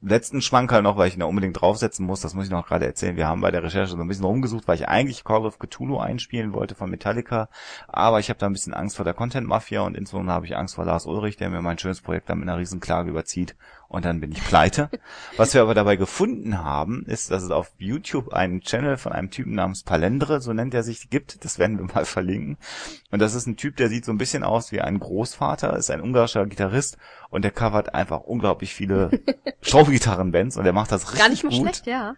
letzten 0.00 0.42
Schwankerl 0.42 0.82
noch, 0.82 0.96
weil 0.96 1.08
ich 1.08 1.14
ihn 1.14 1.20
da 1.20 1.26
unbedingt 1.26 1.60
draufsetzen 1.60 2.04
muss, 2.04 2.20
das 2.20 2.34
muss 2.34 2.46
ich 2.46 2.50
noch 2.50 2.66
gerade 2.66 2.86
erzählen. 2.86 3.16
Wir 3.16 3.26
haben 3.26 3.40
bei 3.40 3.50
der 3.50 3.62
Recherche 3.62 3.90
so 3.90 3.96
ein 3.96 4.08
bisschen 4.08 4.24
rumgesucht, 4.24 4.68
weil 4.68 4.76
ich 4.76 4.88
eigentlich 4.88 5.24
Call 5.24 5.46
of 5.46 5.58
Cthulhu 5.58 5.98
einspielen 5.98 6.52
wollte 6.52 6.74
von 6.74 6.90
Metallica, 6.90 7.48
aber 7.88 8.20
ich 8.20 8.28
habe 8.28 8.38
da 8.38 8.46
ein 8.46 8.52
bisschen 8.52 8.74
Angst 8.74 8.96
vor 8.96 9.04
der 9.04 9.14
Content 9.14 9.46
Mafia 9.46 9.80
und 9.82 9.96
insofern 9.96 10.30
habe 10.30 10.46
ich 10.46 10.56
Angst 10.56 10.74
vor 10.74 10.84
Lars 10.84 11.06
Ulrich, 11.06 11.36
der 11.36 11.50
mir 11.50 11.62
mein 11.62 11.78
schönes 11.78 12.02
Projekt 12.02 12.28
dann 12.28 12.38
mit 12.38 12.48
einer 12.48 12.58
Riesenklage 12.58 13.10
überzieht 13.10 13.56
und 13.88 14.04
dann 14.04 14.20
bin 14.20 14.32
ich 14.32 14.44
pleite. 14.44 14.90
Was 15.36 15.54
wir 15.54 15.62
aber 15.62 15.74
dabei 15.74 15.96
gefunden 15.96 16.58
haben, 16.58 17.04
ist, 17.06 17.30
dass 17.30 17.42
es 17.42 17.50
auf 17.50 17.72
YouTube 17.78 18.32
einen 18.32 18.60
Channel 18.60 18.96
von 18.96 19.12
einem 19.12 19.30
Typen 19.30 19.54
namens 19.54 19.82
Palendre, 19.84 20.40
so 20.40 20.52
nennt 20.52 20.74
er 20.74 20.82
sich, 20.82 21.08
gibt. 21.10 21.44
Das 21.44 21.58
werden 21.58 21.78
wir 21.78 21.86
mal 21.94 22.04
verlinken. 22.04 22.58
Und 23.10 23.20
das 23.20 23.34
ist 23.34 23.46
ein 23.46 23.56
Typ, 23.56 23.76
der 23.76 23.88
sieht 23.88 24.04
so 24.04 24.12
ein 24.12 24.18
bisschen 24.18 24.42
aus 24.42 24.72
wie 24.72 24.80
ein 24.80 24.98
Großvater, 24.98 25.76
ist 25.76 25.90
ein 25.90 26.00
ungarischer 26.00 26.46
Gitarrist 26.46 26.98
und 27.30 27.42
der 27.42 27.50
covert 27.52 27.94
einfach 27.94 28.20
unglaublich 28.20 28.74
viele 28.74 29.10
Showgitarrenbands 29.62 30.56
und 30.56 30.64
der 30.64 30.72
macht 30.72 30.92
das 30.92 31.04
richtig 31.04 31.20
Gar 31.20 31.28
nicht 31.30 31.44
mal 31.44 31.50
gut. 31.50 31.60
schlecht, 31.60 31.86
ja. 31.86 32.14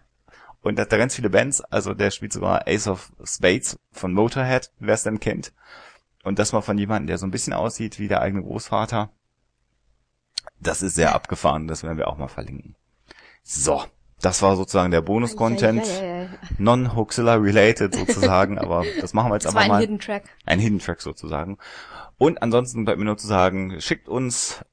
Und 0.61 0.77
da 0.77 0.81
hat 0.81 0.91
da 0.91 0.97
ganz 0.97 1.15
viele 1.15 1.29
Bands, 1.29 1.61
also 1.61 1.93
der 1.93 2.11
spielt 2.11 2.33
sogar 2.33 2.67
Ace 2.67 2.87
of 2.87 3.13
Spades 3.23 3.79
von 3.91 4.13
Motorhead, 4.13 4.71
wer 4.79 4.93
es 4.93 5.03
denn 5.03 5.19
kennt. 5.19 5.53
Und 6.23 6.37
das 6.37 6.51
mal 6.51 6.61
von 6.61 6.77
jemandem, 6.77 7.07
der 7.07 7.17
so 7.17 7.25
ein 7.25 7.31
bisschen 7.31 7.53
aussieht 7.53 7.97
wie 7.97 8.09
der 8.09 8.21
eigene 8.21 8.43
Großvater. 8.43 9.09
Das 10.61 10.81
ist 10.81 10.95
sehr 10.95 11.15
abgefahren, 11.15 11.67
das 11.67 11.83
werden 11.83 11.97
wir 11.97 12.07
auch 12.07 12.17
mal 12.17 12.27
verlinken. 12.27 12.75
So, 13.43 13.83
das 14.21 14.41
war 14.41 14.55
sozusagen 14.55 14.91
der 14.91 15.01
Bonus-Content. 15.01 15.85
Ja, 15.85 15.93
ja, 15.93 16.03
ja, 16.03 16.21
ja. 16.23 16.29
Non-Hoaxilla 16.57 17.35
related 17.35 17.95
sozusagen, 17.95 18.57
aber 18.57 18.83
das 18.99 19.13
machen 19.13 19.29
wir 19.31 19.35
jetzt 19.35 19.45
Das 19.45 19.53
aber 19.53 19.59
war 19.59 19.63
ein 19.63 19.69
mal. 19.69 19.81
Hidden 19.81 19.99
Track. 19.99 20.23
Ein 20.45 20.59
Hidden 20.59 20.79
Track 20.79 21.01
sozusagen. 21.01 21.57
Und 22.17 22.41
ansonsten 22.43 22.83
bleibt 22.83 22.99
mir 22.99 23.05
nur 23.05 23.17
zu 23.17 23.27
sagen, 23.27 23.79
schickt 23.79 24.09
uns 24.09 24.63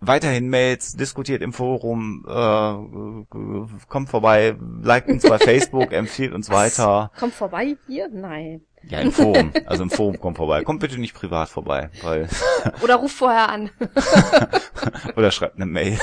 weiterhin 0.00 0.48
Mails, 0.48 0.96
diskutiert 0.96 1.42
im 1.42 1.52
Forum, 1.52 2.24
äh, 2.26 3.76
kommt 3.86 4.08
vorbei, 4.08 4.56
liked 4.82 5.10
uns 5.10 5.28
bei 5.28 5.38
Facebook, 5.38 5.92
empfiehlt 5.92 6.32
uns 6.32 6.48
weiter. 6.48 7.12
Kommt 7.18 7.34
vorbei 7.34 7.76
hier? 7.86 8.08
Nein. 8.08 8.62
Ja, 8.88 9.00
im 9.00 9.12
Forum. 9.12 9.52
Also 9.66 9.82
im 9.82 9.90
Forum 9.90 10.18
kommt 10.18 10.38
vorbei. 10.38 10.64
Kommt 10.64 10.80
bitte 10.80 10.98
nicht 10.98 11.14
privat 11.14 11.48
vorbei, 11.48 11.90
weil 12.02 12.28
Oder 12.82 12.96
ruf 12.96 13.12
vorher 13.12 13.48
an. 13.48 13.70
oder 15.16 15.30
schreibt 15.30 15.56
eine 15.56 15.66
Mail 15.66 15.98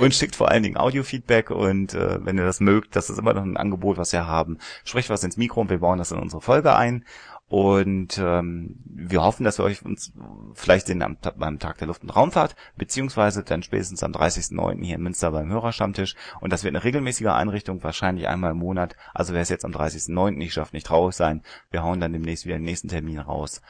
und 0.00 0.14
schickt 0.14 0.34
vor 0.34 0.50
allen 0.50 0.62
Dingen 0.62 0.76
Audio-Feedback 0.76 1.50
und 1.50 1.94
äh, 1.94 2.24
wenn 2.24 2.38
ihr 2.38 2.44
das 2.44 2.60
mögt, 2.60 2.96
das 2.96 3.10
ist 3.10 3.18
immer 3.18 3.34
noch 3.34 3.42
ein 3.42 3.56
Angebot, 3.56 3.98
was 3.98 4.12
wir 4.12 4.26
haben. 4.26 4.58
Sprecht 4.84 5.10
was 5.10 5.22
ins 5.22 5.36
Mikro 5.36 5.60
und 5.60 5.70
wir 5.70 5.78
bauen 5.78 5.98
das 5.98 6.10
in 6.10 6.18
unsere 6.18 6.40
Folge 6.40 6.74
ein. 6.74 7.04
Und 7.48 8.18
ähm, 8.18 8.76
wir 8.84 9.22
hoffen, 9.22 9.42
dass 9.44 9.58
wir 9.58 9.64
euch 9.64 9.82
uns 9.82 10.12
vielleicht 10.52 10.86
sehen 10.86 11.00
am, 11.02 11.16
beim 11.36 11.58
Tag 11.58 11.78
der 11.78 11.86
Luft- 11.86 12.02
und 12.02 12.10
Raumfahrt, 12.10 12.54
beziehungsweise 12.76 13.42
dann 13.42 13.62
spätestens 13.62 14.02
am 14.02 14.12
30.09. 14.12 14.84
hier 14.84 14.96
in 14.96 15.02
Münster 15.02 15.30
beim 15.30 15.48
Hörerstammtisch. 15.50 16.14
Und 16.40 16.52
das 16.52 16.62
wird 16.62 16.74
eine 16.74 16.84
regelmäßige 16.84 17.28
Einrichtung, 17.28 17.82
wahrscheinlich 17.82 18.28
einmal 18.28 18.50
im 18.50 18.58
Monat. 18.58 18.96
Also 19.14 19.32
wer 19.32 19.40
es 19.40 19.48
jetzt 19.48 19.64
am 19.64 19.72
30.09. 19.72 20.32
nicht 20.32 20.52
schafft, 20.52 20.74
nicht 20.74 20.86
traurig 20.86 21.14
sein. 21.14 21.42
Wir 21.70 21.82
hauen 21.82 22.00
dann 22.00 22.12
demnächst 22.12 22.44
wieder 22.44 22.56
den 22.56 22.64
nächsten 22.64 22.88
Termin 22.88 23.18
raus. 23.18 23.62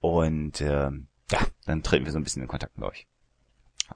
Und 0.00 0.60
ähm, 0.60 1.06
ja, 1.30 1.38
dann 1.64 1.82
treten 1.82 2.04
wir 2.04 2.12
so 2.12 2.18
ein 2.18 2.24
bisschen 2.24 2.42
in 2.42 2.48
Kontakt 2.48 2.76
mit 2.76 2.86
euch. 2.86 3.06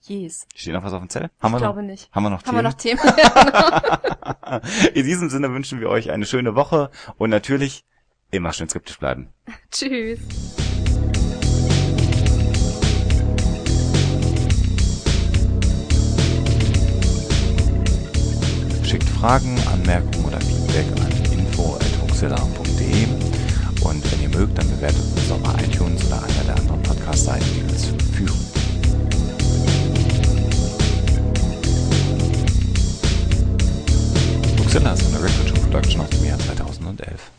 Yes. 0.02 0.46
Steht 0.54 0.72
noch 0.74 0.82
was 0.84 0.92
auf 0.94 1.00
dem 1.00 1.10
Zettel? 1.10 1.30
Haben 1.40 1.52
wir 1.52 1.56
Ich 1.58 1.62
noch? 1.62 1.72
glaube 1.74 1.82
nicht. 1.86 2.10
Haben 2.12 2.22
wir 2.24 2.30
noch 2.30 2.42
Haben 2.44 2.56
wir 2.56 2.74
Themen? 2.74 3.00
noch 3.04 3.10
Themen? 3.12 4.62
In 4.94 5.04
diesem 5.04 5.28
Sinne 5.28 5.52
wünschen 5.52 5.80
wir 5.80 5.88
euch 5.90 6.10
eine 6.10 6.24
schöne 6.26 6.54
Woche 6.54 6.90
und 7.18 7.30
natürlich 7.30 7.84
immer 8.30 8.52
schön 8.52 8.68
skeptisch 8.68 8.98
bleiben. 8.98 9.28
Tschüss. 9.70 10.18
Schickt 18.82 19.08
Fragen, 19.08 19.58
Anmerkungen 19.72 20.26
oder 20.26 20.40
Feedback 20.40 20.86
an 21.00 21.32
info.huxilla.de 21.32 23.06
und 23.82 24.12
wenn 24.12 24.22
ihr 24.22 24.28
mögt, 24.28 24.58
dann 24.58 24.68
bewertet 24.70 25.00
uns 25.16 25.30
auch 25.30 25.38
bei 25.38 25.64
iTunes 25.64 26.04
oder 26.06 26.22
einer 26.22 26.44
der 26.44 26.56
anderen 26.56 26.82
Podcast-Seiten, 26.82 27.46
die 27.54 27.62
uns 27.62 27.86
führen. 28.14 28.46
Huxilla 34.58 34.92
ist 34.92 35.06
eine 35.06 35.22
Record 35.22 35.48
Show 35.48 35.60
Production 35.62 36.00
aus 36.00 36.10
dem 36.10 36.24
Jahr 36.24 36.38
2011. 36.38 37.35